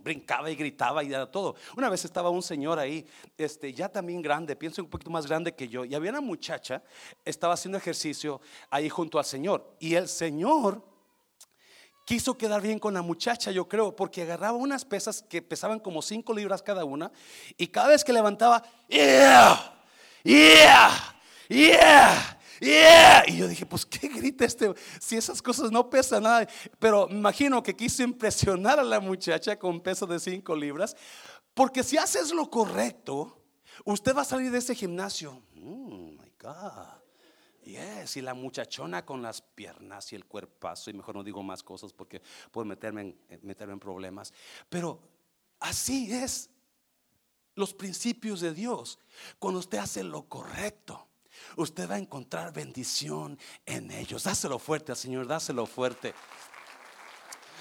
brincaba 0.03 0.51
y 0.51 0.57
gritaba 0.57 1.05
y 1.05 1.09
era 1.09 1.31
todo. 1.31 1.55
Una 1.77 1.91
vez 1.91 2.07
estaba 2.07 2.31
un 2.31 2.43
señor 2.43 2.79
ahí, 2.79 3.07
este, 3.37 3.75
ya 3.75 3.91
también 3.91 4.23
grande, 4.23 4.57
pienso 4.57 4.83
un 4.83 4.89
poquito 4.89 5.11
más 5.11 5.27
grande 5.27 5.55
que 5.55 5.69
yo, 5.69 5.85
y 5.85 5.95
había 5.95 6.11
una 6.11 6.23
muchacha, 6.23 6.83
estaba 7.23 7.53
haciendo 7.53 7.77
ejercicio 7.77 8.41
ahí 8.71 8.89
junto 8.89 9.19
al 9.19 9.25
Señor, 9.27 9.77
y 9.79 9.95
el 9.95 10.09
Señor 10.09 10.92
quiso 12.13 12.37
quedar 12.37 12.61
bien 12.61 12.79
con 12.79 12.93
la 12.93 13.01
muchacha, 13.01 13.51
yo 13.53 13.67
creo, 13.67 13.97
porque 13.97 14.21
agarraba 14.21 14.59
unas 14.59 14.85
pesas 14.85 15.25
que 15.27 15.41
pesaban 15.41 15.81
como 15.81 16.03
5 16.03 16.35
libras 16.35 16.63
cada 16.63 16.85
una 16.85 17.11
y 17.57 17.69
cada 17.69 17.89
vez 17.89 18.05
que 18.05 18.13
levantaba, 18.13 18.63
yeah, 18.87 19.83
yeah, 20.23 21.17
yeah, 21.49 22.39
yeah. 22.61 23.25
Y 23.27 23.39
yo 23.39 23.49
dije, 23.49 23.65
pues 23.65 23.87
qué 23.87 24.09
grita 24.09 24.45
este, 24.45 24.75
si 25.01 25.17
esas 25.17 25.41
cosas 25.41 25.73
no 25.73 25.89
pesan 25.89 26.25
nada. 26.25 26.47
Pero 26.79 27.09
imagino 27.09 27.63
que 27.63 27.75
quiso 27.75 28.03
impresionar 28.03 28.79
a 28.79 28.85
la 28.85 29.01
muchacha 29.01 29.59
con 29.59 29.81
peso 29.81 30.07
de 30.07 30.21
5 30.21 30.55
libras, 30.55 30.95
porque 31.55 31.83
si 31.83 31.97
haces 31.97 32.31
lo 32.31 32.51
correcto, 32.51 33.43
usted 33.87 34.15
va 34.15 34.21
a 34.21 34.27
salir 34.27 34.51
de 34.51 34.59
ese 34.59 34.75
gimnasio. 34.75 35.43
Oh 35.57 36.13
my 36.21 36.31
God. 36.39 37.02
Yes, 37.65 38.17
y 38.17 38.23
la 38.23 38.35
muchachona 38.35 39.05
con 39.05 39.23
las 39.23 39.41
piernas 39.41 40.13
y 40.13 40.17
el 40.17 40.25
cuerpazo, 40.25 40.91
y 40.91 40.95
mejor 40.95 41.15
no 41.15 41.23
digo 41.23 41.43
más 41.43 41.63
cosas 41.63 41.93
porque 41.93 42.21
puedo 42.51 42.65
meterme 42.65 43.03
en, 43.03 43.19
eh, 43.29 43.39
meterme 43.43 43.75
en 43.75 43.81
problemas. 43.81 44.33
Pero 44.69 44.99
así 45.61 46.13
es 46.13 46.51
los 47.55 47.73
principios 47.73 48.41
de 48.41 48.53
Dios. 48.53 48.99
Cuando 49.39 49.61
usted 49.61 49.79
hace 49.79 50.03
lo 50.03 50.25
correcto, 50.25 51.07
usted 51.57 51.89
va 51.89 51.95
a 51.95 51.99
encontrar 51.99 52.53
bendición 52.53 53.39
en 53.65 53.91
ellos. 53.91 54.25
Dáselo 54.25 54.59
fuerte 54.59 54.93
al 54.93 54.99
Señor, 54.99 55.27
dáselo 55.27 55.67
fuerte. 55.67 56.15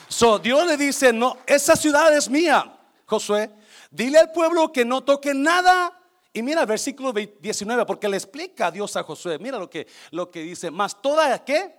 So, 0.08 0.40
Dios 0.40 0.66
le 0.66 0.78
dice, 0.78 1.14
no, 1.14 1.38
esa 1.46 1.76
ciudad 1.76 2.16
es 2.16 2.30
mía, 2.30 2.78
Josué. 3.06 3.52
Dile 3.92 4.18
al 4.18 4.32
pueblo 4.32 4.72
que 4.72 4.84
no 4.84 5.04
toque 5.04 5.34
nada 5.34 6.01
y 6.34 6.42
mira 6.42 6.62
el 6.62 6.68
versículo 6.68 7.12
19, 7.12 7.86
porque 7.86 8.08
le 8.08 8.16
explica 8.16 8.68
a 8.68 8.72
Dios 8.72 8.96
a 8.96 9.04
Josué. 9.04 9.38
Mira 9.38 9.58
lo 9.58 9.70
que, 9.70 9.88
lo 10.12 10.32
que 10.32 10.42
dice. 10.42 10.72
Más 10.72 11.02
toda, 11.02 11.44
¿qué? 11.44 11.76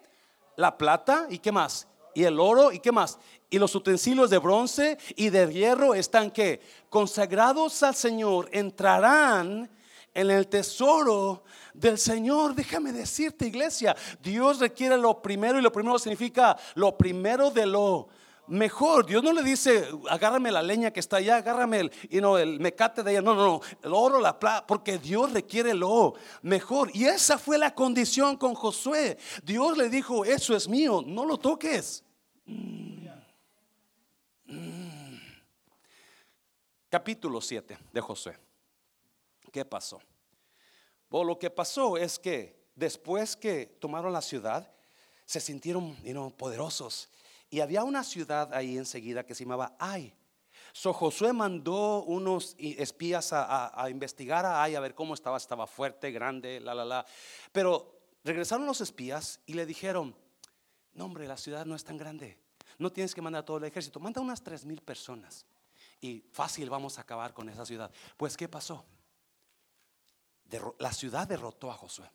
La 0.56 0.76
plata 0.76 1.26
y 1.30 1.38
qué 1.38 1.50
más. 1.50 1.88
Y 2.14 2.24
el 2.24 2.38
oro 2.38 2.70
y 2.70 2.78
qué 2.78 2.92
más. 2.92 3.18
Y 3.48 3.58
los 3.58 3.74
utensilios 3.74 4.28
de 4.28 4.36
bronce 4.36 4.98
y 5.16 5.30
de 5.30 5.50
hierro 5.50 5.94
están 5.94 6.30
¿qué? 6.30 6.60
consagrados 6.90 7.82
al 7.82 7.94
Señor. 7.94 8.50
Entrarán 8.52 9.70
en 10.12 10.30
el 10.30 10.46
tesoro 10.48 11.44
del 11.72 11.96
Señor. 11.96 12.54
Déjame 12.54 12.92
decirte, 12.92 13.46
iglesia, 13.46 13.96
Dios 14.22 14.58
requiere 14.58 14.98
lo 14.98 15.22
primero 15.22 15.58
y 15.58 15.62
lo 15.62 15.72
primero 15.72 15.98
significa 15.98 16.58
lo 16.74 16.98
primero 16.98 17.50
de 17.50 17.64
lo 17.64 18.08
mejor. 18.46 19.06
Dios 19.06 19.22
no 19.22 19.32
le 19.32 19.42
dice, 19.42 19.88
agárrame 20.08 20.50
la 20.50 20.62
leña 20.62 20.90
que 20.90 21.00
está 21.00 21.16
allá, 21.16 21.36
agárrame 21.36 21.80
el, 21.80 21.92
y 22.10 22.20
no, 22.20 22.38
el 22.38 22.60
mecate 22.60 23.02
de 23.02 23.10
allá. 23.10 23.22
No, 23.22 23.34
no, 23.34 23.44
no, 23.44 23.60
el 23.82 23.92
oro, 23.92 24.20
la 24.20 24.38
plata, 24.38 24.66
porque 24.66 24.98
Dios 24.98 25.32
requiere 25.32 25.74
lo 25.74 26.14
mejor. 26.42 26.90
Y 26.94 27.04
esa 27.04 27.38
fue 27.38 27.58
la 27.58 27.74
condición 27.74 28.36
con 28.36 28.54
Josué. 28.54 29.18
Dios 29.42 29.76
le 29.76 29.88
dijo, 29.88 30.24
eso 30.24 30.54
es 30.56 30.68
mío, 30.68 31.02
no 31.06 31.24
lo 31.24 31.38
toques. 31.38 32.04
Mm. 32.46 32.92
Mm. 34.46 35.18
Capítulo 36.88 37.40
7 37.40 37.78
de 37.92 38.00
Josué. 38.00 38.38
¿Qué 39.50 39.64
pasó? 39.64 40.00
Bueno, 41.08 41.28
lo 41.28 41.38
que 41.38 41.50
pasó 41.50 41.96
es 41.96 42.18
que 42.18 42.62
después 42.74 43.36
que 43.36 43.66
tomaron 43.80 44.12
la 44.12 44.22
ciudad, 44.22 44.70
se 45.24 45.40
sintieron 45.40 45.96
poderosos 46.36 47.08
y 47.52 47.60
había 47.60 47.84
una 47.84 48.02
ciudad 48.02 48.54
ahí 48.54 48.78
enseguida 48.78 49.26
que 49.26 49.34
se 49.34 49.44
llamaba 49.44 49.76
Ai. 49.78 50.14
So 50.72 50.94
Josué 50.94 51.34
mandó 51.34 52.02
unos 52.02 52.56
espías 52.58 53.28
a, 53.34 53.86
investigar 53.90 54.46
a 54.46 54.62
Ai, 54.62 54.74
a 54.74 54.80
ver 54.80 54.94
cómo 54.94 55.12
estaba, 55.12 55.36
estaba 55.36 55.66
fuerte, 55.66 56.10
grande, 56.12 56.60
la, 56.60 56.74
la, 56.74 56.86
la. 56.86 57.06
Pero 57.52 58.08
regresaron 58.24 58.64
los 58.64 58.80
espías 58.80 59.38
y 59.44 59.52
le 59.52 59.66
dijeron, 59.66 60.16
no 60.94 61.04
hombre, 61.04 61.28
la 61.28 61.36
ciudad 61.36 61.66
no 61.66 61.74
es 61.74 61.84
tan 61.84 61.98
grande. 61.98 62.38
No 62.78 62.90
tienes 62.90 63.14
que 63.14 63.20
mandar 63.20 63.44
todo 63.44 63.58
el 63.58 63.64
ejército, 63.64 64.00
manda 64.00 64.22
unas 64.22 64.42
tres 64.42 64.64
mil 64.64 64.80
personas. 64.80 65.44
Y 66.00 66.24
fácil 66.32 66.70
vamos 66.70 66.96
a 66.96 67.02
acabar 67.02 67.34
con 67.34 67.50
esa 67.50 67.66
ciudad. 67.66 67.90
Pues, 68.16 68.34
¿qué 68.34 68.48
pasó? 68.48 68.86
la 70.78 70.92
ciudad 70.92 71.28
derrotó 71.28 71.70
a 71.70 71.74
Josué 71.74 72.10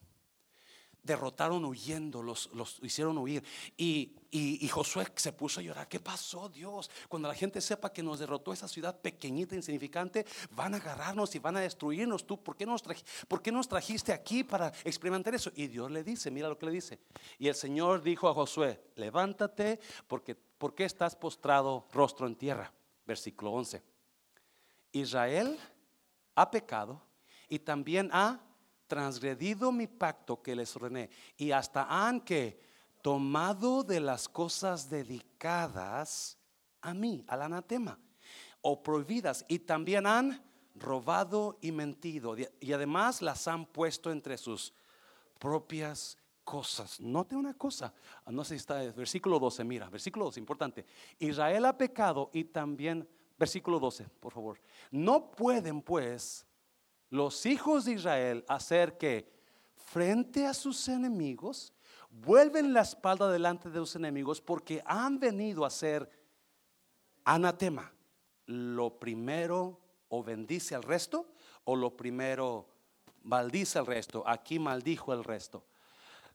derrotaron 1.07 1.65
huyendo, 1.65 2.21
los, 2.21 2.51
los 2.53 2.77
hicieron 2.83 3.17
huir. 3.17 3.43
Y, 3.75 4.13
y, 4.29 4.67
Josué 4.67 5.07
se 5.15 5.31
puso 5.31 5.59
a 5.59 5.63
llorar. 5.63 5.87
¿Qué 5.87 5.99
pasó, 5.99 6.49
Dios? 6.49 6.91
Cuando 7.07 7.27
la 7.27 7.33
gente 7.33 7.61
sepa 7.61 7.91
que 7.91 8.03
nos 8.03 8.19
derrotó 8.19 8.53
esa 8.53 8.67
ciudad 8.67 8.99
pequeñita, 8.99 9.55
insignificante, 9.55 10.25
van 10.51 10.75
a 10.75 10.77
agarrarnos 10.77 11.33
y 11.33 11.39
van 11.39 11.57
a 11.57 11.61
destruirnos. 11.61 12.27
¿Tú 12.27 12.43
por 12.43 12.55
qué 12.55 12.65
nos, 12.65 12.83
por 13.27 13.41
qué 13.41 13.51
nos 13.51 13.67
trajiste 13.67 14.11
aquí 14.13 14.43
para 14.43 14.67
experimentar 14.83 15.33
eso? 15.33 15.51
Y 15.55 15.67
Dios 15.67 15.89
le 15.89 16.03
dice, 16.03 16.29
mira 16.29 16.49
lo 16.49 16.57
que 16.59 16.67
le 16.67 16.73
dice. 16.73 16.99
Y 17.39 17.47
el 17.47 17.55
Señor 17.55 18.03
dijo 18.03 18.27
a 18.29 18.33
Josué, 18.33 18.83
levántate 18.95 19.79
porque, 20.07 20.35
porque 20.35 20.85
estás 20.85 21.15
postrado 21.15 21.87
rostro 21.93 22.27
en 22.27 22.35
tierra. 22.35 22.71
Versículo 23.05 23.51
11. 23.53 23.81
Israel 24.91 25.57
ha 26.35 26.51
pecado 26.51 27.01
y 27.49 27.59
también 27.59 28.09
ha 28.11 28.41
transgredido 28.87 29.71
mi 29.71 29.87
pacto 29.87 30.41
que 30.41 30.55
les 30.55 30.75
ordené 30.75 31.09
y 31.37 31.51
hasta 31.51 31.85
han 31.89 32.21
que 32.21 32.59
tomado 33.01 33.83
de 33.83 33.99
las 33.99 34.27
cosas 34.27 34.89
dedicadas 34.89 36.37
a 36.81 36.93
mí, 36.93 37.23
al 37.27 37.41
anatema, 37.41 37.99
o 38.61 38.81
prohibidas, 38.81 39.45
y 39.47 39.59
también 39.59 40.05
han 40.05 40.43
robado 40.75 41.57
y 41.61 41.71
mentido, 41.71 42.35
y 42.59 42.73
además 42.73 43.21
las 43.21 43.47
han 43.47 43.65
puesto 43.65 44.11
entre 44.11 44.37
sus 44.37 44.73
propias 45.39 46.17
cosas. 46.43 46.99
Note 47.01 47.35
una 47.35 47.53
cosa, 47.53 47.93
no 48.27 48.43
sé 48.45 48.55
si 48.55 48.61
está, 48.61 48.75
versículo 48.93 49.37
12, 49.37 49.63
mira, 49.65 49.89
versículo 49.89 50.25
12, 50.25 50.39
importante. 50.39 50.85
Israel 51.19 51.65
ha 51.65 51.77
pecado 51.77 52.29
y 52.33 52.45
también, 52.45 53.07
versículo 53.37 53.79
12, 53.79 54.05
por 54.19 54.31
favor. 54.31 54.61
No 54.89 55.29
pueden 55.31 55.81
pues 55.81 56.46
los 57.09 57.45
hijos 57.45 57.85
de 57.85 57.93
Israel 57.93 58.45
hacer 58.47 58.97
que 58.97 59.37
frente 59.75 60.45
a 60.45 60.53
sus 60.53 60.87
enemigos, 60.89 61.73
vuelven 62.09 62.73
la 62.73 62.81
espalda 62.81 63.31
delante 63.31 63.69
de 63.69 63.79
sus 63.79 63.95
enemigos 63.95 64.41
porque 64.41 64.83
han 64.85 65.19
venido 65.19 65.65
a 65.65 65.69
ser 65.69 66.09
anatema. 67.23 67.91
Lo 68.45 68.99
primero 68.99 69.79
o 70.09 70.23
bendice 70.23 70.75
al 70.75 70.83
resto 70.83 71.27
o 71.63 71.75
lo 71.75 71.95
primero 71.95 72.67
maldice 73.23 73.79
al 73.79 73.85
resto. 73.85 74.23
Aquí 74.25 74.59
maldijo 74.59 75.13
el 75.13 75.23
resto. 75.23 75.65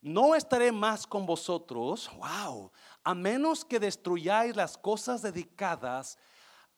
No 0.01 0.35
estaré 0.35 0.73
más 0.73 1.07
con 1.07 1.27
vosotros, 1.27 2.11
wow, 2.19 2.73
a 3.05 3.15
menos 3.15 3.65
que 3.65 3.79
destruyáis 3.79 4.57
las 4.57 4.77
cosas 4.77 5.23
dedicadas 5.23 6.19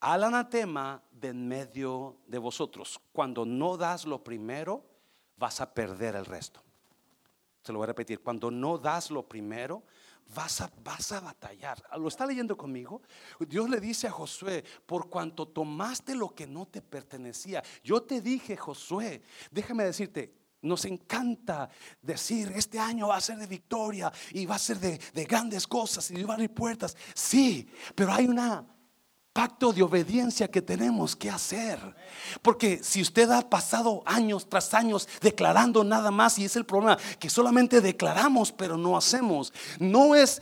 al 0.04 0.22
anatema 0.22 1.02
de 1.10 1.28
en 1.28 1.48
medio 1.48 2.18
de 2.26 2.36
vosotros. 2.36 3.00
Cuando 3.10 3.46
no 3.46 3.78
das 3.78 4.04
lo 4.04 4.22
primero, 4.22 4.84
vas 5.38 5.62
a 5.62 5.72
perder 5.72 6.14
el 6.14 6.26
resto. 6.26 6.62
Se 7.62 7.72
lo 7.72 7.78
voy 7.78 7.84
a 7.84 7.86
repetir, 7.86 8.20
cuando 8.20 8.50
no 8.50 8.76
das 8.76 9.10
lo 9.10 9.26
primero, 9.26 9.82
vas 10.34 10.60
a, 10.60 10.70
vas 10.82 11.10
a 11.12 11.20
batallar. 11.20 11.82
¿Lo 11.96 12.08
está 12.08 12.26
leyendo 12.26 12.54
conmigo? 12.54 13.00
Dios 13.48 13.70
le 13.70 13.80
dice 13.80 14.06
a 14.06 14.10
Josué, 14.10 14.62
por 14.84 15.08
cuanto 15.08 15.48
tomaste 15.48 16.14
lo 16.14 16.34
que 16.34 16.46
no 16.46 16.66
te 16.66 16.82
pertenecía, 16.82 17.62
yo 17.82 18.02
te 18.02 18.20
dije, 18.20 18.58
Josué, 18.58 19.22
déjame 19.50 19.84
decirte, 19.84 20.34
nos 20.60 20.84
encanta 20.84 21.70
decir, 22.02 22.52
este 22.54 22.78
año 22.78 23.08
va 23.08 23.16
a 23.16 23.22
ser 23.22 23.38
de 23.38 23.46
victoria 23.46 24.12
y 24.32 24.44
va 24.44 24.56
a 24.56 24.58
ser 24.58 24.78
de, 24.78 24.98
de 24.98 25.24
grandes 25.24 25.66
cosas 25.66 26.10
y 26.10 26.14
de 26.14 26.30
abrir 26.30 26.52
puertas. 26.52 26.94
Sí, 27.14 27.66
pero 27.94 28.12
hay 28.12 28.26
una 28.26 28.73
pacto 29.34 29.72
de 29.72 29.82
obediencia 29.82 30.48
que 30.48 30.62
tenemos 30.62 31.14
que 31.16 31.28
hacer. 31.28 31.78
Porque 32.40 32.80
si 32.82 33.02
usted 33.02 33.28
ha 33.32 33.50
pasado 33.50 34.02
años 34.06 34.48
tras 34.48 34.72
años 34.72 35.08
declarando 35.20 35.82
nada 35.82 36.10
más, 36.12 36.38
y 36.38 36.44
es 36.44 36.54
el 36.56 36.64
problema, 36.64 36.96
que 37.18 37.28
solamente 37.28 37.80
declaramos 37.80 38.52
pero 38.52 38.78
no 38.78 38.96
hacemos, 38.96 39.52
no 39.78 40.14
es, 40.14 40.40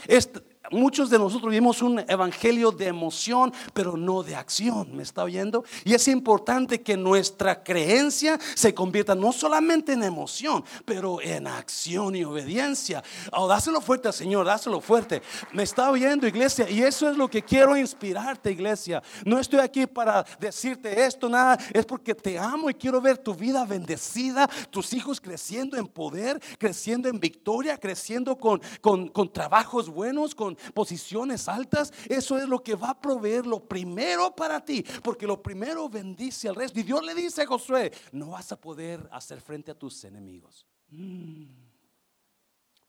muchos 0.70 1.10
de 1.10 1.18
nosotros 1.18 1.50
vivimos 1.50 1.82
un 1.82 1.98
evangelio 2.08 2.70
de 2.70 2.86
emoción, 2.86 3.52
pero 3.72 3.96
no 3.96 4.22
de 4.22 4.36
acción. 4.36 4.94
¿Me 4.96 5.02
está 5.02 5.24
oyendo? 5.24 5.64
Y 5.84 5.94
es 5.94 6.06
importante 6.08 6.82
que 6.82 6.96
nuestra 6.96 7.62
creencia 7.62 8.38
se 8.54 8.74
convierta 8.74 9.14
no 9.14 9.32
solamente 9.32 9.92
en 9.92 10.02
emoción, 10.02 10.64
pero 10.84 11.20
en 11.20 11.46
acción 11.46 12.14
y 12.14 12.24
obediencia. 12.24 13.02
Oh, 13.32 13.48
dáselo 13.48 13.80
fuerte 13.80 14.08
al 14.08 14.14
Señor, 14.14 14.46
dáselo 14.46 14.80
fuerte. 14.80 15.22
Me 15.52 15.62
está 15.62 15.90
oyendo, 15.90 16.26
iglesia, 16.26 16.68
y 16.70 16.82
eso 16.82 17.10
es 17.10 17.16
lo 17.16 17.28
que 17.28 17.42
quiero 17.42 17.76
inspirarte, 17.76 18.50
iglesia. 18.52 19.02
No 19.24 19.38
estoy 19.38 19.60
aquí 19.60 19.86
para 19.86 20.24
decirte 20.38 21.04
esto, 21.04 21.28
nada, 21.28 21.58
es 21.72 21.84
porque 21.84 22.14
te 22.14 22.38
amo 22.38 22.70
y 22.70 22.74
quiero 22.74 23.00
ver 23.00 23.18
tu 23.18 23.34
vida 23.34 23.64
bendecida, 23.64 24.48
tus 24.70 24.92
hijos 24.92 25.20
creciendo 25.20 25.76
en 25.76 25.86
poder, 25.86 26.40
creciendo 26.58 27.08
en 27.08 27.18
victoria, 27.18 27.78
creciendo 27.78 28.36
con, 28.36 28.60
con, 28.80 29.08
con 29.08 29.32
trabajos 29.32 29.88
buenos, 29.88 30.34
con 30.34 30.51
posiciones 30.74 31.48
altas, 31.48 31.92
eso 32.08 32.38
es 32.38 32.48
lo 32.48 32.62
que 32.62 32.74
va 32.74 32.90
a 32.90 33.00
proveer 33.00 33.46
lo 33.46 33.66
primero 33.66 34.34
para 34.34 34.64
ti, 34.64 34.84
porque 35.02 35.26
lo 35.26 35.42
primero 35.42 35.88
bendice 35.88 36.48
al 36.48 36.54
resto. 36.54 36.80
Y 36.80 36.82
Dios 36.82 37.04
le 37.04 37.14
dice 37.14 37.42
a 37.42 37.46
Josué, 37.46 37.92
no 38.12 38.30
vas 38.30 38.52
a 38.52 38.60
poder 38.60 39.08
hacer 39.12 39.40
frente 39.40 39.70
a 39.70 39.78
tus 39.78 40.04
enemigos. 40.04 40.66
Mm. 40.88 41.44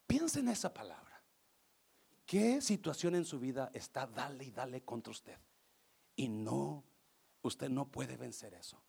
Piensa 0.07 0.39
en 0.39 0.49
esa 0.49 0.73
palabra. 0.73 1.03
¿Qué 2.25 2.61
situación 2.61 3.15
en 3.15 3.25
su 3.25 3.39
vida 3.39 3.69
está 3.73 4.07
dale 4.07 4.45
y 4.45 4.51
dale 4.51 4.81
contra 4.81 5.11
usted? 5.11 5.37
Y 6.15 6.29
no, 6.29 6.83
usted 7.41 7.69
no 7.69 7.87
puede 7.87 8.17
vencer 8.17 8.53
eso. 8.53 8.81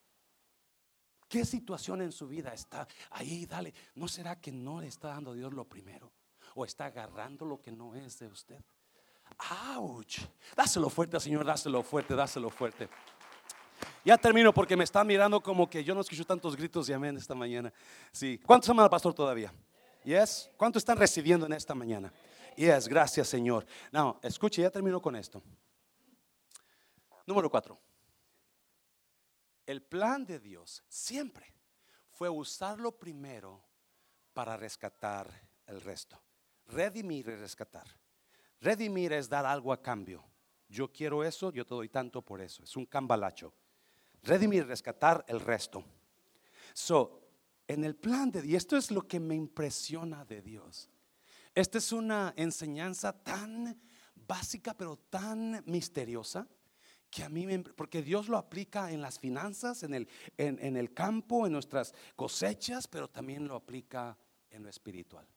¿Qué 1.28 1.44
situación 1.44 2.02
en 2.02 2.12
su 2.12 2.28
vida 2.28 2.52
está 2.52 2.86
ahí? 3.10 3.46
Dale. 3.46 3.74
¿No 3.94 4.08
será 4.08 4.40
que 4.40 4.52
no 4.52 4.80
le 4.80 4.88
está 4.88 5.08
dando 5.08 5.34
Dios 5.34 5.52
lo 5.52 5.68
primero? 5.68 6.12
¿O 6.54 6.64
está 6.64 6.86
agarrando 6.86 7.44
lo 7.44 7.60
que 7.60 7.72
no 7.72 7.94
es 7.94 8.18
de 8.18 8.28
usted? 8.28 8.60
¡Auch! 9.38 10.20
Dáselo 10.56 10.88
fuerte, 10.88 11.18
Señor, 11.18 11.44
dáselo 11.44 11.82
fuerte, 11.82 12.14
dáselo 12.14 12.50
fuerte. 12.50 12.88
Ya 14.04 14.16
termino 14.18 14.52
porque 14.52 14.76
me 14.76 14.84
están 14.84 15.06
mirando 15.06 15.42
como 15.42 15.68
que 15.68 15.82
yo 15.82 15.94
no 15.94 16.02
escucho 16.02 16.24
tantos 16.24 16.56
gritos 16.56 16.88
y 16.88 16.92
amén 16.92 17.16
esta 17.16 17.34
mañana. 17.34 17.72
Sí. 18.12 18.38
¿Cuántos 18.44 18.68
aman 18.70 18.84
al 18.84 18.90
pastor 18.90 19.14
todavía? 19.14 19.52
Yes. 20.04 20.50
¿Cuántos 20.56 20.80
están 20.82 20.98
recibiendo 20.98 21.46
en 21.46 21.54
esta 21.54 21.74
mañana? 21.74 22.12
Yes, 22.56 22.86
gracias, 22.86 23.28
Señor. 23.28 23.66
No, 23.90 24.20
escuche, 24.22 24.62
ya 24.62 24.70
termino 24.70 25.00
con 25.00 25.16
esto. 25.16 25.42
Número 27.26 27.50
cuatro. 27.50 27.80
El 29.66 29.82
plan 29.82 30.24
de 30.26 30.38
Dios 30.38 30.84
siempre 30.88 31.52
fue 32.10 32.28
usarlo 32.28 32.92
primero 32.92 33.64
para 34.34 34.56
rescatar 34.56 35.28
el 35.66 35.80
resto. 35.80 36.20
Redimir 36.66 37.28
y 37.28 37.36
rescatar. 37.36 37.86
Redimir 38.60 39.12
es 39.12 39.28
dar 39.28 39.44
algo 39.46 39.72
a 39.72 39.82
cambio. 39.82 40.24
Yo 40.68 40.90
quiero 40.90 41.22
eso, 41.22 41.52
yo 41.52 41.64
te 41.64 41.74
doy 41.74 41.88
tanto 41.88 42.22
por 42.22 42.40
eso. 42.40 42.64
Es 42.64 42.76
un 42.76 42.86
cambalacho. 42.86 43.52
Redimir, 44.22 44.66
rescatar 44.66 45.24
el 45.28 45.40
resto. 45.40 45.84
So, 46.72 47.20
en 47.68 47.84
el 47.84 47.94
plan 47.94 48.30
de 48.30 48.42
Dios, 48.42 48.62
esto 48.62 48.76
es 48.76 48.90
lo 48.90 49.06
que 49.06 49.20
me 49.20 49.34
impresiona 49.34 50.24
de 50.24 50.42
Dios. 50.42 50.90
Esta 51.54 51.78
es 51.78 51.92
una 51.92 52.32
enseñanza 52.36 53.12
tan 53.12 53.80
básica, 54.14 54.74
pero 54.74 54.96
tan 54.96 55.62
misteriosa, 55.66 56.48
que 57.10 57.22
a 57.22 57.28
mí 57.28 57.46
me, 57.46 57.60
porque 57.60 58.02
Dios 58.02 58.28
lo 58.28 58.36
aplica 58.36 58.90
en 58.90 59.00
las 59.00 59.20
finanzas, 59.20 59.84
en 59.84 59.94
el, 59.94 60.08
en 60.36 60.76
el 60.76 60.92
campo, 60.92 61.46
en 61.46 61.52
nuestras 61.52 61.94
cosechas, 62.16 62.88
pero 62.88 63.08
también 63.08 63.46
lo 63.46 63.54
aplica 63.54 64.18
en 64.50 64.64
lo 64.64 64.68
espiritual. 64.68 65.28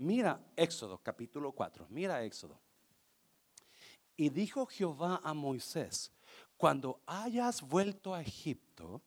Mira 0.00 0.40
Éxodo 0.56 0.96
capítulo 1.02 1.52
4, 1.52 1.86
mira 1.90 2.24
Éxodo. 2.24 2.58
Y 4.16 4.30
dijo 4.30 4.64
Jehová 4.64 5.20
a 5.22 5.34
Moisés, 5.34 6.10
cuando 6.56 7.02
hayas 7.04 7.60
vuelto 7.60 8.14
a 8.14 8.22
Egipto, 8.22 9.02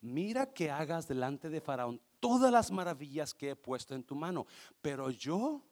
mira 0.00 0.52
que 0.52 0.68
hagas 0.68 1.06
delante 1.06 1.48
de 1.48 1.60
Faraón 1.60 2.00
todas 2.18 2.50
las 2.50 2.72
maravillas 2.72 3.34
que 3.34 3.50
he 3.50 3.56
puesto 3.56 3.94
en 3.94 4.02
tu 4.02 4.16
mano, 4.16 4.48
pero 4.80 5.10
yo 5.10 5.62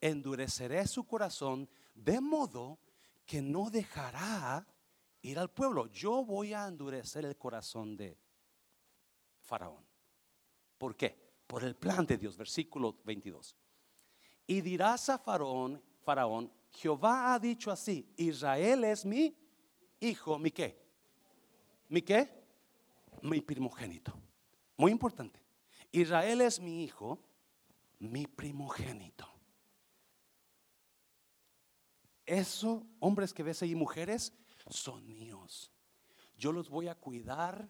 endureceré 0.00 0.86
su 0.86 1.02
corazón 1.08 1.68
de 1.96 2.20
modo 2.20 2.78
que 3.26 3.42
no 3.42 3.68
dejará 3.68 4.64
ir 5.22 5.40
al 5.40 5.50
pueblo. 5.50 5.88
Yo 5.88 6.24
voy 6.24 6.54
a 6.54 6.68
endurecer 6.68 7.24
el 7.24 7.36
corazón 7.36 7.96
de 7.96 8.16
Faraón. 9.40 9.84
¿Por 10.78 10.94
qué? 10.94 11.18
Por 11.48 11.64
el 11.64 11.74
plan 11.74 12.06
de 12.06 12.16
Dios, 12.16 12.36
versículo 12.36 12.96
22. 13.02 13.56
Y 14.50 14.62
dirás 14.62 15.08
a 15.08 15.16
Faraón, 15.16 15.80
Faraón, 16.02 16.52
Jehová 16.72 17.32
ha 17.32 17.38
dicho 17.38 17.70
así, 17.70 18.12
Israel 18.16 18.82
es 18.82 19.04
mi 19.06 19.32
hijo, 20.00 20.40
mi 20.40 20.50
qué? 20.50 20.76
¿Mi 21.88 22.02
qué? 22.02 22.28
Mi 23.22 23.40
primogénito. 23.42 24.12
Muy 24.76 24.90
importante. 24.90 25.40
Israel 25.92 26.40
es 26.40 26.58
mi 26.58 26.82
hijo, 26.82 27.20
mi 28.00 28.26
primogénito. 28.26 29.32
Eso, 32.26 32.84
hombres 32.98 33.32
que 33.32 33.44
ves 33.44 33.62
ahí, 33.62 33.76
mujeres, 33.76 34.32
son 34.68 35.06
míos. 35.06 35.70
Yo 36.36 36.50
los 36.50 36.68
voy 36.68 36.88
a 36.88 36.96
cuidar 36.96 37.68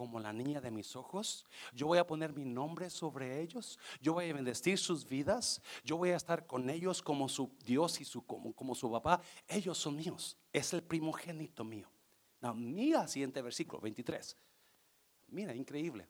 como 0.00 0.18
la 0.18 0.32
niña 0.32 0.62
de 0.62 0.70
mis 0.70 0.96
ojos. 0.96 1.44
Yo 1.74 1.88
voy 1.88 1.98
a 1.98 2.06
poner 2.06 2.32
mi 2.32 2.46
nombre 2.46 2.88
sobre 2.88 3.42
ellos. 3.42 3.78
Yo 4.00 4.14
voy 4.14 4.30
a 4.30 4.32
bendecir 4.32 4.78
sus 4.78 5.06
vidas. 5.06 5.60
Yo 5.84 5.98
voy 5.98 6.08
a 6.08 6.16
estar 6.16 6.46
con 6.46 6.70
ellos 6.70 7.02
como 7.02 7.28
su 7.28 7.54
Dios 7.66 8.00
y 8.00 8.06
su, 8.06 8.24
como, 8.24 8.54
como 8.54 8.74
su 8.74 8.90
papá. 8.90 9.20
Ellos 9.46 9.76
son 9.76 9.96
míos. 9.96 10.38
Es 10.54 10.72
el 10.72 10.82
primogénito 10.82 11.64
mío. 11.64 11.86
mira 12.54 13.06
siguiente 13.08 13.42
versículo, 13.42 13.78
23. 13.82 14.38
Mira, 15.28 15.54
increíble. 15.54 16.08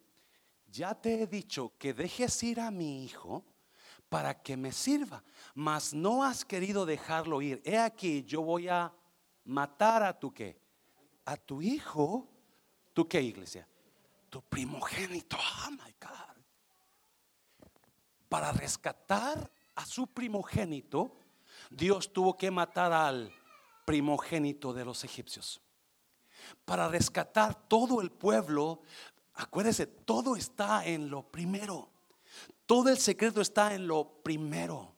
Ya 0.67 0.95
te 0.95 1.23
he 1.23 1.27
dicho 1.27 1.73
que 1.77 1.93
dejes 1.93 2.41
ir 2.43 2.61
a 2.61 2.71
mi 2.71 3.03
hijo 3.03 3.43
para 4.07 4.41
que 4.41 4.55
me 4.55 4.71
sirva, 4.71 5.21
mas 5.53 5.93
no 5.93 6.23
has 6.23 6.45
querido 6.45 6.85
dejarlo 6.85 7.41
ir. 7.41 7.61
He 7.65 7.77
aquí, 7.77 8.23
yo 8.23 8.41
voy 8.41 8.69
a 8.69 8.93
matar 9.43 10.01
a 10.01 10.17
tu 10.17 10.33
qué? 10.33 10.57
A 11.25 11.35
tu 11.35 11.61
hijo. 11.61 12.29
¿Tu 12.93 13.05
qué, 13.05 13.21
iglesia? 13.21 13.67
Tu 14.31 14.41
primogénito. 14.41 15.37
Oh 15.37 15.71
my 15.71 15.93
God. 15.99 16.43
Para 18.29 18.51
rescatar 18.53 19.51
a 19.75 19.85
su 19.85 20.07
primogénito, 20.07 21.17
Dios 21.69 22.11
tuvo 22.11 22.37
que 22.37 22.49
matar 22.49 22.93
al 22.93 23.31
primogénito 23.85 24.73
de 24.73 24.85
los 24.85 25.03
egipcios. 25.03 25.61
Para 26.63 26.87
rescatar 26.87 27.67
todo 27.67 28.01
el 28.01 28.09
pueblo, 28.09 28.81
acuérdese, 29.33 29.85
todo 29.85 30.37
está 30.37 30.85
en 30.85 31.09
lo 31.09 31.23
primero. 31.23 31.91
Todo 32.65 32.89
el 32.89 32.97
secreto 32.97 33.41
está 33.41 33.75
en 33.75 33.85
lo 33.85 34.23
primero. 34.23 34.95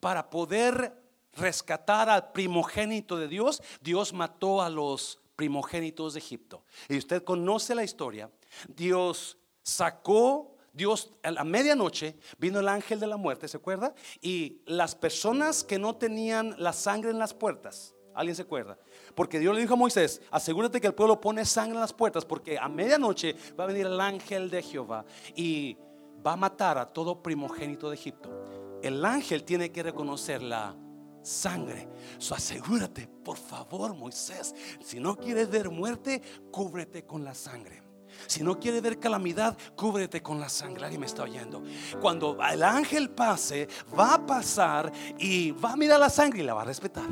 Para 0.00 0.30
poder 0.30 1.04
rescatar 1.34 2.08
al 2.08 2.32
primogénito 2.32 3.18
de 3.18 3.28
Dios, 3.28 3.62
Dios 3.82 4.14
mató 4.14 4.62
a 4.62 4.70
los 4.70 5.20
primogénitos 5.36 6.14
de 6.14 6.20
Egipto. 6.20 6.64
Y 6.88 6.96
usted 6.96 7.22
conoce 7.24 7.74
la 7.74 7.84
historia. 7.84 8.30
Dios 8.68 9.38
sacó 9.62 10.56
Dios 10.72 11.10
a 11.22 11.30
la 11.30 11.44
medianoche 11.44 12.16
vino 12.38 12.60
el 12.60 12.68
ángel 12.68 13.00
de 13.00 13.06
la 13.06 13.16
muerte, 13.16 13.48
¿se 13.48 13.56
acuerda? 13.56 13.94
Y 14.20 14.62
las 14.66 14.94
personas 14.94 15.64
que 15.64 15.78
no 15.78 15.96
tenían 15.96 16.54
la 16.58 16.72
sangre 16.72 17.10
en 17.10 17.18
las 17.18 17.34
puertas, 17.34 17.94
¿alguien 18.14 18.36
se 18.36 18.42
acuerda? 18.42 18.78
Porque 19.14 19.40
Dios 19.40 19.54
le 19.54 19.62
dijo 19.62 19.74
a 19.74 19.76
Moisés, 19.76 20.22
asegúrate 20.30 20.80
que 20.80 20.86
el 20.86 20.94
pueblo 20.94 21.20
pone 21.20 21.44
sangre 21.44 21.74
en 21.74 21.80
las 21.80 21.92
puertas, 21.92 22.24
porque 22.24 22.58
a 22.58 22.68
medianoche 22.68 23.34
va 23.58 23.64
a 23.64 23.66
venir 23.66 23.86
el 23.86 24.00
ángel 24.00 24.48
de 24.48 24.62
Jehová 24.62 25.04
y 25.34 25.76
va 26.24 26.34
a 26.34 26.36
matar 26.36 26.78
a 26.78 26.86
todo 26.86 27.22
primogénito 27.22 27.88
de 27.88 27.96
Egipto. 27.96 28.78
El 28.82 29.04
ángel 29.04 29.42
tiene 29.44 29.72
que 29.72 29.82
reconocer 29.82 30.40
la 30.40 30.76
sangre. 31.22 31.88
So, 32.18 32.34
asegúrate, 32.34 33.08
por 33.08 33.36
favor, 33.36 33.94
Moisés, 33.94 34.54
si 34.82 35.00
no 35.00 35.16
quieres 35.16 35.50
ver 35.50 35.68
muerte, 35.68 36.22
cúbrete 36.50 37.04
con 37.04 37.24
la 37.24 37.34
sangre. 37.34 37.89
Si 38.26 38.42
no 38.42 38.58
quieres 38.58 38.82
ver 38.82 38.98
calamidad, 38.98 39.56
cúbrete 39.76 40.22
con 40.22 40.40
la 40.40 40.48
sangre. 40.48 40.84
Alguien 40.84 41.00
me 41.00 41.06
está 41.06 41.22
oyendo. 41.22 41.62
Cuando 42.00 42.38
el 42.42 42.62
ángel 42.62 43.10
pase, 43.10 43.68
va 43.98 44.14
a 44.14 44.26
pasar 44.26 44.92
y 45.18 45.50
va 45.52 45.72
a 45.72 45.76
mirar 45.76 46.00
la 46.00 46.10
sangre 46.10 46.40
y 46.40 46.44
la 46.44 46.54
va 46.54 46.62
a 46.62 46.66
respetar. 46.66 47.08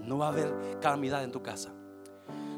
No 0.00 0.18
va 0.18 0.26
a 0.26 0.30
haber 0.30 0.78
calamidad 0.80 1.22
en 1.24 1.32
tu 1.32 1.42
casa. 1.42 1.72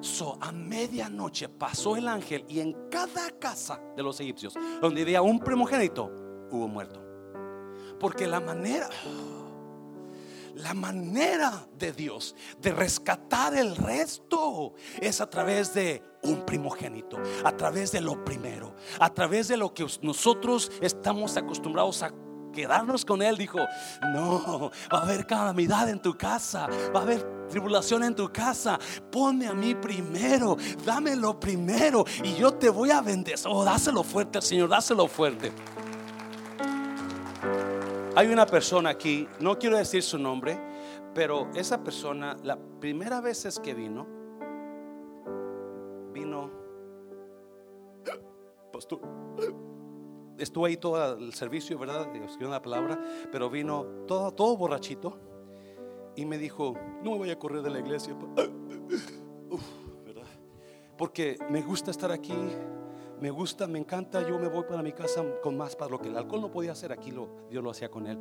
So, 0.00 0.38
a 0.40 0.50
medianoche 0.50 1.48
pasó 1.48 1.96
el 1.96 2.08
ángel 2.08 2.44
y 2.48 2.60
en 2.60 2.88
cada 2.90 3.30
casa 3.38 3.80
de 3.96 4.02
los 4.02 4.18
egipcios, 4.20 4.54
donde 4.80 5.02
había 5.02 5.20
un 5.20 5.38
primogénito, 5.40 6.10
hubo 6.50 6.68
muerto. 6.68 7.02
Porque 7.98 8.26
la 8.26 8.40
manera, 8.40 8.88
la 10.60 10.74
manera 10.74 11.66
de 11.78 11.92
Dios 11.92 12.34
de 12.60 12.72
rescatar 12.72 13.54
el 13.54 13.76
resto 13.76 14.74
es 15.00 15.20
a 15.20 15.28
través 15.28 15.74
de 15.74 16.02
un 16.22 16.44
primogénito, 16.44 17.18
a 17.44 17.56
través 17.56 17.92
de 17.92 18.00
lo 18.00 18.24
primero, 18.24 18.74
a 18.98 19.12
través 19.12 19.48
de 19.48 19.56
lo 19.56 19.72
que 19.72 19.86
nosotros 20.02 20.70
estamos 20.80 21.36
acostumbrados 21.36 22.02
a 22.02 22.12
quedarnos 22.52 23.04
con 23.04 23.22
Él. 23.22 23.36
Dijo, 23.36 23.58
no, 24.12 24.70
va 24.92 24.98
a 24.98 25.02
haber 25.02 25.26
calamidad 25.26 25.88
en 25.88 26.00
tu 26.00 26.16
casa, 26.16 26.68
va 26.94 27.00
a 27.00 27.02
haber 27.02 27.46
tribulación 27.48 28.04
en 28.04 28.14
tu 28.14 28.30
casa. 28.32 28.78
Ponme 29.10 29.46
a 29.46 29.54
mí 29.54 29.74
primero, 29.74 30.56
dame 30.84 31.16
lo 31.16 31.38
primero 31.38 32.04
y 32.22 32.34
yo 32.34 32.54
te 32.54 32.68
voy 32.68 32.90
a 32.90 33.00
bendecir. 33.00 33.46
Oh, 33.50 33.64
dáselo 33.64 34.02
fuerte 34.02 34.38
al 34.38 34.44
Señor, 34.44 34.68
dáselo 34.68 35.06
fuerte. 35.06 35.52
Hay 38.16 38.26
una 38.26 38.44
persona 38.44 38.90
aquí, 38.90 39.28
no 39.38 39.56
quiero 39.56 39.76
decir 39.78 40.02
su 40.02 40.18
nombre, 40.18 40.58
pero 41.14 41.48
esa 41.54 41.82
persona, 41.82 42.36
la 42.42 42.58
primera 42.80 43.20
vez 43.20 43.60
que 43.62 43.72
vino, 43.72 44.06
vino, 46.12 46.50
pastor, 48.72 49.00
estuvo 50.38 50.66
ahí 50.66 50.76
todo 50.76 51.18
el 51.18 51.32
servicio, 51.34 51.78
¿verdad? 51.78 52.14
Escribió 52.16 52.48
una 52.48 52.60
palabra, 52.60 53.00
pero 53.30 53.48
vino 53.48 53.84
todo, 54.08 54.32
todo 54.32 54.56
borrachito 54.56 55.16
y 56.16 56.26
me 56.26 56.36
dijo, 56.36 56.74
no 57.04 57.12
me 57.12 57.18
voy 57.18 57.30
a 57.30 57.38
correr 57.38 57.62
de 57.62 57.70
la 57.70 57.78
iglesia, 57.78 58.14
¿verdad? 60.04 60.26
Porque 60.98 61.38
me 61.48 61.62
gusta 61.62 61.92
estar 61.92 62.10
aquí, 62.10 62.34
me 63.20 63.30
gusta, 63.30 63.66
me 63.66 63.78
encanta, 63.78 64.26
yo 64.26 64.38
me 64.38 64.48
voy 64.48 64.64
para 64.64 64.82
mi 64.82 64.92
casa 64.92 65.22
con 65.42 65.56
más 65.56 65.76
para 65.76 65.90
lo 65.90 66.00
que 66.00 66.08
el 66.08 66.16
alcohol 66.16 66.40
no 66.40 66.50
podía 66.50 66.72
hacer, 66.72 66.90
aquí 66.90 67.10
lo, 67.10 67.28
Dios 67.50 67.62
lo 67.62 67.70
hacía 67.70 67.90
con 67.90 68.06
él. 68.06 68.18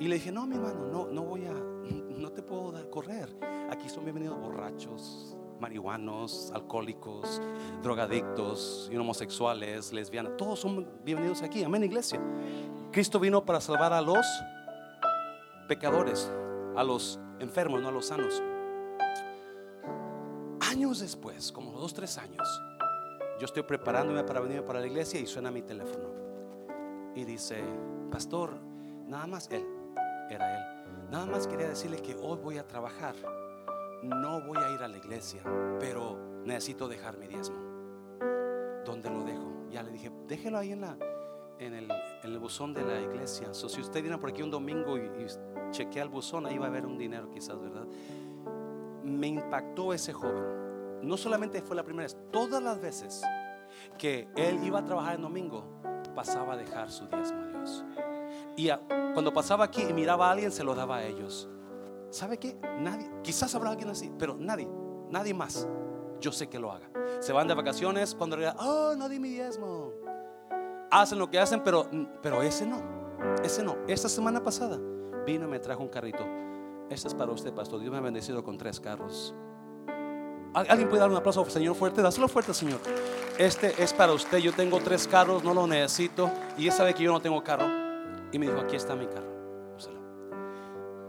Y 0.00 0.08
le 0.08 0.16
dije, 0.16 0.32
no, 0.32 0.46
mi 0.46 0.56
hermano, 0.56 0.86
no, 0.86 1.06
no 1.06 1.22
voy 1.22 1.44
a, 1.44 1.52
no 2.18 2.32
te 2.32 2.42
puedo 2.42 2.72
dar 2.72 2.88
correr. 2.88 3.28
Aquí 3.70 3.88
son 3.88 4.04
bienvenidos 4.04 4.40
borrachos, 4.40 5.36
marihuanos, 5.60 6.50
alcohólicos, 6.54 7.42
drogadictos, 7.82 8.90
homosexuales, 8.98 9.92
lesbianas, 9.92 10.36
todos 10.38 10.60
son 10.60 10.88
bienvenidos 11.04 11.42
aquí, 11.42 11.62
amén, 11.62 11.84
iglesia. 11.84 12.20
Cristo 12.90 13.20
vino 13.20 13.44
para 13.44 13.60
salvar 13.60 13.92
a 13.92 14.00
los 14.00 14.24
pecadores, 15.68 16.30
a 16.74 16.82
los 16.82 17.20
enfermos, 17.38 17.82
no 17.82 17.88
a 17.88 17.92
los 17.92 18.06
sanos. 18.06 18.42
Años 20.60 21.00
después, 21.00 21.52
como 21.52 21.72
dos, 21.72 21.92
tres 21.92 22.18
años, 22.18 22.48
yo 23.44 23.46
estoy 23.46 23.62
preparándome 23.64 24.24
para 24.24 24.40
venir 24.40 24.64
para 24.64 24.80
la 24.80 24.86
iglesia 24.86 25.20
y 25.20 25.26
suena 25.26 25.50
mi 25.50 25.60
teléfono. 25.60 26.08
Y 27.14 27.24
dice, 27.24 27.62
pastor, 28.10 28.54
nada 29.06 29.26
más 29.26 29.50
él, 29.50 29.66
era 30.30 30.56
él. 30.56 31.10
Nada 31.10 31.26
más 31.26 31.46
quería 31.46 31.68
decirle 31.68 31.98
que 31.98 32.14
hoy 32.14 32.38
voy 32.42 32.56
a 32.56 32.66
trabajar. 32.66 33.14
No 34.02 34.40
voy 34.40 34.56
a 34.56 34.70
ir 34.70 34.82
a 34.82 34.88
la 34.88 34.96
iglesia, 34.96 35.42
pero 35.78 36.16
necesito 36.46 36.88
dejar 36.88 37.18
mi 37.18 37.26
diezmo. 37.26 37.56
¿Dónde 38.82 39.10
lo 39.10 39.22
dejo? 39.24 39.66
Ya 39.70 39.82
le 39.82 39.90
dije, 39.90 40.10
déjelo 40.26 40.56
ahí 40.56 40.72
en, 40.72 40.80
la, 40.80 40.96
en, 41.58 41.74
el, 41.74 41.90
en 41.90 42.32
el 42.32 42.38
buzón 42.38 42.72
de 42.72 42.82
la 42.82 42.98
iglesia. 42.98 43.52
So, 43.52 43.68
si 43.68 43.82
usted 43.82 44.00
viene 44.00 44.16
por 44.16 44.30
aquí 44.30 44.40
un 44.40 44.50
domingo 44.50 44.96
y, 44.96 45.02
y 45.02 45.26
chequea 45.70 46.04
el 46.04 46.08
buzón, 46.08 46.46
ahí 46.46 46.56
va 46.56 46.64
a 46.64 46.68
haber 46.70 46.86
un 46.86 46.96
dinero 46.96 47.28
quizás, 47.30 47.60
¿verdad? 47.60 47.84
Me 49.02 49.26
impactó 49.26 49.92
ese 49.92 50.14
joven 50.14 50.63
no 51.02 51.16
solamente 51.16 51.62
fue 51.62 51.76
la 51.76 51.82
primera 51.82 52.04
vez, 52.04 52.16
todas 52.30 52.62
las 52.62 52.80
veces 52.80 53.22
que 53.98 54.28
él 54.36 54.62
iba 54.64 54.78
a 54.78 54.84
trabajar 54.84 55.16
el 55.16 55.22
domingo, 55.22 55.64
pasaba 56.14 56.54
a 56.54 56.56
dejar 56.56 56.90
su 56.90 57.06
diezmo 57.06 57.42
a 57.42 57.46
Dios. 57.48 57.84
Y 58.56 58.70
cuando 59.12 59.32
pasaba 59.32 59.64
aquí 59.64 59.82
y 59.82 59.92
miraba 59.92 60.28
a 60.28 60.32
alguien, 60.32 60.50
se 60.52 60.64
lo 60.64 60.74
daba 60.74 60.98
a 60.98 61.04
ellos. 61.04 61.48
¿Sabe 62.10 62.38
qué? 62.38 62.56
Nadie, 62.78 63.10
quizás 63.22 63.54
habrá 63.54 63.70
alguien 63.70 63.90
así, 63.90 64.12
pero 64.18 64.36
nadie, 64.38 64.68
nadie 65.10 65.34
más. 65.34 65.68
Yo 66.20 66.30
sé 66.30 66.48
que 66.48 66.58
lo 66.58 66.70
haga. 66.70 66.88
Se 67.20 67.32
van 67.32 67.48
de 67.48 67.54
vacaciones 67.54 68.14
cuando 68.14 68.36
oh, 68.58 68.94
no 68.96 69.08
di 69.08 69.18
mi 69.18 69.30
diezmo. 69.30 69.92
Hacen 70.90 71.18
lo 71.18 71.28
que 71.28 71.40
hacen, 71.40 71.62
pero, 71.64 71.88
pero 72.22 72.42
ese 72.42 72.66
no, 72.66 72.80
ese 73.42 73.62
no. 73.64 73.76
Esta 73.88 74.08
semana 74.08 74.42
pasada 74.42 74.78
vino 75.26 75.46
y 75.46 75.50
me 75.50 75.58
trajo 75.58 75.82
un 75.82 75.88
carrito. 75.88 76.24
Este 76.88 77.08
es 77.08 77.14
para 77.14 77.32
usted, 77.32 77.52
pastor. 77.52 77.80
Dios 77.80 77.90
me 77.90 77.98
ha 77.98 78.02
bendecido 78.02 78.44
con 78.44 78.58
tres 78.58 78.78
carros. 78.78 79.34
¿Alguien 80.54 80.88
puede 80.88 81.00
dar 81.00 81.10
un 81.10 81.16
aplauso 81.16 81.42
al 81.42 81.50
Señor 81.50 81.74
fuerte? 81.74 82.00
Dáselo 82.00 82.28
fuerte, 82.28 82.54
Señor. 82.54 82.78
Este 83.38 83.82
es 83.82 83.92
para 83.92 84.12
usted. 84.12 84.38
Yo 84.38 84.52
tengo 84.52 84.78
tres 84.78 85.08
carros, 85.08 85.42
no 85.42 85.52
lo 85.52 85.66
necesito. 85.66 86.30
Y 86.56 86.68
él 86.68 86.72
sabe 86.72 86.94
que 86.94 87.02
yo 87.02 87.12
no 87.12 87.20
tengo 87.20 87.42
carro. 87.42 87.66
Y 88.30 88.38
me 88.38 88.46
dijo, 88.46 88.60
aquí 88.60 88.76
está 88.76 88.94
mi 88.94 89.06
carro. 89.06 89.34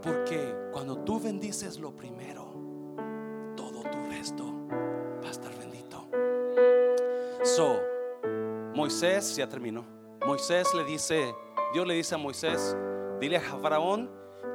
Porque 0.02 0.54
cuando 0.72 0.98
tú 0.98 1.20
bendices 1.20 1.78
lo 1.78 1.90
primero, 1.90 2.44
todo 3.56 3.82
tu 3.82 4.04
resto 4.08 4.44
va 5.22 5.28
a 5.28 5.30
estar 5.30 5.52
bendito. 5.58 6.08
So, 7.42 7.80
Moisés, 8.74 9.34
ya 9.34 9.48
terminó. 9.48 9.84
Moisés 10.24 10.72
le 10.74 10.84
dice, 10.84 11.34
Dios 11.72 11.86
le 11.86 11.94
dice 11.94 12.14
a 12.14 12.18
Moisés, 12.18 12.76
dile 13.20 13.36
a 13.36 13.40
Faraón 13.40 14.10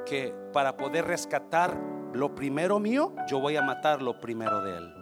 que 0.06 0.34
para 0.52 0.76
poder 0.76 1.06
rescatar 1.06 1.91
lo 2.14 2.34
primero 2.34 2.78
mío, 2.78 3.12
yo 3.28 3.40
voy 3.40 3.56
a 3.56 3.62
matar 3.62 4.02
lo 4.02 4.20
primero 4.20 4.62
de 4.62 4.76
él. 4.76 4.94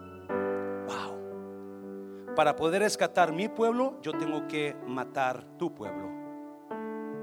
Wow. 0.87 2.35
Para 2.35 2.57
poder 2.57 2.83
rescatar 2.83 3.33
mi 3.33 3.49
pueblo, 3.49 3.99
yo 4.03 4.13
tengo 4.13 4.47
que 4.47 4.77
matar 4.87 5.45
tu 5.59 5.75
pueblo. 5.75 6.09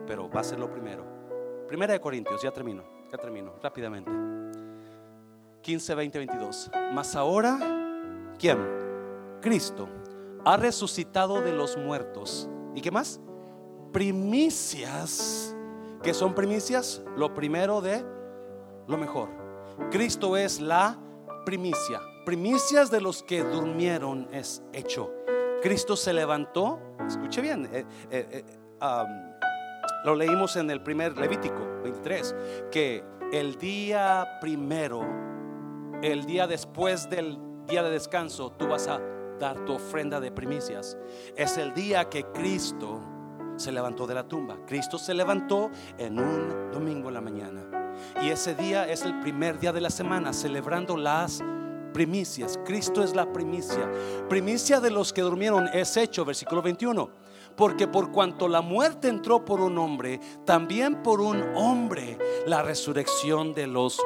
Pero 0.06 0.30
va 0.30 0.42
a 0.42 0.44
ser 0.44 0.60
lo 0.60 0.70
primero. 0.70 1.06
Primera 1.68 1.94
de 1.94 2.00
Corintios, 2.00 2.42
ya 2.42 2.52
termino, 2.52 2.84
ya 3.12 3.18
termino, 3.18 3.54
rápidamente. 3.62 4.12
15, 5.62 5.96
20, 5.96 6.18
22. 6.20 6.72
Mas 6.94 7.16
ahora, 7.16 7.58
¿quién? 8.38 8.58
Cristo 9.42 9.88
ha 10.46 10.58
resucitado 10.58 11.42
de 11.42 11.54
los 11.54 11.78
muertos. 11.78 12.50
¿Y 12.76 12.82
qué 12.82 12.92
más? 12.92 13.20
Primicias. 13.92 15.56
¿Qué 16.04 16.14
son 16.14 16.34
primicias? 16.34 17.04
Lo 17.16 17.34
primero 17.34 17.82
de 17.82 18.06
lo 18.88 18.98
mejor. 18.98 19.47
Cristo 19.92 20.36
es 20.36 20.60
la 20.60 20.98
primicia. 21.46 22.02
Primicias 22.26 22.92
de 22.92 23.00
los 23.00 23.24
que 23.24 23.44
durmieron 23.44 24.28
es 24.34 24.62
hecho. 24.74 25.14
Cristo 25.62 25.96
se 25.96 26.14
levantó. 26.14 26.80
Escuche 27.08 27.42
bien. 27.42 27.70
Eh, 27.72 27.86
eh, 28.12 28.28
eh, 28.32 28.46
lo 30.04 30.16
leímos 30.16 30.56
en 30.58 30.70
el 30.70 30.82
primer 30.82 31.18
Levítico 31.18 31.82
23. 31.84 32.36
Que 32.72 33.04
el 33.32 33.58
día 33.58 34.40
primero, 34.42 35.06
el 36.02 36.26
día 36.26 36.48
después 36.48 37.10
del 37.10 37.40
día 37.68 37.84
de 37.84 37.92
descanso, 37.92 38.52
tú 38.52 38.68
vas 38.68 38.88
a 38.88 39.00
dar 39.40 39.64
tu 39.66 39.74
ofrenda 39.74 40.20
de 40.20 40.32
primicias. 40.32 40.98
Es 41.36 41.58
el 41.58 41.74
día 41.74 42.10
que 42.10 42.24
Cristo 42.26 43.02
se 43.56 43.72
levantó 43.72 44.06
de 44.06 44.16
la 44.16 44.28
tumba. 44.28 44.58
Cristo 44.66 44.98
se 44.98 45.14
levantó 45.14 45.72
en 45.98 46.20
un 46.20 46.72
domingo 46.72 47.08
en 47.08 47.14
la 47.14 47.22
mañana. 47.22 47.77
Y 48.22 48.30
ese 48.30 48.56
día 48.56 48.88
es 48.88 49.04
el 49.04 49.20
primer 49.20 49.60
día 49.60 49.72
de 49.72 49.82
la 49.82 49.90
semana, 49.90 50.34
celebrando 50.34 50.98
las 50.98 51.44
primicias. 51.94 52.60
Cristo 52.66 53.04
es 53.04 53.16
la 53.16 53.32
primicia. 53.34 53.92
Primicia 54.30 54.80
de 54.80 54.92
los 54.92 55.14
que 55.14 55.22
durmieron 55.22 55.68
es 55.74 55.98
hecho, 55.98 56.26
versículo 56.26 56.62
21. 56.62 57.10
Porque 57.56 57.88
por 57.88 58.12
cuanto 58.12 58.48
la 58.48 58.62
muerte 58.62 59.08
entró 59.08 59.44
por 59.44 59.62
un 59.62 59.78
hombre, 59.80 60.20
también 60.46 61.02
por 61.02 61.22
un 61.22 61.44
hombre 61.56 62.18
la 62.46 62.62
resurrección 62.62 63.56
de 63.56 63.66
los 63.66 64.00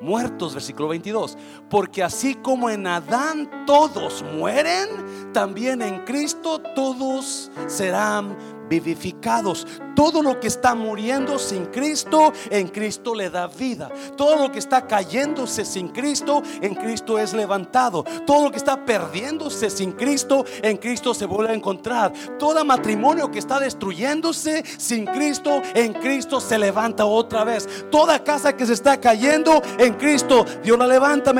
muertos, 0.00 0.54
versículo 0.54 0.88
22. 0.88 1.38
Porque 1.68 2.02
así 2.02 2.34
como 2.34 2.68
en 2.68 2.86
Adán 2.86 3.64
todos 3.66 4.24
mueren, 4.34 5.32
también 5.32 5.82
en 5.82 6.04
Cristo 6.04 6.60
todos 6.74 7.50
serán 7.68 8.36
vivificados. 8.70 9.66
Todo 9.94 10.22
lo 10.22 10.40
que 10.40 10.46
está 10.46 10.74
muriendo 10.74 11.38
sin 11.38 11.66
Cristo, 11.66 12.32
en 12.48 12.68
Cristo 12.68 13.14
le 13.14 13.28
da 13.28 13.48
vida. 13.48 13.90
Todo 14.16 14.36
lo 14.36 14.50
que 14.50 14.58
está 14.58 14.86
cayéndose 14.86 15.66
sin 15.66 15.88
Cristo, 15.88 16.42
en 16.62 16.74
Cristo 16.74 17.18
es 17.18 17.34
levantado. 17.34 18.04
Todo 18.26 18.44
lo 18.44 18.50
que 18.50 18.56
está 18.56 18.82
perdiéndose 18.86 19.68
sin 19.68 19.92
Cristo, 19.92 20.46
en 20.62 20.78
Cristo 20.78 21.12
se 21.12 21.26
vuelve 21.26 21.52
a 21.52 21.56
encontrar. 21.56 22.12
Todo 22.38 22.64
matrimonio 22.64 23.30
que 23.30 23.40
está 23.40 23.60
destruyéndose 23.60 24.64
sin 24.78 25.04
Cristo, 25.04 25.60
en 25.74 25.92
Cristo 25.92 26.40
se 26.40 26.56
levanta 26.56 27.04
otra 27.04 27.44
vez. 27.44 27.68
Toda 27.90 28.24
casa 28.24 28.56
que 28.56 28.64
se 28.64 28.72
está 28.72 28.98
cayendo, 28.98 29.60
en 29.78 29.94
Cristo 29.94 30.46
Dios 30.62 30.78
la 30.78 30.86
levanta, 30.86 31.34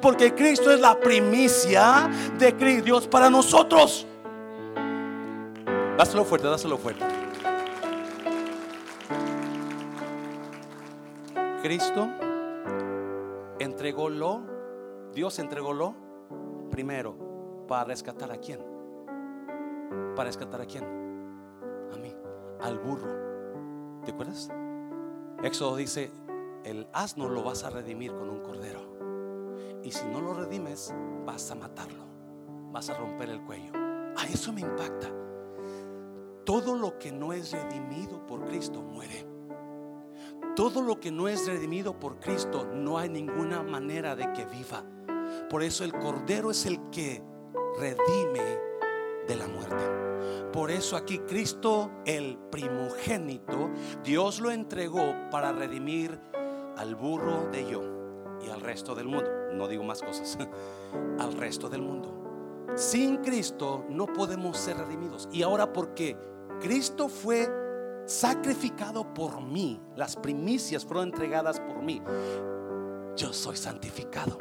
porque 0.00 0.34
Cristo 0.34 0.72
es 0.72 0.80
la 0.80 0.98
primicia 0.98 2.08
de 2.38 2.52
Dios 2.82 3.08
para 3.08 3.28
nosotros. 3.28 4.06
Dáselo 5.96 6.26
fuerte, 6.26 6.46
dáselo 6.46 6.76
fuerte. 6.76 7.06
Cristo 11.62 12.08
entregó 13.58 14.10
lo, 14.10 14.42
Dios 15.14 15.38
entregó 15.38 15.72
lo 15.72 15.94
primero 16.70 17.64
para 17.66 17.84
rescatar 17.84 18.30
a 18.30 18.36
quién. 18.36 18.60
Para 20.14 20.28
rescatar 20.28 20.60
a 20.60 20.66
quién. 20.66 20.84
A 21.94 21.96
mí, 21.96 22.14
al 22.60 22.78
burro. 22.78 24.02
¿Te 24.04 24.10
acuerdas? 24.10 24.50
Éxodo 25.42 25.76
dice, 25.76 26.12
el 26.64 26.86
asno 26.92 27.30
lo 27.30 27.42
vas 27.42 27.64
a 27.64 27.70
redimir 27.70 28.12
con 28.12 28.28
un 28.28 28.40
cordero. 28.40 28.80
Y 29.82 29.92
si 29.92 30.04
no 30.08 30.20
lo 30.20 30.34
redimes, 30.34 30.94
vas 31.24 31.50
a 31.50 31.54
matarlo. 31.54 32.04
Vas 32.70 32.90
a 32.90 32.94
romper 32.98 33.30
el 33.30 33.40
cuello. 33.40 33.72
A 34.14 34.26
eso 34.26 34.52
me 34.52 34.60
impacta. 34.60 35.25
Todo 36.46 36.76
lo 36.76 36.96
que 36.96 37.10
no 37.10 37.32
es 37.32 37.50
redimido 37.50 38.24
por 38.24 38.44
Cristo 38.44 38.80
muere. 38.80 39.26
Todo 40.54 40.80
lo 40.80 41.00
que 41.00 41.10
no 41.10 41.26
es 41.26 41.44
redimido 41.44 41.98
por 41.98 42.20
Cristo 42.20 42.64
no 42.72 42.98
hay 42.98 43.08
ninguna 43.08 43.64
manera 43.64 44.14
de 44.14 44.32
que 44.32 44.44
viva. 44.44 44.84
Por 45.50 45.64
eso 45.64 45.82
el 45.82 45.92
Cordero 45.92 46.52
es 46.52 46.64
el 46.64 46.88
que 46.90 47.20
redime 47.80 48.60
de 49.26 49.34
la 49.34 49.48
muerte. 49.48 50.52
Por 50.52 50.70
eso 50.70 50.96
aquí 50.96 51.18
Cristo, 51.18 51.90
el 52.04 52.38
primogénito, 52.38 53.70
Dios 54.04 54.38
lo 54.38 54.52
entregó 54.52 55.14
para 55.32 55.52
redimir 55.52 56.20
al 56.76 56.94
burro 56.94 57.48
de 57.50 57.68
yo 57.68 57.82
y 58.46 58.50
al 58.50 58.60
resto 58.60 58.94
del 58.94 59.08
mundo. 59.08 59.28
No 59.52 59.66
digo 59.66 59.82
más 59.82 60.00
cosas. 60.00 60.38
al 61.18 61.32
resto 61.32 61.68
del 61.68 61.82
mundo. 61.82 62.66
Sin 62.76 63.16
Cristo 63.16 63.84
no 63.88 64.06
podemos 64.06 64.56
ser 64.56 64.76
redimidos. 64.76 65.28
Y 65.32 65.42
ahora, 65.42 65.72
¿por 65.72 65.92
qué? 65.94 66.16
Cristo 66.60 67.08
fue 67.08 67.48
sacrificado 68.06 69.12
por 69.14 69.42
mí. 69.42 69.80
Las 69.96 70.16
primicias 70.16 70.84
fueron 70.84 71.08
entregadas 71.08 71.60
por 71.60 71.82
mí. 71.82 72.02
Yo 73.16 73.32
soy 73.32 73.56
santificado. 73.56 74.38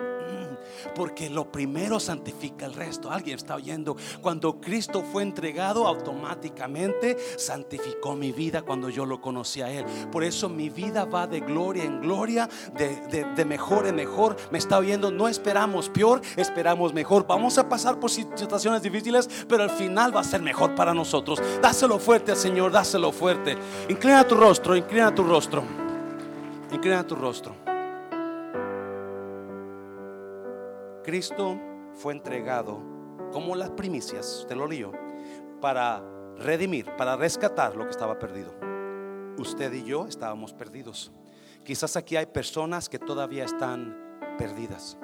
Porque 0.94 1.30
lo 1.30 1.52
primero 1.52 2.00
santifica 2.00 2.66
el 2.66 2.74
resto. 2.74 3.12
Alguien 3.12 3.38
está 3.38 3.56
oyendo. 3.56 3.96
Cuando 4.22 4.60
Cristo 4.60 5.04
fue 5.12 5.24
entregado, 5.24 5.88
automáticamente 5.88 7.18
santificó 7.38 8.16
mi 8.16 8.32
vida 8.32 8.62
cuando 8.62 8.90
yo 8.90 9.06
lo 9.06 9.22
conocí 9.22 9.62
a 9.62 9.72
Él. 9.72 9.86
Por 10.12 10.24
eso 10.24 10.50
mi 10.50 10.70
vida 10.70 11.06
va 11.06 11.28
de 11.28 11.40
gloria 11.40 11.84
en 11.84 12.02
gloria, 12.02 12.50
de, 12.76 13.46
mejor 13.46 13.88
en 13.88 13.96
mejor. 13.96 14.36
Me 14.52 14.58
está 14.58 14.78
oyendo. 14.78 15.12
No 15.12 15.28
esperamos 15.28 15.90
peor, 15.90 16.22
esperamos 16.36 16.94
mejor. 16.94 17.26
Vamos 17.28 17.58
a 17.58 17.68
pasar 17.68 18.00
por 18.00 18.12
situaciones 18.12 18.82
difíciles, 18.82 19.30
pero 19.48 19.64
al 19.64 19.70
final 19.70 20.16
va 20.16 20.22
a 20.22 20.24
ser 20.24 20.42
mejor 20.42 20.76
para 20.76 20.94
nosotros. 20.94 21.42
Dáselo 21.62 22.00
fuerte 22.00 22.32
al 22.32 22.38
Señor, 22.38 22.72
dáselo 22.72 23.12
fuerte. 23.12 23.58
Inclina 23.90 24.28
tu 24.28 24.36
rostro, 24.36 24.76
inclina 24.76 25.14
tu 25.14 25.24
rostro. 25.24 25.64
Inclina 26.72 27.06
tu 27.06 27.16
rostro. 27.16 27.75
Cristo 31.06 31.60
fue 31.94 32.14
entregado 32.14 32.82
como 33.32 33.56
las 33.56 33.70
primicias, 33.70 34.40
usted 34.40 34.56
lo 34.56 34.66
leyó, 34.66 34.92
para 35.62 36.04
redimir, 36.36 36.88
para 36.98 37.16
rescatar 37.16 37.76
lo 37.76 37.84
que 37.84 37.92
estaba 37.92 38.18
perdido. 38.18 38.52
Usted 39.38 39.72
y 39.72 39.84
yo 39.84 40.08
estábamos 40.08 40.54
perdidos. 40.54 41.12
Quizás 41.64 41.96
aquí 41.96 42.16
hay 42.16 42.26
personas 42.26 42.90
que 42.90 42.98
todavía 42.98 43.46
están 43.46 43.96
perdidas 44.40 44.98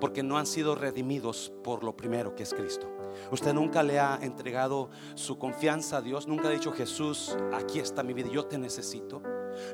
porque 0.00 0.22
no 0.22 0.38
han 0.38 0.46
sido 0.46 0.74
redimidos 0.74 1.52
por 1.62 1.84
lo 1.84 1.94
primero 1.94 2.34
que 2.34 2.42
es 2.44 2.54
Cristo. 2.54 2.90
Usted 3.30 3.52
nunca 3.52 3.82
le 3.82 4.00
ha 4.00 4.18
entregado 4.22 4.88
su 5.14 5.38
confianza 5.38 5.98
a 5.98 6.00
Dios, 6.00 6.26
nunca 6.26 6.48
ha 6.48 6.52
dicho 6.52 6.72
Jesús, 6.72 7.36
aquí 7.52 7.80
está 7.80 8.02
mi 8.02 8.14
vida, 8.14 8.28
yo 8.30 8.46
te 8.46 8.56
necesito. 8.56 9.22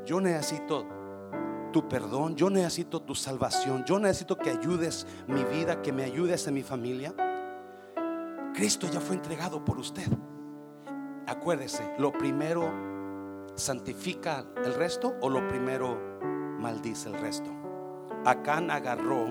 Yo 0.05 0.21
necesito 0.21 0.87
tu 1.75 1.89
perdón, 1.89 2.37
yo 2.37 2.51
necesito 2.51 3.03
tu 3.03 3.17
salvación, 3.17 3.85
yo 3.85 3.99
necesito 3.99 4.39
que 4.39 4.51
ayudes 4.51 5.09
mi 5.27 5.43
vida, 5.43 5.83
que 5.83 5.93
me 5.93 6.05
ayudes 6.05 6.47
en 6.47 6.55
mi 6.55 6.63
familia. 6.63 7.13
Cristo 8.55 8.87
ya 8.87 9.01
fue 9.01 9.17
entregado 9.17 9.65
por 9.65 9.81
usted. 9.81 10.07
Acuérdese, 11.27 11.83
lo 11.99 12.13
primero 12.13 12.71
santifica 13.57 14.47
el 14.65 14.73
resto 14.75 15.17
o 15.21 15.29
lo 15.29 15.49
primero 15.49 15.99
maldice 16.61 17.09
el 17.09 17.19
resto. 17.19 17.51
Acán 18.25 18.71
agarró 18.71 19.27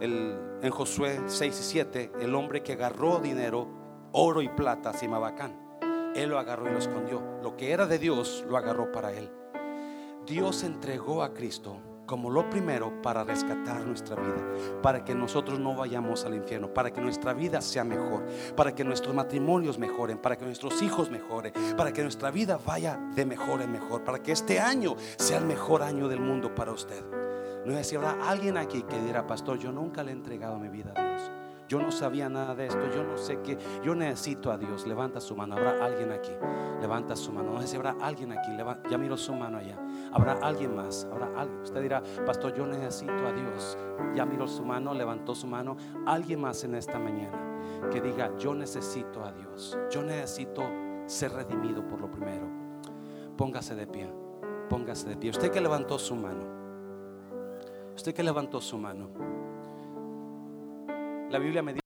el, 0.00 0.38
en 0.62 0.70
Josué 0.70 1.20
6 1.26 1.60
y 1.60 1.62
7, 1.62 2.12
el 2.18 2.34
hombre 2.34 2.62
que 2.62 2.72
agarró 2.72 3.18
dinero, 3.18 3.68
oro 4.12 4.40
y 4.40 4.48
plata, 4.48 4.94
se 4.94 5.04
llamaba 5.04 5.28
Acán. 5.28 5.54
Él 6.14 6.30
lo 6.30 6.38
agarró 6.38 6.66
y 6.66 6.72
lo 6.72 6.78
escondió. 6.78 7.20
Lo 7.42 7.58
que 7.58 7.72
era 7.72 7.86
de 7.86 7.98
Dios 7.98 8.42
lo 8.48 8.56
agarró 8.56 8.90
para 8.90 9.12
él. 9.12 9.30
Dios 10.26 10.62
entregó 10.62 11.22
a 11.22 11.34
Cristo 11.34 11.80
como 12.06 12.30
lo 12.30 12.48
primero 12.50 13.00
para 13.02 13.24
rescatar 13.24 13.84
nuestra 13.86 14.16
vida, 14.16 14.80
para 14.82 15.04
que 15.04 15.14
nosotros 15.14 15.58
no 15.58 15.74
vayamos 15.74 16.24
al 16.24 16.34
infierno, 16.34 16.72
para 16.72 16.92
que 16.92 17.00
nuestra 17.00 17.32
vida 17.32 17.60
sea 17.60 17.84
mejor, 17.84 18.26
para 18.56 18.74
que 18.74 18.84
nuestros 18.84 19.14
matrimonios 19.14 19.78
mejoren, 19.78 20.18
para 20.18 20.36
que 20.36 20.44
nuestros 20.44 20.82
hijos 20.82 21.10
mejoren, 21.10 21.52
para 21.76 21.92
que 21.92 22.02
nuestra 22.02 22.30
vida 22.30 22.58
vaya 22.64 22.98
de 23.14 23.24
mejor 23.24 23.62
en 23.62 23.72
mejor, 23.72 24.04
para 24.04 24.22
que 24.22 24.32
este 24.32 24.60
año 24.60 24.96
sea 25.16 25.38
el 25.38 25.46
mejor 25.46 25.82
año 25.82 26.08
del 26.08 26.20
mundo 26.20 26.54
para 26.54 26.72
usted. 26.72 27.04
No 27.64 27.76
es 27.76 27.86
si 27.86 27.96
habrá 27.96 28.28
alguien 28.28 28.58
aquí 28.58 28.82
que 28.82 29.00
dirá, 29.00 29.26
pastor, 29.26 29.58
yo 29.58 29.72
nunca 29.72 30.02
le 30.02 30.10
he 30.10 30.14
entregado 30.14 30.58
mi 30.58 30.68
vida 30.68 30.92
a 30.94 31.02
Dios. 31.02 31.43
Yo 31.68 31.80
no 31.80 31.90
sabía 31.90 32.28
nada 32.28 32.54
de 32.54 32.66
esto, 32.66 32.82
yo 32.94 33.04
no 33.04 33.16
sé 33.16 33.40
qué, 33.40 33.56
yo 33.82 33.94
necesito 33.94 34.50
a 34.52 34.58
Dios. 34.58 34.86
Levanta 34.86 35.20
su 35.20 35.34
mano, 35.34 35.56
habrá 35.56 35.84
alguien 35.84 36.12
aquí. 36.12 36.32
Levanta 36.80 37.16
su 37.16 37.32
mano. 37.32 37.52
No 37.52 37.60
sé 37.62 37.68
si 37.68 37.76
habrá 37.76 37.96
alguien 38.00 38.32
aquí. 38.32 38.50
ya 38.90 38.98
miro 38.98 39.16
su 39.16 39.32
mano 39.34 39.58
allá. 39.58 39.78
Habrá 40.12 40.34
alguien 40.42 40.76
más. 40.76 41.06
Habrá 41.10 41.28
alguien. 41.36 41.62
Usted 41.62 41.80
dirá, 41.80 42.02
pastor, 42.26 42.54
yo 42.54 42.66
necesito 42.66 43.26
a 43.26 43.32
Dios. 43.32 43.78
Ya 44.14 44.26
miró 44.26 44.46
su 44.46 44.64
mano, 44.64 44.92
levantó 44.92 45.34
su 45.34 45.46
mano. 45.46 45.76
Alguien 46.06 46.40
más 46.40 46.62
en 46.64 46.74
esta 46.74 46.98
mañana 46.98 47.54
que 47.90 48.00
diga, 48.00 48.36
yo 48.38 48.54
necesito 48.54 49.24
a 49.24 49.32
Dios. 49.32 49.78
Yo 49.90 50.02
necesito 50.02 50.62
ser 51.06 51.32
redimido 51.32 51.86
por 51.86 52.00
lo 52.00 52.10
primero. 52.10 52.46
Póngase 53.36 53.74
de 53.74 53.86
pie. 53.86 54.08
Póngase 54.68 55.08
de 55.08 55.16
pie. 55.16 55.30
Usted 55.30 55.50
que 55.50 55.60
levantó 55.60 55.98
su 55.98 56.14
mano. 56.14 56.44
Usted 57.94 58.14
que 58.14 58.22
levantó 58.22 58.60
su 58.60 58.76
mano. 58.76 59.08
La 61.30 61.38
Biblia 61.38 61.62
me 61.62 61.83